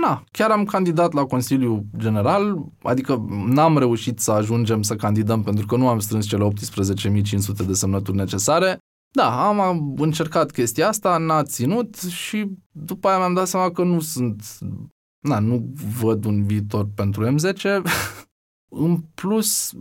Na, 0.00 0.24
chiar 0.30 0.50
am 0.50 0.64
candidat 0.64 1.12
la 1.12 1.24
Consiliul 1.24 1.84
General, 1.96 2.64
adică 2.82 3.26
n-am 3.46 3.78
reușit 3.78 4.18
să 4.18 4.30
ajungem 4.30 4.82
să 4.82 4.96
candidăm 4.96 5.42
pentru 5.42 5.66
că 5.66 5.76
nu 5.76 5.88
am 5.88 5.98
strâns 5.98 6.26
cele 6.26 6.48
18.500 6.48 7.66
de 7.66 7.72
semnături 7.72 8.16
necesare. 8.16 8.78
Da, 9.16 9.46
am 9.46 9.94
încercat 9.96 10.50
chestia 10.50 10.88
asta, 10.88 11.18
n-a 11.18 11.42
ținut 11.42 11.96
și 11.96 12.50
după 12.70 13.08
aia 13.08 13.18
mi-am 13.18 13.34
dat 13.34 13.46
seama 13.46 13.70
că 13.70 13.82
nu 13.82 14.00
sunt, 14.00 14.58
na, 15.18 15.38
nu 15.38 15.72
văd 16.00 16.24
un 16.24 16.44
viitor 16.44 16.88
pentru 16.94 17.34
M10. 17.34 17.62
în 18.86 18.96
plus, 19.14 19.72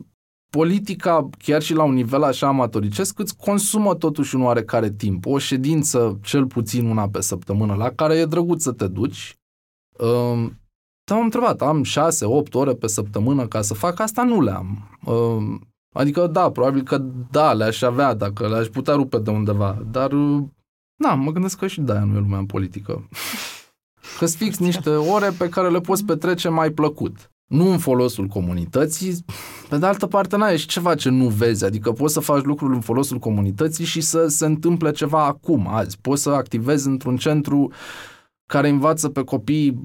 politica, 0.57 1.29
chiar 1.37 1.61
și 1.61 1.73
la 1.73 1.83
un 1.83 1.93
nivel 1.93 2.23
așa 2.23 2.47
amatoricesc, 2.47 3.19
îți 3.19 3.35
consumă 3.37 3.95
totuși 3.95 4.35
un 4.35 4.41
oarecare 4.41 4.91
timp. 4.91 5.25
O 5.25 5.37
ședință, 5.37 6.19
cel 6.23 6.45
puțin 6.45 6.85
una 6.85 7.09
pe 7.09 7.21
săptămână, 7.21 7.73
la 7.75 7.89
care 7.89 8.15
e 8.15 8.25
drăguț 8.25 8.61
să 8.61 8.71
te 8.71 8.87
duci. 8.87 9.35
Uh, 9.99 10.49
am 11.11 11.23
întrebat, 11.23 11.61
am 11.61 11.83
6-8 11.83 12.51
ore 12.51 12.73
pe 12.73 12.87
săptămână 12.87 13.47
ca 13.47 13.61
să 13.61 13.73
fac 13.73 13.99
asta? 13.99 14.23
Nu 14.23 14.41
le 14.41 14.51
am. 14.51 14.97
Uh, 15.05 15.59
Adică, 15.93 16.27
da, 16.27 16.51
probabil 16.51 16.83
că 16.83 16.97
da, 17.31 17.53
le-aș 17.53 17.81
avea 17.81 18.13
dacă 18.13 18.47
le-aș 18.47 18.67
putea 18.67 18.93
rupe 18.93 19.17
de 19.17 19.29
undeva, 19.29 19.77
dar, 19.91 20.11
na, 20.95 21.13
mă 21.15 21.31
gândesc 21.31 21.57
că 21.57 21.67
și 21.67 21.81
de-aia 21.81 22.03
nu 22.03 22.15
e 22.15 22.19
lumea 22.19 22.37
în 22.37 22.45
politică. 22.45 23.07
că 24.19 24.25
fix 24.25 24.57
niște 24.57 24.89
ore 24.89 25.29
pe 25.37 25.49
care 25.49 25.69
le 25.69 25.79
poți 25.79 26.05
petrece 26.05 26.49
mai 26.49 26.69
plăcut. 26.69 27.31
Nu 27.53 27.71
în 27.71 27.77
folosul 27.77 28.27
comunității, 28.27 29.25
pe 29.69 29.77
de 29.77 29.85
altă 29.85 30.07
parte 30.07 30.37
n-ai 30.37 30.57
și 30.57 30.67
ceva 30.67 30.95
ce 30.95 31.09
nu 31.09 31.27
vezi, 31.27 31.65
adică 31.65 31.91
poți 31.91 32.13
să 32.13 32.19
faci 32.19 32.43
lucruri 32.43 32.73
în 32.73 32.81
folosul 32.81 33.17
comunității 33.17 33.85
și 33.85 34.01
să 34.01 34.27
se 34.27 34.45
întâmple 34.45 34.91
ceva 34.91 35.25
acum, 35.25 35.67
azi. 35.67 35.97
Poți 36.01 36.21
să 36.21 36.29
activezi 36.29 36.87
într-un 36.87 37.17
centru 37.17 37.71
care 38.45 38.69
învață 38.69 39.09
pe 39.09 39.23
copii 39.23 39.79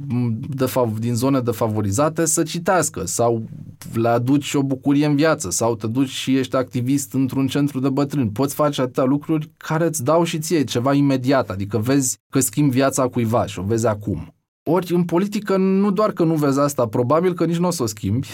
de 0.49 0.65
fav- 0.65 0.99
din 0.99 1.15
zone 1.15 1.41
defavorizate 1.41 2.25
să 2.25 2.43
citească 2.43 3.07
sau 3.07 3.49
le 3.93 4.09
aduci 4.09 4.55
o 4.55 4.63
bucurie 4.63 5.07
în 5.07 5.17
viață 5.17 5.51
sau 5.51 5.77
te 5.77 5.87
duci 5.87 6.09
și 6.09 6.37
ești 6.37 6.57
activist 6.57 7.13
într-un 7.13 7.47
centru 7.47 7.81
de 7.81 7.89
bătrâni. 7.89 8.31
Poți 8.31 8.55
face 8.55 8.81
atâtea 8.81 9.05
lucruri 9.05 9.51
care 9.57 9.87
îți 9.87 10.05
dau 10.05 10.25
și 10.25 10.39
ție 10.39 10.65
ceva 10.65 10.95
imediat, 10.95 11.51
adică 11.51 11.79
vezi 11.79 12.19
că 12.31 12.41
schimbi 12.41 12.75
viața 12.75 13.09
cuiva 13.09 13.47
și 13.47 13.59
o 13.59 13.63
vezi 13.63 13.87
acum. 13.87 14.33
Ori 14.71 14.95
în 14.95 15.05
politică 15.05 15.57
nu 15.57 15.91
doar 15.91 16.13
că 16.13 16.25
nu 16.25 16.35
vezi 16.35 16.61
asta, 16.61 16.89
probabil 16.89 17.35
că 17.35 17.45
nici 17.45 17.57
nu 17.57 17.67
o 17.67 17.71
să 17.71 17.83
o 17.83 17.87
schimbi. 17.87 18.29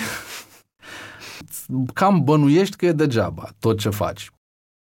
Cam 1.92 2.24
bănuiești 2.24 2.76
că 2.76 2.86
e 2.86 2.92
degeaba 2.92 3.50
tot 3.58 3.78
ce 3.78 3.88
faci. 3.88 4.30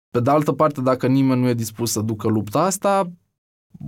Pe 0.09 0.19
de 0.19 0.29
altă 0.29 0.51
parte, 0.51 0.81
dacă 0.81 1.07
nimeni 1.07 1.41
nu 1.41 1.47
e 1.47 1.53
dispus 1.53 1.91
să 1.91 2.01
ducă 2.01 2.27
lupta 2.27 2.59
asta, 2.59 3.11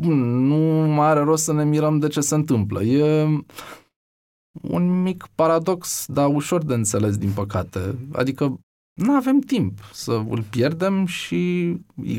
nu 0.02 0.58
mai 0.88 1.08
are 1.08 1.20
rost 1.20 1.44
să 1.44 1.54
ne 1.54 1.64
mirăm 1.64 2.00
de 2.00 2.08
ce 2.08 2.22
se 2.22 2.36
întâmplă. 2.36 2.84
E 2.84 3.28
un 4.62 5.02
mic 5.02 5.28
paradox, 5.36 6.06
dar 6.08 6.34
ușor 6.34 6.64
de 6.64 6.74
înțeles, 6.74 7.18
din 7.18 7.32
păcate. 7.32 7.98
Adică 8.12 8.60
nu 8.94 9.12
avem 9.12 9.40
timp 9.40 9.80
să 9.94 10.12
îl 10.30 10.44
pierdem 10.50 11.06
și 11.06 11.74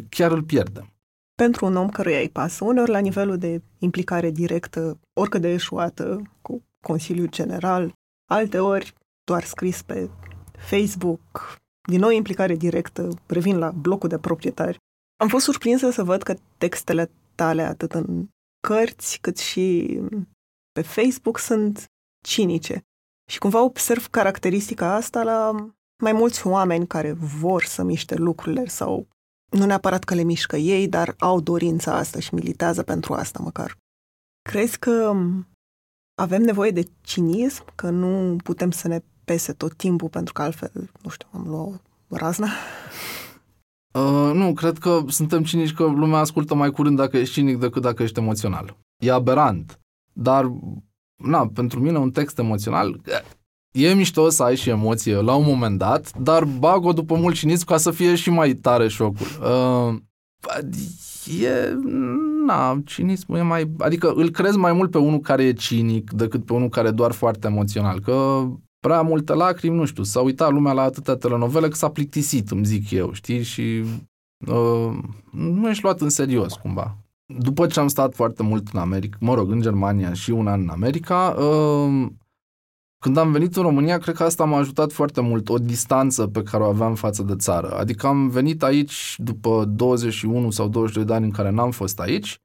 chiar 0.08 0.32
îl 0.32 0.42
pierdem. 0.42 0.92
Pentru 1.40 1.66
un 1.66 1.76
om 1.76 1.88
căruia 1.88 2.18
îi 2.18 2.28
pasă, 2.28 2.64
uneori 2.64 2.90
la 2.90 2.98
nivelul 2.98 3.38
de 3.38 3.62
implicare 3.78 4.30
directă, 4.30 5.00
oricât 5.12 5.40
de 5.40 5.52
eșuată, 5.52 6.22
cu 6.42 6.62
Consiliul 6.80 7.28
General, 7.28 7.92
alte 8.30 8.58
ori 8.58 8.94
doar 9.24 9.44
scris 9.44 9.82
pe 9.82 10.10
Facebook, 10.58 11.56
din 11.88 12.00
nou 12.00 12.10
implicare 12.10 12.54
directă, 12.54 13.08
revin 13.26 13.58
la 13.58 13.70
blocul 13.70 14.08
de 14.08 14.18
proprietari. 14.18 14.78
Am 15.16 15.28
fost 15.28 15.44
surprinsă 15.44 15.90
să 15.90 16.02
văd 16.02 16.22
că 16.22 16.34
textele 16.58 17.10
tale, 17.34 17.62
atât 17.62 17.92
în 17.92 18.28
cărți, 18.68 19.18
cât 19.20 19.38
și 19.38 19.98
pe 20.72 20.82
Facebook, 20.82 21.38
sunt 21.38 21.84
cinice. 22.24 22.82
Și 23.30 23.38
cumva 23.38 23.62
observ 23.62 24.06
caracteristica 24.06 24.94
asta 24.94 25.22
la 25.22 25.52
mai 26.02 26.12
mulți 26.12 26.46
oameni 26.46 26.86
care 26.86 27.12
vor 27.12 27.64
să 27.64 27.82
miște 27.82 28.14
lucrurile 28.14 28.66
sau 28.66 29.06
nu 29.50 29.64
neapărat 29.64 30.04
că 30.04 30.14
le 30.14 30.22
mișcă 30.22 30.56
ei, 30.56 30.88
dar 30.88 31.14
au 31.18 31.40
dorința 31.40 31.96
asta 31.96 32.20
și 32.20 32.34
militează 32.34 32.82
pentru 32.82 33.14
asta 33.14 33.40
măcar. 33.42 33.76
Crezi 34.42 34.78
că 34.78 35.14
avem 36.14 36.42
nevoie 36.42 36.70
de 36.70 36.88
cinism, 37.00 37.64
că 37.74 37.90
nu 37.90 38.36
putem 38.44 38.70
să 38.70 38.88
ne 38.88 39.00
pese 39.24 39.52
tot 39.52 39.76
timpul 39.76 40.08
pentru 40.08 40.32
că 40.32 40.42
altfel, 40.42 40.90
nu 41.02 41.10
știu, 41.10 41.28
am 41.32 41.48
luat 41.48 41.82
razna? 42.08 42.48
Uh, 43.92 44.30
nu, 44.34 44.52
cred 44.52 44.78
că 44.78 45.00
suntem 45.08 45.42
cinici 45.42 45.72
că 45.72 45.84
lumea 45.84 46.18
ascultă 46.18 46.54
mai 46.54 46.70
curând 46.70 46.96
dacă 46.96 47.16
ești 47.16 47.34
cinic 47.34 47.58
decât 47.58 47.82
dacă 47.82 48.02
ești 48.02 48.18
emoțional. 48.18 48.76
E 49.02 49.12
aberant. 49.12 49.80
Dar, 50.12 50.52
na, 51.14 51.48
pentru 51.48 51.80
mine 51.80 51.98
un 51.98 52.10
text 52.10 52.38
emoțional 52.38 53.00
e 53.72 53.94
mișto 53.94 54.28
să 54.28 54.42
ai 54.42 54.56
și 54.56 54.68
emoție 54.68 55.14
la 55.14 55.34
un 55.34 55.44
moment 55.46 55.78
dat, 55.78 56.18
dar 56.18 56.44
bag-o 56.44 56.92
după 56.92 57.16
mult 57.16 57.34
cinism 57.34 57.66
ca 57.66 57.76
să 57.76 57.90
fie 57.90 58.14
și 58.14 58.30
mai 58.30 58.52
tare 58.52 58.88
șocul. 58.88 59.26
Uh, 59.40 59.94
e, 61.42 61.74
na, 62.46 62.82
cinismul 62.84 63.38
e 63.38 63.42
mai, 63.42 63.70
adică 63.78 64.12
îl 64.12 64.30
crezi 64.30 64.56
mai 64.56 64.72
mult 64.72 64.90
pe 64.90 64.98
unul 64.98 65.20
care 65.20 65.42
e 65.44 65.52
cinic 65.52 66.10
decât 66.10 66.44
pe 66.44 66.52
unul 66.52 66.68
care 66.68 66.88
e 66.88 66.90
doar 66.90 67.12
foarte 67.12 67.46
emoțional, 67.46 68.00
că 68.00 68.46
prea 68.80 69.02
multe 69.02 69.32
lacrimi, 69.32 69.76
nu 69.76 69.84
știu, 69.84 70.02
s-a 70.02 70.20
uitat 70.20 70.52
lumea 70.52 70.72
la 70.72 70.82
atâtea 70.82 71.14
telenovele 71.14 71.68
că 71.68 71.74
s-a 71.74 71.90
plictisit, 71.90 72.50
îmi 72.50 72.64
zic 72.64 72.90
eu, 72.90 73.12
știi, 73.12 73.42
și 73.42 73.82
uh, 74.46 74.98
nu 75.30 75.68
ești 75.68 75.82
luat 75.82 76.00
în 76.00 76.08
serios, 76.08 76.54
cumva. 76.54 76.96
După 77.38 77.66
ce 77.66 77.80
am 77.80 77.88
stat 77.88 78.14
foarte 78.14 78.42
mult 78.42 78.68
în 78.72 78.80
America, 78.80 79.16
mă 79.20 79.34
rog, 79.34 79.50
în 79.50 79.60
Germania 79.60 80.12
și 80.12 80.30
un 80.30 80.46
an 80.46 80.60
în 80.60 80.68
America, 80.68 81.36
uh, 81.38 82.06
când 83.00 83.16
am 83.16 83.32
venit 83.32 83.56
în 83.56 83.62
România, 83.62 83.98
cred 83.98 84.14
că 84.14 84.22
asta 84.22 84.44
m-a 84.44 84.58
ajutat 84.58 84.92
foarte 84.92 85.20
mult, 85.20 85.48
o 85.48 85.58
distanță 85.58 86.26
pe 86.26 86.42
care 86.42 86.62
o 86.62 86.66
aveam 86.66 86.94
față 86.94 87.22
de 87.22 87.36
țară. 87.36 87.70
Adică 87.78 88.06
am 88.06 88.28
venit 88.28 88.62
aici 88.62 89.14
după 89.18 89.64
21 89.68 90.50
sau 90.50 90.68
22 90.68 91.06
de 91.06 91.14
ani 91.14 91.24
în 91.24 91.30
care 91.30 91.50
n-am 91.50 91.70
fost 91.70 92.00
aici 92.00 92.40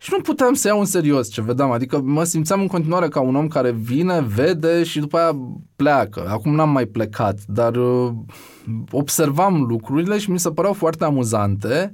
și 0.00 0.10
nu 0.16 0.20
puteam 0.20 0.54
să 0.54 0.68
iau 0.68 0.78
în 0.78 0.84
serios 0.84 1.28
ce 1.28 1.42
vedeam, 1.42 1.70
adică 1.70 2.00
mă 2.00 2.24
simțeam 2.24 2.60
în 2.60 2.66
continuare 2.66 3.08
ca 3.08 3.20
un 3.20 3.34
om 3.34 3.48
care 3.48 3.70
vine, 3.70 4.20
vede 4.20 4.82
și 4.82 5.00
după 5.00 5.18
aia 5.18 5.36
pleacă. 5.76 6.28
Acum 6.28 6.54
n-am 6.54 6.70
mai 6.70 6.86
plecat, 6.86 7.40
dar 7.46 7.76
uh, 7.76 8.12
observam 8.90 9.62
lucrurile 9.62 10.18
și 10.18 10.30
mi 10.30 10.38
se 10.38 10.50
păreau 10.50 10.72
foarte 10.72 11.04
amuzante. 11.04 11.92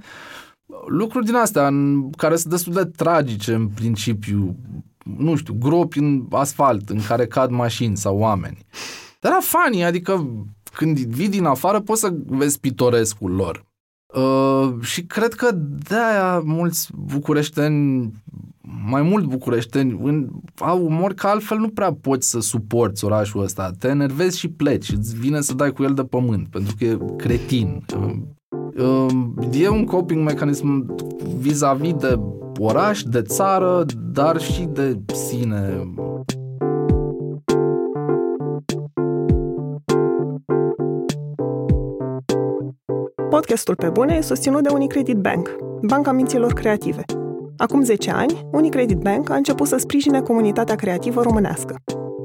Lucruri 0.87 1.25
din 1.25 1.35
astea 1.35 1.67
în, 1.67 2.11
care 2.11 2.37
sunt 2.37 2.53
destul 2.53 2.73
de 2.73 2.85
tragice 2.85 3.55
în 3.55 3.69
principiu, 3.69 4.57
nu 5.17 5.37
știu, 5.37 5.57
gropi 5.59 5.99
în 5.99 6.27
asfalt 6.31 6.89
în 6.89 7.01
care 7.07 7.27
cad 7.27 7.51
mașini 7.51 7.97
sau 7.97 8.19
oameni. 8.19 8.59
Dar 9.21 9.33
era 9.33 9.41
funny, 9.41 9.85
adică 9.85 10.29
când 10.73 10.99
vii 10.99 11.29
din 11.29 11.45
afară 11.45 11.81
poți 11.81 12.01
să 12.01 12.15
vezi 12.27 12.61
pitorescul 12.61 13.31
lor. 13.31 13.65
Uh, 14.15 14.81
și 14.81 15.05
cred 15.05 15.35
că 15.35 15.51
de-aia 15.89 16.39
mulți 16.39 16.91
bucureșteni, 16.95 18.13
mai 18.87 19.03
mult 19.03 19.25
bucureșteni, 19.25 20.01
în, 20.03 20.29
au 20.59 20.85
umor 20.85 21.15
că 21.15 21.27
altfel 21.27 21.59
nu 21.59 21.69
prea 21.69 21.93
poți 21.93 22.31
să 22.31 22.41
suporți 22.41 23.05
orașul 23.05 23.43
ăsta. 23.43 23.71
Te 23.79 23.89
enervezi 23.89 24.39
și 24.39 24.49
pleci, 24.49 24.91
îți 24.91 25.17
vine 25.17 25.41
să 25.41 25.55
dai 25.55 25.73
cu 25.73 25.83
el 25.83 25.95
de 25.95 26.05
pământ, 26.05 26.49
pentru 26.49 26.75
că 26.79 26.85
e 26.85 26.99
cretin. 27.17 27.85
Uh, 28.77 29.07
uh, 29.37 29.61
e 29.61 29.69
un 29.69 29.85
coping 29.85 30.25
mecanism 30.25 30.95
vis-a-vis 31.39 31.95
de 31.95 32.19
oraș, 32.59 33.03
de 33.03 33.23
țară, 33.23 33.85
dar 34.13 34.41
și 34.41 34.69
de 34.73 34.99
sine. 35.15 35.93
Podcastul 43.31 43.75
Pe 43.75 43.89
Bune 43.89 44.15
e 44.15 44.21
susținut 44.21 44.63
de 44.63 44.69
Unicredit 44.73 45.17
Bank, 45.17 45.57
banca 45.83 46.13
minților 46.13 46.53
creative. 46.53 47.05
Acum 47.57 47.83
10 47.83 48.11
ani, 48.11 48.47
Unicredit 48.53 48.99
Bank 48.99 49.31
a 49.31 49.35
început 49.35 49.67
să 49.67 49.77
sprijine 49.77 50.21
comunitatea 50.21 50.75
creativă 50.75 51.23
românească. 51.23 51.75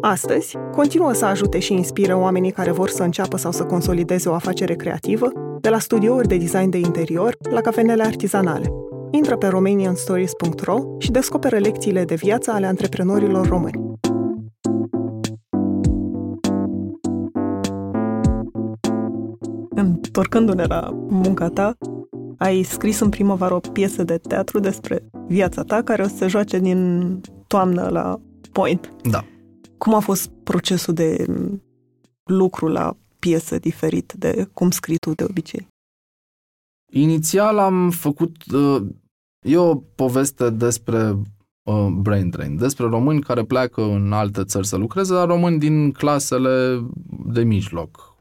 Astăzi, 0.01 0.57
continuă 0.71 1.13
să 1.13 1.25
ajute 1.25 1.59
și 1.59 1.73
inspire 1.73 2.13
oamenii 2.13 2.51
care 2.51 2.71
vor 2.71 2.89
să 2.89 3.03
înceapă 3.03 3.37
sau 3.37 3.51
să 3.51 3.63
consolideze 3.63 4.29
o 4.29 4.33
afacere 4.33 4.75
creativă, 4.75 5.31
de 5.61 5.69
la 5.69 5.79
studiouri 5.79 6.27
de 6.27 6.37
design 6.37 6.69
de 6.69 6.77
interior 6.77 7.37
la 7.49 7.61
cafenele 7.61 8.03
artizanale. 8.03 8.73
Intră 9.11 9.37
pe 9.37 9.47
romanianstories.ro 9.47 10.77
și 10.97 11.11
descoperă 11.11 11.57
lecțiile 11.57 12.03
de 12.03 12.15
viață 12.15 12.51
ale 12.51 12.65
antreprenorilor 12.65 13.47
români. 13.47 13.97
întorcându-ne 19.75 20.63
la 20.63 20.89
munca 21.09 21.47
ta, 21.47 21.77
ai 22.37 22.63
scris 22.63 22.99
în 22.99 23.09
primăvară 23.09 23.53
o 23.53 23.59
piesă 23.59 24.03
de 24.03 24.17
teatru 24.17 24.59
despre 24.59 25.03
viața 25.27 25.63
ta 25.63 25.81
care 25.81 26.01
o 26.01 26.07
să 26.07 26.15
se 26.15 26.27
joace 26.27 26.59
din 26.59 27.21
toamnă 27.47 27.87
la 27.91 28.19
Point. 28.51 28.91
Da. 29.09 29.23
Cum 29.79 29.93
a 29.93 29.99
fost 29.99 30.29
procesul 30.43 30.93
de 30.93 31.25
lucru 32.23 32.67
la 32.67 32.97
piesă 33.19 33.59
diferit 33.59 34.13
de 34.13 34.49
cum 34.53 34.71
scrii 34.71 34.97
tu 34.97 35.13
de 35.13 35.23
obicei? 35.23 35.67
Inițial 36.91 37.57
am 37.57 37.89
făcut... 37.89 38.51
Uh, 38.51 38.81
e 39.45 39.57
o 39.57 39.75
poveste 39.75 40.49
despre 40.49 41.21
uh, 41.63 41.87
brain 41.91 42.29
drain, 42.29 42.57
despre 42.57 42.85
români 42.85 43.21
care 43.21 43.43
pleacă 43.43 43.81
în 43.81 44.13
alte 44.13 44.43
țări 44.43 44.67
să 44.67 44.77
lucreze, 44.77 45.13
dar 45.13 45.27
români 45.27 45.59
din 45.59 45.91
clasele 45.91 46.85
de 47.25 47.43
mijloc, 47.43 48.15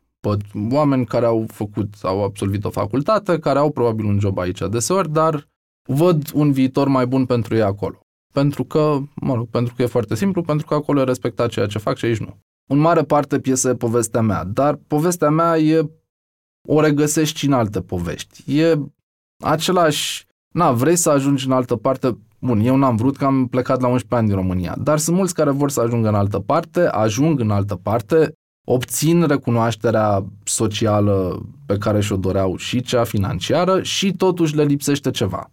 oameni 0.71 1.07
care 1.07 1.27
au 1.27 1.45
făcut, 1.49 1.95
au 2.03 2.25
absolvit 2.25 2.65
o 2.65 2.71
facultate, 2.71 3.39
care 3.39 3.59
au 3.59 3.71
probabil 3.71 4.05
un 4.05 4.19
job 4.19 4.39
aici 4.39 4.63
deseori, 4.71 5.13
dar 5.13 5.49
văd 5.83 6.31
un 6.35 6.53
viitor 6.53 6.89
mai 6.89 7.07
bun 7.07 7.27
pentru 7.27 7.55
ei 7.55 7.63
acolo. 7.63 8.01
Pentru 8.39 8.65
că, 8.65 8.99
mă 9.15 9.35
rog, 9.35 9.49
pentru 9.49 9.75
că 9.75 9.83
e 9.83 9.87
foarte 9.87 10.15
simplu, 10.15 10.43
pentru 10.43 10.67
că 10.67 10.75
acolo 10.75 11.01
e 11.01 11.05
respectat 11.05 11.49
ceea 11.49 11.67
ce 11.67 11.79
fac 11.79 11.97
și 11.97 12.05
aici 12.05 12.19
nu. 12.19 12.37
În 12.71 12.79
mare 12.79 13.03
parte 13.03 13.39
piesă 13.41 13.69
e 13.69 13.75
povestea 13.75 14.21
mea, 14.21 14.45
dar 14.45 14.79
povestea 14.87 15.31
mea 15.31 15.59
e 15.59 15.91
o 16.69 16.81
regăsești 16.81 17.39
și 17.39 17.47
în 17.47 17.53
alte 17.53 17.81
povești. 17.81 18.59
E 18.59 18.79
același, 19.45 20.27
na, 20.55 20.73
vrei 20.73 20.97
să 20.97 21.11
ajungi 21.11 21.47
în 21.47 21.53
altă 21.53 21.77
parte, 21.77 22.19
bun, 22.39 22.61
eu 22.61 22.77
n-am 22.77 22.97
vrut 22.97 23.17
că 23.17 23.25
am 23.25 23.47
plecat 23.47 23.81
la 23.81 23.89
11 23.89 24.15
ani 24.15 24.27
din 24.27 24.37
România, 24.37 24.77
dar 24.83 24.99
sunt 24.99 25.17
mulți 25.17 25.35
care 25.35 25.51
vor 25.51 25.71
să 25.71 25.81
ajungă 25.81 26.09
în 26.09 26.15
altă 26.15 26.39
parte, 26.39 26.81
ajung 26.81 27.41
în 27.41 27.51
altă 27.51 27.75
parte, 27.77 28.33
obțin 28.67 29.27
recunoașterea 29.27 30.25
socială 30.45 31.47
pe 31.67 31.79
care 31.79 32.01
și-o 32.01 32.17
doreau 32.17 32.57
și 32.57 32.81
cea 32.81 33.05
financiară 33.05 33.83
și 33.83 34.13
totuși 34.13 34.57
le 34.57 34.65
lipsește 34.65 35.11
ceva. 35.11 35.51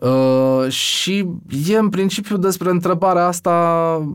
Uh, 0.00 0.68
și 0.68 1.26
e 1.68 1.76
în 1.78 1.88
principiu 1.88 2.36
despre 2.36 2.70
întrebarea 2.70 3.26
asta, 3.26 4.08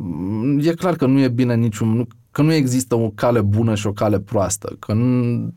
e 0.60 0.74
clar 0.74 0.96
că 0.96 1.06
nu 1.06 1.20
e 1.20 1.28
bine 1.28 1.56
niciun, 1.56 2.08
că 2.32 2.42
nu 2.42 2.54
există 2.54 2.96
o 2.96 3.10
cale 3.10 3.42
bună 3.42 3.76
și 3.76 3.88
o 3.88 3.92
cale 3.92 4.20
proastă, 4.20 4.76
că 4.80 4.94
nu, 4.94 5.54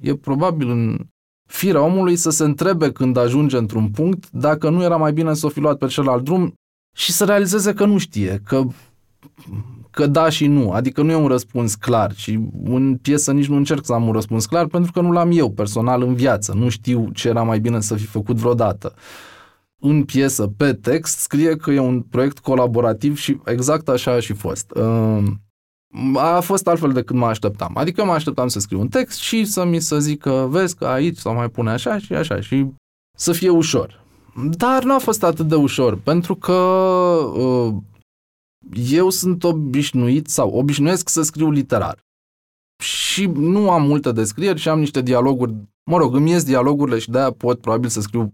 e 0.00 0.14
probabil 0.14 0.70
în 0.70 1.06
firea 1.48 1.82
omului 1.82 2.16
să 2.16 2.30
se 2.30 2.44
întrebe 2.44 2.92
când 2.92 3.16
ajunge 3.16 3.56
într-un 3.56 3.88
punct 3.88 4.30
dacă 4.30 4.70
nu 4.70 4.82
era 4.82 4.96
mai 4.96 5.12
bine 5.12 5.34
să 5.34 5.46
o 5.46 5.48
fi 5.48 5.60
luat 5.60 5.78
pe 5.78 5.86
celălalt 5.86 6.24
drum 6.24 6.54
și 6.96 7.12
să 7.12 7.24
realizeze 7.24 7.72
că 7.72 7.84
nu 7.84 7.98
știe, 7.98 8.40
că, 8.44 8.62
că 9.90 10.06
da 10.06 10.28
și 10.28 10.46
nu. 10.46 10.70
Adică 10.70 11.02
nu 11.02 11.10
e 11.10 11.14
un 11.14 11.26
răspuns 11.26 11.74
clar 11.74 12.14
și 12.14 12.38
în 12.64 12.96
piesă 12.96 13.32
nici 13.32 13.48
nu 13.48 13.56
încerc 13.56 13.84
să 13.84 13.92
am 13.92 14.06
un 14.06 14.12
răspuns 14.12 14.46
clar 14.46 14.66
pentru 14.66 14.92
că 14.92 15.00
nu 15.00 15.12
l-am 15.12 15.30
eu 15.32 15.50
personal 15.50 16.02
în 16.02 16.14
viață. 16.14 16.54
Nu 16.56 16.68
știu 16.68 17.08
ce 17.12 17.28
era 17.28 17.42
mai 17.42 17.60
bine 17.60 17.80
să 17.80 17.94
fi 17.94 18.06
făcut 18.06 18.36
vreodată. 18.36 18.94
În 19.86 20.04
piesă, 20.04 20.46
pe 20.56 20.74
text, 20.74 21.18
scrie 21.18 21.56
că 21.56 21.70
e 21.70 21.78
un 21.78 22.00
proiect 22.00 22.38
colaborativ 22.38 23.16
și 23.16 23.40
exact 23.44 23.88
așa 23.88 24.12
a 24.12 24.20
și 24.20 24.32
fost. 24.32 24.70
Uh, 24.70 25.24
a 26.14 26.40
fost 26.40 26.66
altfel 26.66 26.92
decât 26.92 27.16
mă 27.16 27.26
așteptam. 27.26 27.76
Adică 27.76 28.04
mă 28.04 28.12
așteptam 28.12 28.48
să 28.48 28.58
scriu 28.58 28.80
un 28.80 28.88
text 28.88 29.18
și 29.18 29.44
să 29.44 29.64
mi 29.64 29.80
se 29.80 29.98
zică, 29.98 30.46
vezi 30.50 30.76
că 30.76 30.86
aici 30.86 31.16
sau 31.16 31.34
mai 31.34 31.48
pune 31.48 31.70
așa 31.70 31.98
și 31.98 32.12
așa 32.12 32.40
și 32.40 32.66
să 33.16 33.32
fie 33.32 33.48
ușor. 33.48 34.04
Dar 34.50 34.84
nu 34.84 34.94
a 34.94 34.98
fost 34.98 35.22
atât 35.22 35.48
de 35.48 35.54
ușor, 35.54 35.96
pentru 35.96 36.34
că 36.34 36.52
uh, 37.36 37.74
eu 38.90 39.10
sunt 39.10 39.44
obișnuit 39.44 40.28
sau 40.28 40.50
obișnuiesc 40.50 41.08
să 41.08 41.22
scriu 41.22 41.50
literar. 41.50 41.98
Și 42.82 43.26
nu 43.26 43.70
am 43.70 43.82
multe 43.82 44.12
descrieri 44.12 44.60
și 44.60 44.68
am 44.68 44.78
niște 44.78 45.00
dialoguri, 45.00 45.54
mă 45.90 45.96
rog, 45.96 46.14
îmi 46.14 46.30
ies 46.30 46.44
dialogurile 46.44 46.98
și 46.98 47.10
de-aia 47.10 47.30
pot 47.30 47.60
probabil 47.60 47.88
să 47.88 48.00
scriu 48.00 48.32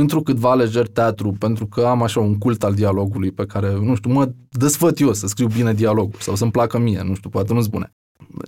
întrucâtva 0.00 0.54
lejer 0.54 0.88
teatru, 0.88 1.32
pentru 1.38 1.66
că 1.66 1.84
am 1.84 2.02
așa 2.02 2.20
un 2.20 2.38
cult 2.38 2.64
al 2.64 2.74
dialogului 2.74 3.32
pe 3.32 3.46
care, 3.46 3.72
nu 3.72 3.94
știu, 3.94 4.12
mă 4.12 4.32
desfăt 4.50 5.00
eu 5.00 5.12
să 5.12 5.26
scriu 5.26 5.46
bine 5.46 5.74
dialogul 5.74 6.20
sau 6.20 6.34
să-mi 6.34 6.50
placă 6.50 6.78
mie, 6.78 7.02
nu 7.02 7.14
știu, 7.14 7.30
poate 7.30 7.52
nu-s 7.52 7.66
bune. 7.66 7.92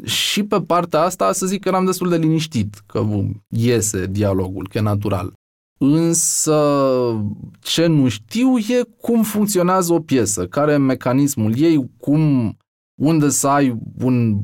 Și 0.05 0.43
pe 0.43 0.61
partea 0.61 1.01
asta 1.01 1.33
să 1.33 1.47
zic 1.47 1.61
că 1.61 1.69
eram 1.69 1.85
destul 1.85 2.09
de 2.09 2.17
liniștit, 2.17 2.83
că 2.87 3.07
iese 3.49 4.07
dialogul, 4.07 4.69
că 4.69 4.79
e 4.79 4.81
natural. 4.81 5.33
Însă 5.79 6.61
ce 7.61 7.87
nu 7.87 8.09
știu 8.09 8.59
e 8.59 8.83
cum 9.01 9.23
funcționează 9.23 9.93
o 9.93 10.01
piesă, 10.01 10.47
care 10.47 10.73
e 10.73 10.77
mecanismul 10.77 11.59
ei, 11.59 11.91
cum, 11.97 12.57
unde 13.01 13.29
să 13.29 13.49
ai 13.49 13.79
un 14.03 14.41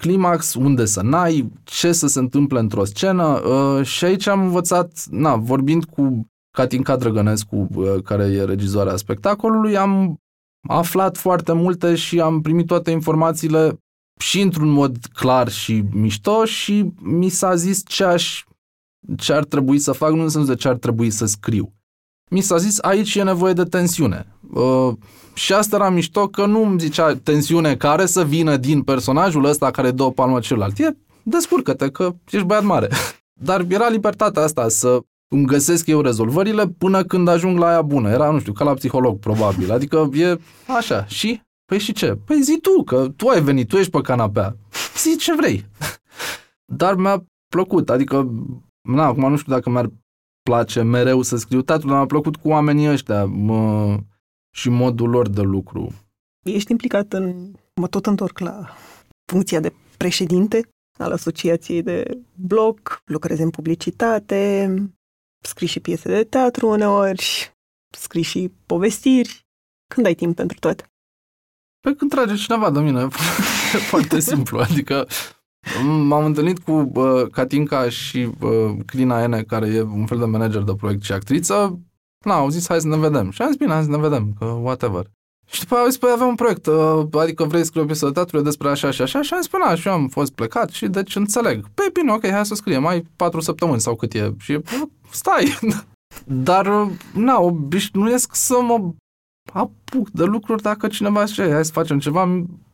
climax, 0.00 0.54
unde 0.54 0.84
să 0.84 1.02
n-ai, 1.02 1.52
ce 1.64 1.92
să 1.92 2.06
se 2.06 2.18
întâmple 2.18 2.58
într-o 2.58 2.84
scenă 2.84 3.24
uh, 3.24 3.86
și 3.86 4.04
aici 4.04 4.26
am 4.26 4.40
învățat, 4.40 5.04
na, 5.10 5.36
vorbind 5.36 5.84
cu 5.84 6.30
Catinca 6.54 6.96
Drăgănescu, 6.96 7.68
uh, 7.74 8.02
care 8.04 8.24
e 8.24 8.44
regizoarea 8.44 8.96
spectacolului, 8.96 9.76
am 9.76 10.16
aflat 10.68 11.16
foarte 11.16 11.52
multe 11.52 11.94
și 11.94 12.20
am 12.20 12.40
primit 12.40 12.66
toate 12.66 12.90
informațiile 12.90 13.78
și 14.20 14.40
într-un 14.40 14.68
mod 14.68 14.96
clar 15.12 15.48
și 15.48 15.84
mișto 15.92 16.44
și 16.44 16.92
mi 17.00 17.28
s-a 17.28 17.54
zis 17.54 17.82
ce, 17.86 18.04
aș, 18.04 18.44
ce 19.16 19.32
ar 19.32 19.44
trebui 19.44 19.78
să 19.78 19.92
fac, 19.92 20.10
nu 20.10 20.22
în 20.22 20.28
sensul 20.28 20.54
de 20.54 20.60
ce 20.60 20.68
ar 20.68 20.76
trebui 20.76 21.10
să 21.10 21.26
scriu. 21.26 21.72
Mi 22.30 22.40
s-a 22.40 22.56
zis, 22.56 22.78
aici 22.78 23.14
e 23.14 23.22
nevoie 23.22 23.52
de 23.52 23.64
tensiune. 23.64 24.26
Uh, 24.52 24.92
și 25.34 25.52
asta 25.52 25.76
era 25.76 25.90
mișto 25.90 26.28
că 26.28 26.46
nu 26.46 26.62
îmi 26.64 26.80
zicea 26.80 27.14
tensiune 27.16 27.76
care 27.76 28.06
să 28.06 28.24
vină 28.24 28.56
din 28.56 28.82
personajul 28.82 29.44
ăsta 29.44 29.70
care 29.70 29.90
dă 29.90 30.02
o 30.02 30.10
palmă 30.10 30.40
celălalt. 30.40 30.78
E, 30.78 30.96
descurcă-te 31.22 31.90
că 31.90 32.14
ești 32.30 32.46
băiat 32.46 32.64
mare. 32.64 32.88
Dar 33.46 33.64
era 33.68 33.88
libertatea 33.88 34.42
asta 34.42 34.68
să 34.68 35.00
îmi 35.34 35.46
găsesc 35.46 35.86
eu 35.86 36.00
rezolvările 36.00 36.68
până 36.68 37.04
când 37.04 37.28
ajung 37.28 37.58
la 37.58 37.66
aia 37.66 37.82
bună. 37.82 38.10
Era, 38.10 38.30
nu 38.30 38.38
știu, 38.38 38.52
ca 38.52 38.64
la 38.64 38.74
psiholog, 38.74 39.18
probabil. 39.18 39.72
Adică 39.72 40.10
e 40.12 40.38
așa. 40.66 41.06
Și? 41.06 41.42
Păi 41.64 41.78
și 41.78 41.92
ce? 41.92 42.18
Păi 42.24 42.42
zi 42.42 42.58
tu, 42.60 42.82
că 42.82 43.08
tu 43.16 43.28
ai 43.28 43.42
venit, 43.42 43.68
tu 43.68 43.76
ești 43.76 43.90
pe 43.90 44.00
canapea. 44.00 44.56
Zi 44.96 45.16
ce 45.16 45.34
vrei. 45.34 45.66
Dar 46.78 46.94
mi-a 46.94 47.24
plăcut. 47.48 47.90
Adică, 47.90 48.30
na, 48.88 49.04
acum 49.04 49.30
nu 49.30 49.36
știu 49.36 49.52
dacă 49.52 49.70
mi-ar 49.70 49.90
place 50.42 50.82
mereu 50.82 51.22
să 51.22 51.36
scriu 51.36 51.62
teatru, 51.62 51.88
dar 51.88 51.96
mi-a 51.96 52.06
plăcut 52.06 52.36
cu 52.36 52.48
oamenii 52.48 52.88
ăștia. 52.88 53.24
Mă, 53.24 53.96
și 54.56 54.68
modul 54.68 55.10
lor 55.10 55.28
de 55.28 55.42
lucru. 55.42 55.92
Ești 56.44 56.70
implicat 56.70 57.12
în, 57.12 57.52
mă 57.80 57.88
tot 57.88 58.06
întorc 58.06 58.38
la 58.38 58.76
funcția 59.32 59.60
de 59.60 59.72
președinte 59.96 60.68
al 60.98 61.12
Asociației 61.12 61.82
de 61.82 62.18
Blog, 62.34 62.80
lucrezi 63.04 63.42
în 63.42 63.50
publicitate, 63.50 64.74
scrii 65.46 65.68
și 65.68 65.80
piese 65.80 66.08
de 66.08 66.24
teatru 66.24 66.68
uneori, 66.68 67.54
scrii 67.90 68.22
și 68.22 68.52
povestiri. 68.66 69.46
Când 69.94 70.06
ai 70.06 70.14
timp 70.14 70.36
pentru 70.36 70.58
toate? 70.58 70.84
Pe 71.80 71.94
când 71.94 72.10
trage 72.10 72.34
cineva 72.34 72.70
de 72.70 72.80
mine. 72.80 73.00
E 73.74 73.78
foarte 73.78 74.20
simplu. 74.20 74.58
Adică 74.58 75.06
m-am 75.84 76.24
întâlnit 76.24 76.58
cu 76.58 76.72
uh, 76.72 77.30
Catinca 77.30 77.88
și 77.88 78.30
uh, 78.40 78.76
Clina 78.86 79.22
Ene, 79.22 79.42
care 79.42 79.66
e 79.66 79.82
un 79.82 80.06
fel 80.06 80.18
de 80.18 80.24
manager 80.24 80.62
de 80.62 80.74
proiect 80.74 81.02
și 81.02 81.12
actriță 81.12 81.78
na, 82.24 82.34
au 82.34 82.48
zis, 82.48 82.68
hai 82.68 82.80
să 82.80 82.88
ne 82.88 82.96
vedem. 82.96 83.30
Și 83.30 83.42
am 83.42 83.48
zis, 83.48 83.56
bine, 83.56 83.72
hai 83.72 83.82
să 83.82 83.90
ne 83.90 83.96
vedem, 83.96 84.32
că 84.38 84.44
whatever. 84.44 85.10
Și 85.44 85.60
după 85.60 85.74
au 85.74 85.86
zis, 85.86 85.98
păi 85.98 86.10
avem 86.12 86.26
un 86.26 86.34
proiect, 86.34 86.66
uh, 86.66 87.06
adică 87.12 87.44
vrei 87.44 87.60
să 87.60 87.66
scrii 87.66 87.82
o 87.82 87.86
piesă 87.86 88.06
de 88.06 88.12
teatru 88.12 88.40
despre 88.40 88.68
așa 88.68 88.90
și 88.90 89.02
așa, 89.02 89.22
și 89.22 89.34
am 89.34 89.40
zis, 89.40 89.50
păi 89.50 89.60
na, 89.64 89.74
și 89.74 89.88
eu 89.88 89.94
am 89.94 90.08
fost 90.08 90.32
plecat 90.32 90.70
și 90.70 90.86
deci 90.86 91.16
înțeleg. 91.16 91.66
Păi 91.74 91.86
bine, 91.92 92.12
ok, 92.12 92.28
hai 92.28 92.46
să 92.46 92.54
scriem, 92.54 92.82
mai 92.82 93.06
patru 93.16 93.40
săptămâni 93.40 93.80
sau 93.80 93.96
cât 93.96 94.12
e. 94.12 94.34
Și 94.38 94.60
stai. 95.10 95.58
Dar, 96.24 96.66
uh, 96.66 96.90
na, 97.14 97.40
obișnuiesc 97.40 98.34
să 98.34 98.60
mă 98.62 98.92
apuc 99.52 100.10
de 100.10 100.24
lucruri 100.24 100.62
dacă 100.62 100.88
cineva 100.88 101.24
zice, 101.24 101.50
hai 101.52 101.64
să 101.64 101.72
facem 101.72 101.98
ceva, 101.98 102.24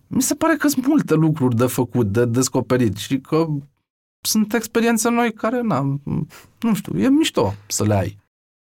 mi 0.06 0.22
se 0.22 0.34
pare 0.34 0.56
că 0.56 0.68
sunt 0.68 0.86
multe 0.86 1.14
lucruri 1.14 1.56
de 1.56 1.66
făcut, 1.66 2.06
de 2.06 2.24
descoperit 2.24 2.96
și 2.96 3.20
că 3.20 3.46
sunt 4.24 4.54
experiențe 4.54 5.10
noi 5.10 5.32
care, 5.32 5.60
na, 5.60 5.98
nu 6.60 6.74
știu, 6.74 6.98
e 6.98 7.08
mișto 7.08 7.54
să 7.66 7.84
le 7.84 7.94
ai. 7.94 8.18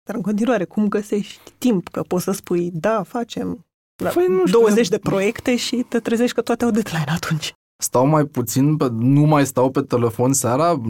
Dar 0.03 0.15
în 0.15 0.21
continuare, 0.21 0.65
cum 0.65 0.87
găsești 0.87 1.51
timp? 1.57 1.87
Că 1.87 2.01
poți 2.01 2.23
să 2.23 2.31
spui, 2.31 2.71
da, 2.73 3.03
facem 3.03 3.65
la 3.95 4.09
păi, 4.09 4.25
nu 4.27 4.45
știu, 4.45 4.59
20 4.59 4.87
de 4.87 4.97
proiecte 4.97 5.55
și 5.55 5.85
te 5.89 5.99
trezești 5.99 6.35
că 6.35 6.41
toate 6.41 6.63
au 6.63 6.71
deadline 6.71 7.11
atunci. 7.13 7.53
Stau 7.83 8.05
mai 8.05 8.25
puțin, 8.25 8.77
pe, 8.77 8.87
nu 8.91 9.21
mai 9.21 9.45
stau 9.45 9.71
pe 9.71 9.81
telefon 9.81 10.33
seara, 10.33 10.81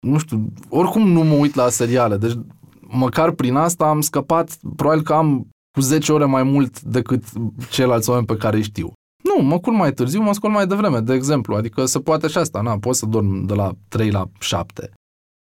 nu 0.00 0.18
știu, 0.18 0.52
oricum 0.68 1.08
nu 1.08 1.20
mă 1.22 1.34
uit 1.34 1.54
la 1.54 1.68
seriale, 1.68 2.16
deci 2.16 2.38
măcar 2.80 3.30
prin 3.30 3.54
asta 3.54 3.84
am 3.84 4.00
scăpat, 4.00 4.58
probabil 4.76 5.02
că 5.02 5.12
am 5.12 5.48
cu 5.70 5.80
10 5.80 6.12
ore 6.12 6.24
mai 6.24 6.42
mult 6.42 6.80
decât 6.80 7.24
ceilalți 7.70 8.08
oameni 8.08 8.26
pe 8.26 8.36
care 8.36 8.56
îi 8.56 8.62
știu. 8.62 8.92
Nu, 9.22 9.42
mă 9.42 9.58
culc 9.58 9.76
mai 9.76 9.92
târziu, 9.92 10.22
mă 10.22 10.32
scol 10.32 10.50
mai 10.50 10.66
devreme, 10.66 11.00
de 11.00 11.14
exemplu, 11.14 11.54
adică 11.54 11.84
se 11.84 12.00
poate 12.00 12.28
și 12.28 12.38
asta, 12.38 12.60
na, 12.60 12.78
pot 12.78 12.96
să 12.96 13.06
dorm 13.06 13.46
de 13.46 13.54
la 13.54 13.72
3 13.88 14.10
la 14.10 14.28
7. 14.38 14.90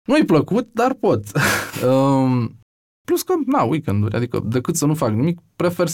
Nu-i 0.07 0.25
plăcut, 0.25 0.69
dar 0.73 0.93
pot. 0.93 1.23
um, 1.89 2.57
plus 3.05 3.21
că, 3.23 3.33
na, 3.45 3.63
weekenduri, 3.63 4.15
adică 4.15 4.39
decât 4.39 4.75
să 4.75 4.85
nu 4.85 4.93
fac 4.95 5.09
nimic, 5.09 5.39
prefer, 5.55 5.87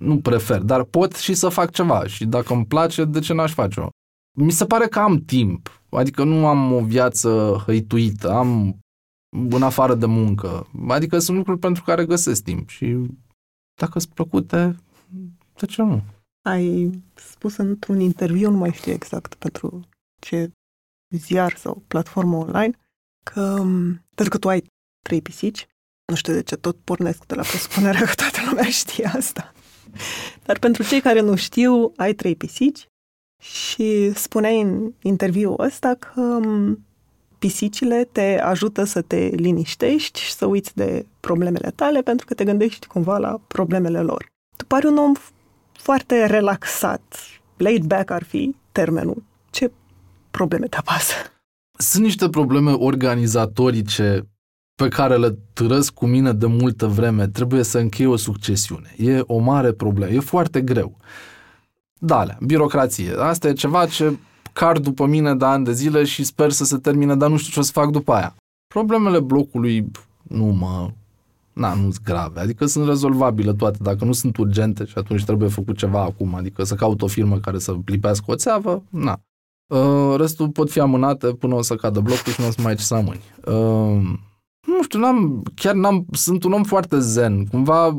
nu 0.00 0.20
prefer, 0.20 0.60
dar 0.60 0.84
pot 0.84 1.14
și 1.14 1.34
să 1.34 1.48
fac 1.48 1.70
ceva 1.70 2.06
și 2.06 2.24
dacă 2.24 2.54
îmi 2.54 2.66
place, 2.66 3.04
de 3.04 3.18
ce 3.18 3.32
n-aș 3.32 3.52
face-o? 3.52 3.88
Mi 4.38 4.50
se 4.50 4.66
pare 4.66 4.86
că 4.86 4.98
am 4.98 5.24
timp, 5.24 5.82
adică 5.90 6.24
nu 6.24 6.46
am 6.46 6.72
o 6.72 6.80
viață 6.80 7.62
hăituită, 7.66 8.30
am 8.30 8.78
în 9.50 9.62
afară 9.62 9.94
de 9.94 10.06
muncă, 10.06 10.66
adică 10.88 11.18
sunt 11.18 11.36
lucruri 11.36 11.58
pentru 11.58 11.82
care 11.82 12.06
găsesc 12.06 12.42
timp 12.42 12.68
și 12.68 12.96
dacă 13.80 13.98
sunt 13.98 14.14
plăcute, 14.14 14.76
de 15.54 15.66
ce 15.66 15.82
nu? 15.82 16.02
Ai 16.42 16.90
spus 17.14 17.56
într-un 17.56 18.00
interviu, 18.00 18.50
nu 18.50 18.56
mai 18.56 18.72
știu 18.72 18.92
exact 18.92 19.34
pentru 19.34 19.80
ce 20.20 20.50
ziar 21.08 21.54
sau 21.54 21.82
platformă 21.88 22.36
online, 22.36 22.78
că, 23.24 23.64
pentru 24.14 24.28
că 24.28 24.38
tu 24.38 24.48
ai 24.48 24.64
trei 25.02 25.22
pisici, 25.22 25.66
nu 26.06 26.14
știu 26.14 26.32
de 26.32 26.42
ce 26.42 26.56
tot 26.56 26.76
pornesc 26.84 27.26
de 27.26 27.34
la 27.34 27.42
presupunerea 27.42 28.00
că 28.06 28.12
toată 28.14 28.38
lumea 28.48 28.70
știe 28.70 29.06
asta. 29.06 29.52
Dar 30.44 30.58
pentru 30.58 30.82
cei 30.82 31.00
care 31.00 31.20
nu 31.20 31.36
știu, 31.36 31.92
ai 31.96 32.12
trei 32.14 32.36
pisici 32.36 32.88
și 33.42 34.12
spuneai 34.14 34.60
în 34.60 34.92
interviul 35.02 35.54
ăsta 35.58 35.94
că 35.94 36.40
pisicile 37.38 38.08
te 38.12 38.40
ajută 38.40 38.84
să 38.84 39.02
te 39.02 39.16
liniștești 39.16 40.20
și 40.20 40.32
să 40.32 40.46
uiți 40.46 40.74
de 40.74 41.06
problemele 41.20 41.70
tale 41.70 42.02
pentru 42.02 42.26
că 42.26 42.34
te 42.34 42.44
gândești 42.44 42.86
cumva 42.86 43.18
la 43.18 43.40
problemele 43.46 44.00
lor. 44.00 44.26
Tu 44.56 44.64
pari 44.64 44.86
un 44.86 44.96
om 44.96 45.12
foarte 45.72 46.26
relaxat. 46.26 47.16
Laid 47.56 47.84
back 47.84 48.10
ar 48.10 48.22
fi 48.22 48.54
termenul. 48.72 49.22
Ce 49.50 49.70
probleme 50.30 50.66
te 50.66 50.76
apasă? 50.76 51.14
Sunt 51.78 52.02
niște 52.02 52.28
probleme 52.28 52.72
organizatorice 52.72 54.26
pe 54.76 54.88
care 54.88 55.16
le 55.16 55.38
târăsc 55.52 55.92
cu 55.92 56.06
mine 56.06 56.32
de 56.32 56.46
multă 56.46 56.86
vreme. 56.86 57.28
Trebuie 57.28 57.62
să 57.62 57.78
închei 57.78 58.06
o 58.06 58.16
succesiune. 58.16 58.94
E 58.96 59.22
o 59.26 59.38
mare 59.38 59.72
problemă. 59.72 60.12
E 60.12 60.20
foarte 60.20 60.60
greu. 60.60 60.96
Da, 61.98 62.26
birocrație. 62.40 63.12
Asta 63.18 63.48
e 63.48 63.52
ceva 63.52 63.86
ce 63.86 64.18
car 64.52 64.78
după 64.78 65.06
mine 65.06 65.34
de 65.34 65.44
ani 65.44 65.64
de 65.64 65.72
zile 65.72 66.04
și 66.04 66.24
sper 66.24 66.50
să 66.50 66.64
se 66.64 66.76
termine, 66.76 67.16
dar 67.16 67.30
nu 67.30 67.36
știu 67.36 67.52
ce 67.52 67.58
o 67.58 67.62
să 67.62 67.72
fac 67.72 67.90
după 67.90 68.12
aia. 68.12 68.34
Problemele 68.66 69.20
blocului 69.20 69.90
nu 70.22 70.44
mă... 70.44 70.90
Na, 71.52 71.74
nu 71.74 71.80
sunt 71.80 72.02
grave, 72.04 72.40
adică 72.40 72.66
sunt 72.66 72.86
rezolvabile 72.86 73.52
toate, 73.52 73.78
dacă 73.80 74.04
nu 74.04 74.12
sunt 74.12 74.36
urgente 74.36 74.84
și 74.84 74.92
atunci 74.96 75.24
trebuie 75.24 75.48
făcut 75.48 75.76
ceva 75.76 76.02
acum, 76.02 76.34
adică 76.34 76.64
să 76.64 76.74
caut 76.74 77.02
o 77.02 77.06
firmă 77.06 77.38
care 77.38 77.58
să 77.58 77.74
lipească 77.84 78.24
o 78.28 78.34
țeavă, 78.34 78.82
na. 78.90 79.20
Uh, 79.66 80.14
restul 80.16 80.48
pot 80.48 80.70
fi 80.70 80.80
amânate 80.80 81.26
până 81.26 81.54
o 81.54 81.62
să 81.62 81.74
cadă 81.74 82.00
blocul 82.00 82.32
și 82.32 82.40
nu 82.40 82.46
o 82.46 82.50
să 82.50 82.60
mai 82.60 82.70
ai 82.70 82.76
ce 82.76 82.82
să 82.82 82.94
amâni. 82.94 83.20
Uh, 83.44 84.18
nu 84.76 84.82
știu, 84.82 84.98
n-am, 84.98 85.42
chiar 85.54 85.74
n-am, 85.74 86.06
sunt 86.12 86.44
un 86.44 86.52
om 86.52 86.62
foarte 86.62 86.98
zen, 86.98 87.44
cumva, 87.44 87.98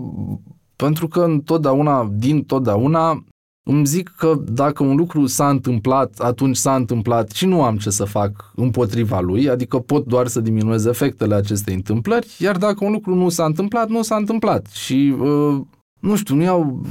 pentru 0.75 1.07
că 1.07 1.19
întotdeauna, 1.19 2.09
din 2.13 2.43
totdeauna, 2.43 3.23
îmi 3.63 3.85
zic 3.85 4.13
că 4.17 4.35
dacă 4.47 4.83
un 4.83 4.95
lucru 4.95 5.25
s-a 5.25 5.49
întâmplat, 5.49 6.19
atunci 6.19 6.55
s-a 6.55 6.75
întâmplat 6.75 7.31
și 7.31 7.45
nu 7.45 7.63
am 7.63 7.77
ce 7.77 7.89
să 7.89 8.03
fac 8.03 8.51
împotriva 8.55 9.19
lui, 9.19 9.49
adică 9.49 9.79
pot 9.79 10.05
doar 10.05 10.27
să 10.27 10.39
diminuez 10.39 10.85
efectele 10.85 11.35
acestei 11.35 11.73
întâmplări, 11.73 12.35
iar 12.39 12.57
dacă 12.57 12.85
un 12.85 12.91
lucru 12.91 13.15
nu 13.15 13.29
s-a 13.29 13.45
întâmplat, 13.45 13.89
nu 13.89 14.01
s-a 14.01 14.15
întâmplat. 14.15 14.65
Și, 14.65 15.15
uh, 15.19 15.61
nu 15.99 16.15
știu, 16.15 16.35
nu 16.35 16.41
iau 16.41 16.81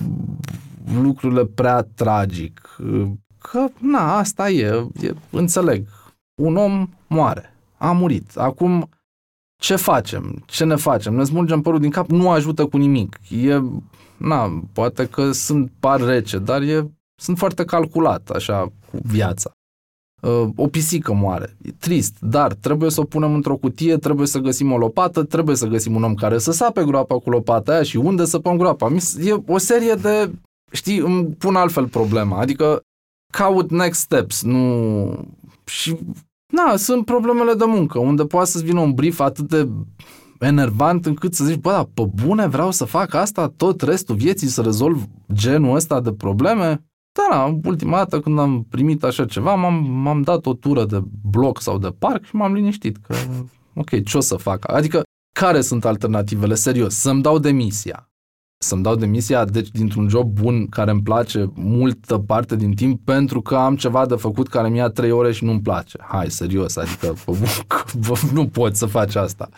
lucrurile 1.02 1.44
prea 1.44 1.88
tragic. 1.94 2.76
Că, 3.38 3.66
na, 3.80 4.16
asta 4.16 4.50
e, 4.50 4.86
e, 5.00 5.12
înțeleg. 5.30 5.86
Un 6.42 6.56
om 6.56 6.88
moare, 7.06 7.54
a 7.76 7.92
murit. 7.92 8.36
Acum, 8.36 8.88
ce 9.56 9.76
facem? 9.76 10.42
Ce 10.46 10.64
ne 10.64 10.76
facem? 10.76 11.14
Ne 11.14 11.24
smulgem 11.24 11.60
părul 11.60 11.80
din 11.80 11.90
cap? 11.90 12.10
Nu 12.10 12.30
ajută 12.30 12.66
cu 12.66 12.76
nimic. 12.76 13.20
E 13.44 13.62
na, 14.16 14.62
poate 14.72 15.06
că 15.06 15.32
sunt 15.32 15.72
par 15.80 16.00
rece, 16.00 16.38
dar 16.38 16.62
e, 16.62 16.90
sunt 17.20 17.38
foarte 17.38 17.64
calculat 17.64 18.30
așa 18.30 18.72
cu 18.90 18.98
viața. 19.02 19.50
Uh, 20.22 20.48
o 20.56 20.66
pisică 20.66 21.12
moare. 21.12 21.56
E 21.62 21.70
trist, 21.70 22.16
dar 22.20 22.52
trebuie 22.54 22.90
să 22.90 23.00
o 23.00 23.04
punem 23.04 23.34
într-o 23.34 23.56
cutie, 23.56 23.96
trebuie 23.96 24.26
să 24.26 24.38
găsim 24.38 24.72
o 24.72 24.78
lopată, 24.78 25.24
trebuie 25.24 25.56
să 25.56 25.66
găsim 25.66 25.94
un 25.94 26.02
om 26.02 26.14
care 26.14 26.38
să 26.38 26.52
sape 26.52 26.84
groapa 26.84 27.18
cu 27.18 27.30
lopata 27.30 27.72
aia 27.72 27.82
și 27.82 27.96
unde 27.96 28.24
să 28.24 28.38
pun 28.38 28.56
groapa. 28.56 28.90
E 29.24 29.32
o 29.46 29.58
serie 29.58 29.94
de, 29.94 30.30
știi, 30.72 30.98
îmi 30.98 31.24
pun 31.24 31.56
altfel 31.56 31.88
problema, 31.88 32.38
adică 32.38 32.80
caut 33.32 33.70
next 33.70 34.00
steps, 34.00 34.42
nu... 34.42 35.28
Și, 35.64 35.96
na, 36.56 36.76
sunt 36.76 37.04
problemele 37.04 37.54
de 37.54 37.64
muncă, 37.64 37.98
unde 37.98 38.24
poate 38.24 38.50
să-ți 38.50 38.64
vină 38.64 38.80
un 38.80 38.92
brief 38.92 39.20
atât 39.20 39.48
de 39.48 39.68
enervant 40.38 41.06
încât 41.06 41.34
să 41.34 41.44
zici, 41.44 41.60
bă, 41.60 41.70
da, 41.70 41.88
pe 41.94 42.10
bune 42.24 42.46
vreau 42.46 42.70
să 42.70 42.84
fac 42.84 43.14
asta 43.14 43.52
tot 43.56 43.80
restul 43.82 44.16
vieții, 44.16 44.48
să 44.48 44.62
rezolv 44.62 45.04
genul 45.32 45.74
ăsta 45.74 46.00
de 46.00 46.12
probleme? 46.12 46.84
Da, 47.12 47.26
da, 47.30 47.58
ultima 47.68 47.96
dată 47.96 48.20
când 48.20 48.38
am 48.38 48.66
primit 48.70 49.04
așa 49.04 49.24
ceva, 49.24 49.54
m-am, 49.54 49.74
m-am 49.90 50.22
dat 50.22 50.46
o 50.46 50.54
tură 50.54 50.84
de 50.84 51.02
bloc 51.30 51.60
sau 51.60 51.78
de 51.78 51.88
parc 51.98 52.24
și 52.24 52.36
m-am 52.36 52.52
liniștit 52.52 52.96
că, 52.96 53.14
ok, 53.74 54.04
ce 54.04 54.16
o 54.16 54.20
să 54.20 54.36
fac? 54.36 54.72
Adică, 54.72 55.02
care 55.38 55.60
sunt 55.60 55.84
alternativele? 55.84 56.54
Serios, 56.54 56.94
să-mi 56.94 57.22
dau 57.22 57.38
demisia. 57.38 58.10
Să-mi 58.58 58.82
dau 58.82 58.94
demisia, 58.94 59.44
deci, 59.44 59.68
dintr-un 59.68 60.08
job 60.08 60.40
bun 60.40 60.66
care 60.66 60.90
îmi 60.90 61.02
place 61.02 61.50
multă 61.54 62.18
parte 62.18 62.56
din 62.56 62.74
timp 62.74 63.04
pentru 63.04 63.40
că 63.40 63.56
am 63.56 63.76
ceva 63.76 64.06
de 64.06 64.14
făcut 64.14 64.48
care 64.48 64.68
mi-a 64.68 64.88
trei 64.88 65.10
ore 65.10 65.32
și 65.32 65.44
nu-mi 65.44 65.60
place. 65.60 65.98
Hai, 66.08 66.30
serios, 66.30 66.76
adică 66.76 67.14
nu 68.32 68.46
poți 68.48 68.78
să 68.78 68.86
faci 68.86 69.14
asta. 69.14 69.48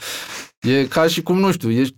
E 0.61 0.85
ca 0.85 1.07
și 1.07 1.23
cum, 1.23 1.39
nu 1.39 1.53
știu, 1.53 1.71
ești, 1.71 1.95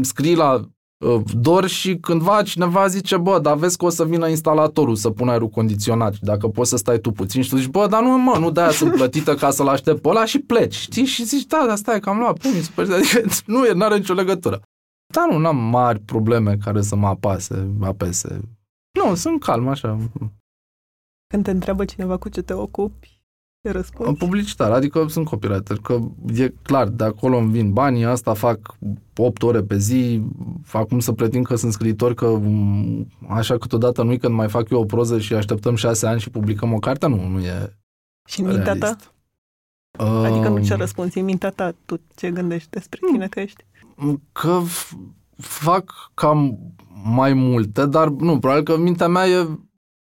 scrii 0.00 0.34
la 0.34 0.60
uh, 0.98 1.20
dor 1.40 1.66
și 1.66 1.96
cândva 1.96 2.42
cineva 2.42 2.86
zice, 2.86 3.16
bă, 3.16 3.38
dar 3.42 3.56
vezi 3.56 3.76
că 3.76 3.84
o 3.84 3.88
să 3.88 4.04
vină 4.04 4.28
instalatorul 4.28 4.96
să 4.96 5.10
pună 5.10 5.30
aerul 5.30 5.48
condiționat 5.48 6.12
și 6.12 6.22
dacă 6.22 6.48
poți 6.48 6.70
să 6.70 6.76
stai 6.76 6.98
tu 6.98 7.10
puțin 7.10 7.42
și 7.42 7.48
tu 7.48 7.56
zici, 7.56 7.68
bă, 7.68 7.86
dar 7.90 8.02
nu, 8.02 8.18
mă, 8.18 8.36
nu 8.38 8.50
de-aia 8.50 8.70
sunt 8.70 8.94
plătită 8.94 9.34
ca 9.34 9.50
să-l 9.50 9.68
aștept 9.68 10.00
pe 10.00 10.08
ăla 10.08 10.24
și 10.24 10.38
pleci, 10.38 10.74
știi? 10.74 11.04
Și 11.04 11.24
zici, 11.24 11.46
da, 11.46 11.64
dar 11.66 11.76
stai 11.76 12.00
că 12.00 12.08
am 12.08 12.18
luat 12.18 12.38
premii, 12.38 12.62
super, 12.62 12.90
adică 12.92 13.22
nu 13.46 13.64
e, 13.64 13.72
n-are 13.72 13.96
nicio 13.96 14.14
legătură. 14.14 14.60
Dar 15.12 15.28
nu, 15.30 15.38
n-am 15.38 15.56
mari 15.56 15.98
probleme 15.98 16.56
care 16.56 16.82
să 16.82 16.96
mă 16.96 17.06
apase, 17.06 17.74
apese. 17.80 18.40
Nu, 19.04 19.14
sunt 19.14 19.42
calm, 19.42 19.68
așa. 19.68 19.98
Când 21.26 21.44
te 21.44 21.50
întreabă 21.50 21.84
cineva 21.84 22.16
cu 22.16 22.28
ce 22.28 22.42
te 22.42 22.52
ocupi, 22.52 23.20
te 23.60 23.70
răspunzi? 23.70 24.18
Publicitar, 24.18 24.70
adică 24.70 25.06
sunt 25.08 25.26
copywriter, 25.26 25.76
că 25.76 25.98
e 26.34 26.48
clar, 26.62 26.88
de 26.88 27.04
acolo 27.04 27.36
îmi 27.36 27.50
vin 27.50 27.72
banii, 27.72 28.04
asta 28.04 28.34
fac 28.34 28.76
8 29.16 29.42
ore 29.42 29.62
pe 29.62 29.78
zi, 29.78 30.22
fac 30.62 30.88
cum 30.88 31.00
să 31.00 31.12
pretind 31.12 31.46
că 31.46 31.56
sunt 31.56 31.72
scriitor, 31.72 32.14
că 32.14 32.26
mm, 32.28 33.06
așa 33.28 33.58
câteodată 33.58 34.02
nu 34.02 34.16
când 34.16 34.34
mai 34.34 34.48
fac 34.48 34.70
eu 34.70 34.80
o 34.80 34.84
proză 34.84 35.18
și 35.18 35.34
așteptăm 35.34 35.74
6 35.74 36.06
ani 36.06 36.20
și 36.20 36.30
publicăm 36.30 36.72
o 36.72 36.78
carte, 36.78 37.06
nu, 37.06 37.26
nu 37.28 37.40
e 37.40 37.76
Și 38.28 38.40
în 38.40 38.46
mintea 38.46 38.76
ta? 38.76 38.96
Adică 40.04 40.48
nu 40.48 40.64
ce 40.64 40.74
răspunzi, 40.74 41.18
în 41.18 41.24
mintea 41.24 41.50
ta, 41.50 41.74
tu 41.84 42.00
ce 42.14 42.30
gândești 42.30 42.70
despre 42.70 43.00
tine 43.12 43.28
că 43.28 43.40
ești? 43.40 43.64
Că 44.32 44.60
fac 45.36 46.10
cam 46.14 46.58
mai 47.04 47.32
multe, 47.32 47.86
dar 47.86 48.08
nu, 48.08 48.38
probabil 48.38 48.62
că 48.62 48.78
mintea 48.78 49.08
mea 49.08 49.28
e 49.28 49.48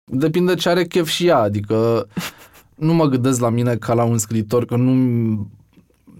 depinde 0.04 0.54
ce 0.54 0.68
are 0.68 0.84
chef 0.84 1.08
și 1.08 1.26
ea, 1.26 1.38
adică 1.38 2.06
nu 2.74 2.94
mă 2.94 3.06
gândesc 3.06 3.40
la 3.40 3.48
mine 3.48 3.76
ca 3.76 3.94
la 3.94 4.04
un 4.04 4.18
scriitor, 4.18 4.64
că 4.64 4.76
nu 4.76 4.92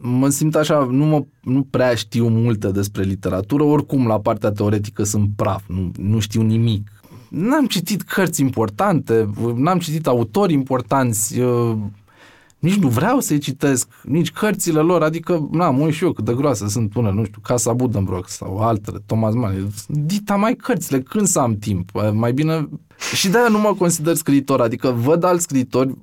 mă 0.01 0.29
simt 0.29 0.55
așa, 0.55 0.89
nu, 0.91 1.05
mă, 1.05 1.25
nu 1.43 1.67
prea 1.71 1.95
știu 1.95 2.29
multe 2.29 2.71
despre 2.71 3.03
literatură, 3.03 3.63
oricum 3.63 4.07
la 4.07 4.21
partea 4.21 4.51
teoretică 4.51 5.03
sunt 5.03 5.31
praf, 5.37 5.63
nu, 5.69 5.91
nu 5.97 6.19
știu 6.19 6.43
nimic. 6.43 6.91
N-am 7.29 7.67
citit 7.67 8.03
cărți 8.03 8.41
importante, 8.41 9.31
n-am 9.55 9.79
citit 9.79 10.07
autori 10.07 10.53
importanți, 10.53 11.41
uh, 11.41 11.77
nici 12.61 12.75
nu 12.75 12.89
vreau 12.89 13.21
să-i 13.21 13.39
citesc, 13.39 13.89
nici 14.03 14.31
cărțile 14.31 14.81
lor, 14.81 15.03
adică, 15.03 15.49
na, 15.53 15.71
mă 15.71 15.91
și 15.91 16.05
eu 16.05 16.13
cât 16.13 16.25
de 16.25 16.35
groase 16.35 16.69
sunt 16.69 16.95
unele, 16.95 17.15
nu 17.15 17.25
știu, 17.25 17.41
Casa 17.41 17.73
Buddenbrock 17.73 18.29
sau 18.29 18.59
altele, 18.59 18.99
Thomas 19.07 19.35
Mann, 19.35 19.71
dita 19.89 20.37
mai 20.37 20.55
cărțile, 20.55 21.01
când 21.01 21.27
să 21.27 21.39
am 21.39 21.57
timp, 21.57 21.91
mai 22.13 22.33
bine... 22.33 22.69
Și 23.15 23.29
de-aia 23.29 23.49
nu 23.49 23.59
mă 23.59 23.75
consider 23.75 24.15
scriitor, 24.15 24.61
adică 24.61 24.91
văd 24.91 25.25
alți 25.25 25.43
scriitori 25.43 25.97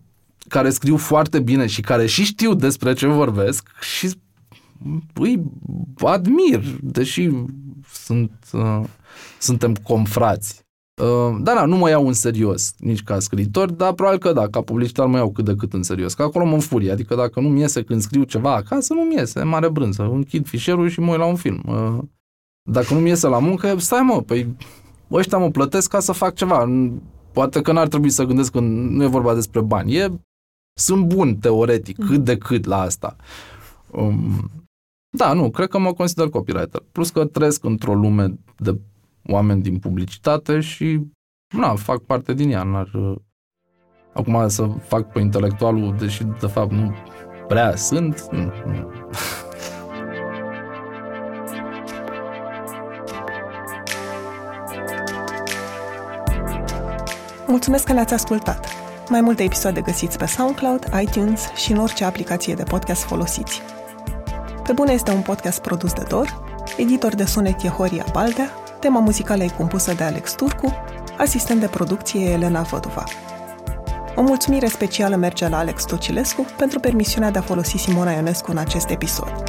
care 0.47 0.69
scriu 0.69 0.97
foarte 0.97 1.39
bine 1.39 1.65
și 1.65 1.81
care 1.81 2.05
și 2.05 2.23
știu 2.23 2.53
despre 2.53 2.93
ce 2.93 3.07
vorbesc 3.07 3.69
și 3.81 4.11
îi 5.13 5.43
admir, 5.95 6.63
deși 6.81 7.29
sunt, 7.93 8.31
uh, 8.51 8.83
suntem 9.39 9.75
confrați. 9.75 10.65
Uh, 11.01 11.37
da, 11.39 11.53
da, 11.53 11.65
nu 11.65 11.77
mă 11.77 11.89
iau 11.89 12.07
în 12.07 12.13
serios 12.13 12.73
nici 12.77 13.03
ca 13.03 13.19
scriitor, 13.19 13.71
dar 13.71 13.93
probabil 13.93 14.19
că 14.19 14.33
da, 14.33 14.47
ca 14.47 14.61
publicitar 14.61 15.07
mă 15.07 15.17
iau 15.17 15.31
cât 15.31 15.45
de 15.45 15.55
cât 15.55 15.73
în 15.73 15.83
serios, 15.83 16.13
că 16.13 16.23
acolo 16.23 16.45
mă 16.45 16.53
înfurie, 16.53 16.91
adică 16.91 17.15
dacă 17.15 17.39
nu-mi 17.39 17.59
iese 17.59 17.83
când 17.83 18.01
scriu 18.01 18.23
ceva 18.23 18.55
acasă, 18.55 18.93
nu-mi 18.93 19.15
iese, 19.15 19.43
mare 19.43 19.69
brânză, 19.69 20.03
închid 20.03 20.47
fișierul 20.47 20.89
și 20.89 20.99
mă 20.99 21.09
uit 21.09 21.19
la 21.19 21.25
un 21.25 21.35
film. 21.35 21.63
Uh, 21.67 22.03
dacă 22.69 22.93
nu-mi 22.93 23.09
iese 23.09 23.27
la 23.27 23.39
muncă, 23.39 23.77
stai 23.79 24.01
mă, 24.01 24.21
păi 24.21 24.55
ăștia 25.11 25.37
mă 25.37 25.49
plătesc 25.49 25.89
ca 25.89 25.99
să 25.99 26.11
fac 26.11 26.35
ceva. 26.35 26.69
Poate 27.31 27.61
că 27.61 27.71
n-ar 27.71 27.87
trebui 27.87 28.09
să 28.09 28.23
gândesc 28.23 28.51
că 28.51 28.59
nu 28.59 29.03
e 29.03 29.07
vorba 29.07 29.33
despre 29.33 29.61
bani. 29.61 29.95
E, 29.95 30.11
sunt 30.79 31.05
bun 31.05 31.35
teoretic, 31.35 32.05
cât 32.05 32.23
de 32.23 32.37
cât 32.37 32.65
la 32.65 32.81
asta. 32.81 33.15
Um, 33.91 34.51
da, 35.17 35.33
nu, 35.33 35.49
cred 35.49 35.67
că 35.67 35.79
mă 35.79 35.93
consider 35.93 36.29
copywriter. 36.29 36.83
Plus 36.91 37.09
că 37.09 37.25
trăiesc 37.25 37.63
într-o 37.63 37.93
lume 37.93 38.39
de 38.57 38.79
oameni 39.27 39.61
din 39.61 39.79
publicitate 39.79 40.59
și 40.59 41.01
na, 41.55 41.75
fac 41.75 41.99
parte 41.99 42.33
din 42.33 42.51
ea. 42.51 42.63
N-ar, 42.63 42.89
acum 44.13 44.47
să 44.47 44.67
fac 44.67 45.11
pe 45.11 45.19
intelectualul, 45.19 45.95
deși 45.97 46.23
de 46.23 46.47
fapt 46.47 46.71
nu 46.71 46.93
prea 47.47 47.75
sunt. 47.75 48.27
Nu, 48.31 48.51
nu. 48.65 48.89
Mulțumesc 57.47 57.85
că 57.85 57.93
ne-ați 57.93 58.13
ascultat! 58.13 58.67
Mai 59.09 59.21
multe 59.21 59.43
episoade 59.43 59.81
găsiți 59.81 60.17
pe 60.17 60.25
SoundCloud, 60.25 60.87
iTunes 61.01 61.51
și 61.55 61.71
în 61.71 61.77
orice 61.77 62.03
aplicație 62.03 62.53
de 62.53 62.63
podcast 62.63 63.03
folosiți. 63.03 63.61
Pe 64.63 64.73
bune 64.73 64.91
este 64.91 65.11
un 65.11 65.21
podcast 65.21 65.61
produs 65.61 65.93
de 65.93 66.03
Dor, 66.09 66.43
editor 66.77 67.15
de 67.15 67.25
sunet 67.25 67.63
e 67.63 67.67
Horia 67.67 68.05
Baldea, 68.11 68.49
Tema 68.79 68.99
muzicală 68.99 69.43
e 69.43 69.47
compusă 69.57 69.93
de 69.93 70.03
Alex 70.03 70.33
Turcu, 70.33 70.73
asistent 71.17 71.59
de 71.59 71.67
producție 71.67 72.29
e 72.29 72.31
Elena 72.31 72.61
Văduva. 72.61 73.03
O 74.15 74.21
mulțumire 74.21 74.67
specială 74.67 75.15
merge 75.15 75.47
la 75.47 75.57
Alex 75.57 75.83
Tocilescu 75.85 76.45
pentru 76.57 76.79
permisiunea 76.79 77.31
de 77.31 77.37
a 77.37 77.41
folosi 77.41 77.77
Simona 77.77 78.11
Ionescu 78.11 78.51
în 78.51 78.57
acest 78.57 78.89
episod. 78.89 79.43